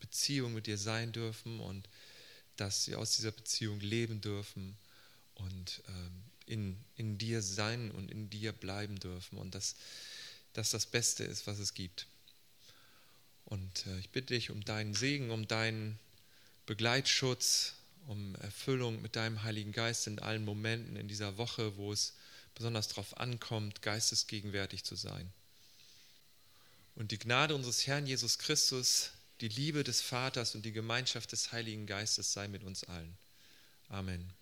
Beziehung 0.00 0.54
mit 0.54 0.66
dir 0.66 0.78
sein 0.78 1.12
dürfen 1.12 1.60
und 1.60 1.88
dass 2.56 2.88
wir 2.88 2.98
aus 2.98 3.16
dieser 3.16 3.32
Beziehung 3.32 3.80
leben 3.80 4.20
dürfen 4.20 4.76
und 5.34 5.82
ähm, 5.88 6.22
in, 6.46 6.76
in 6.96 7.18
dir 7.18 7.42
sein 7.42 7.90
und 7.90 8.10
in 8.10 8.30
dir 8.30 8.52
bleiben 8.52 8.98
dürfen 8.98 9.38
und 9.38 9.54
dass 9.54 9.76
das 10.52 10.70
das 10.70 10.86
Beste 10.86 11.24
ist, 11.24 11.46
was 11.46 11.58
es 11.58 11.74
gibt. 11.74 12.06
Und 13.44 13.86
äh, 13.86 13.98
ich 13.98 14.10
bitte 14.10 14.34
dich 14.34 14.50
um 14.50 14.64
deinen 14.64 14.94
Segen, 14.94 15.30
um 15.30 15.46
deinen 15.46 15.98
Begleitschutz, 16.66 17.74
um 18.06 18.34
Erfüllung 18.36 19.02
mit 19.02 19.16
deinem 19.16 19.42
Heiligen 19.42 19.72
Geist 19.72 20.06
in 20.06 20.18
allen 20.18 20.44
Momenten 20.44 20.96
in 20.96 21.08
dieser 21.08 21.36
Woche, 21.36 21.76
wo 21.76 21.92
es 21.92 22.14
besonders 22.54 22.88
darauf 22.88 23.16
ankommt, 23.18 23.82
geistesgegenwärtig 23.82 24.84
zu 24.84 24.96
sein. 24.96 25.30
Und 26.94 27.10
die 27.12 27.18
Gnade 27.18 27.54
unseres 27.54 27.86
Herrn 27.86 28.06
Jesus 28.06 28.38
Christus, 28.38 29.10
die 29.42 29.48
Liebe 29.48 29.84
des 29.84 30.00
Vaters 30.00 30.54
und 30.54 30.64
die 30.64 30.72
Gemeinschaft 30.72 31.30
des 31.32 31.52
Heiligen 31.52 31.86
Geistes 31.86 32.32
sei 32.32 32.48
mit 32.48 32.64
uns 32.64 32.84
allen. 32.84 33.16
Amen. 33.88 34.32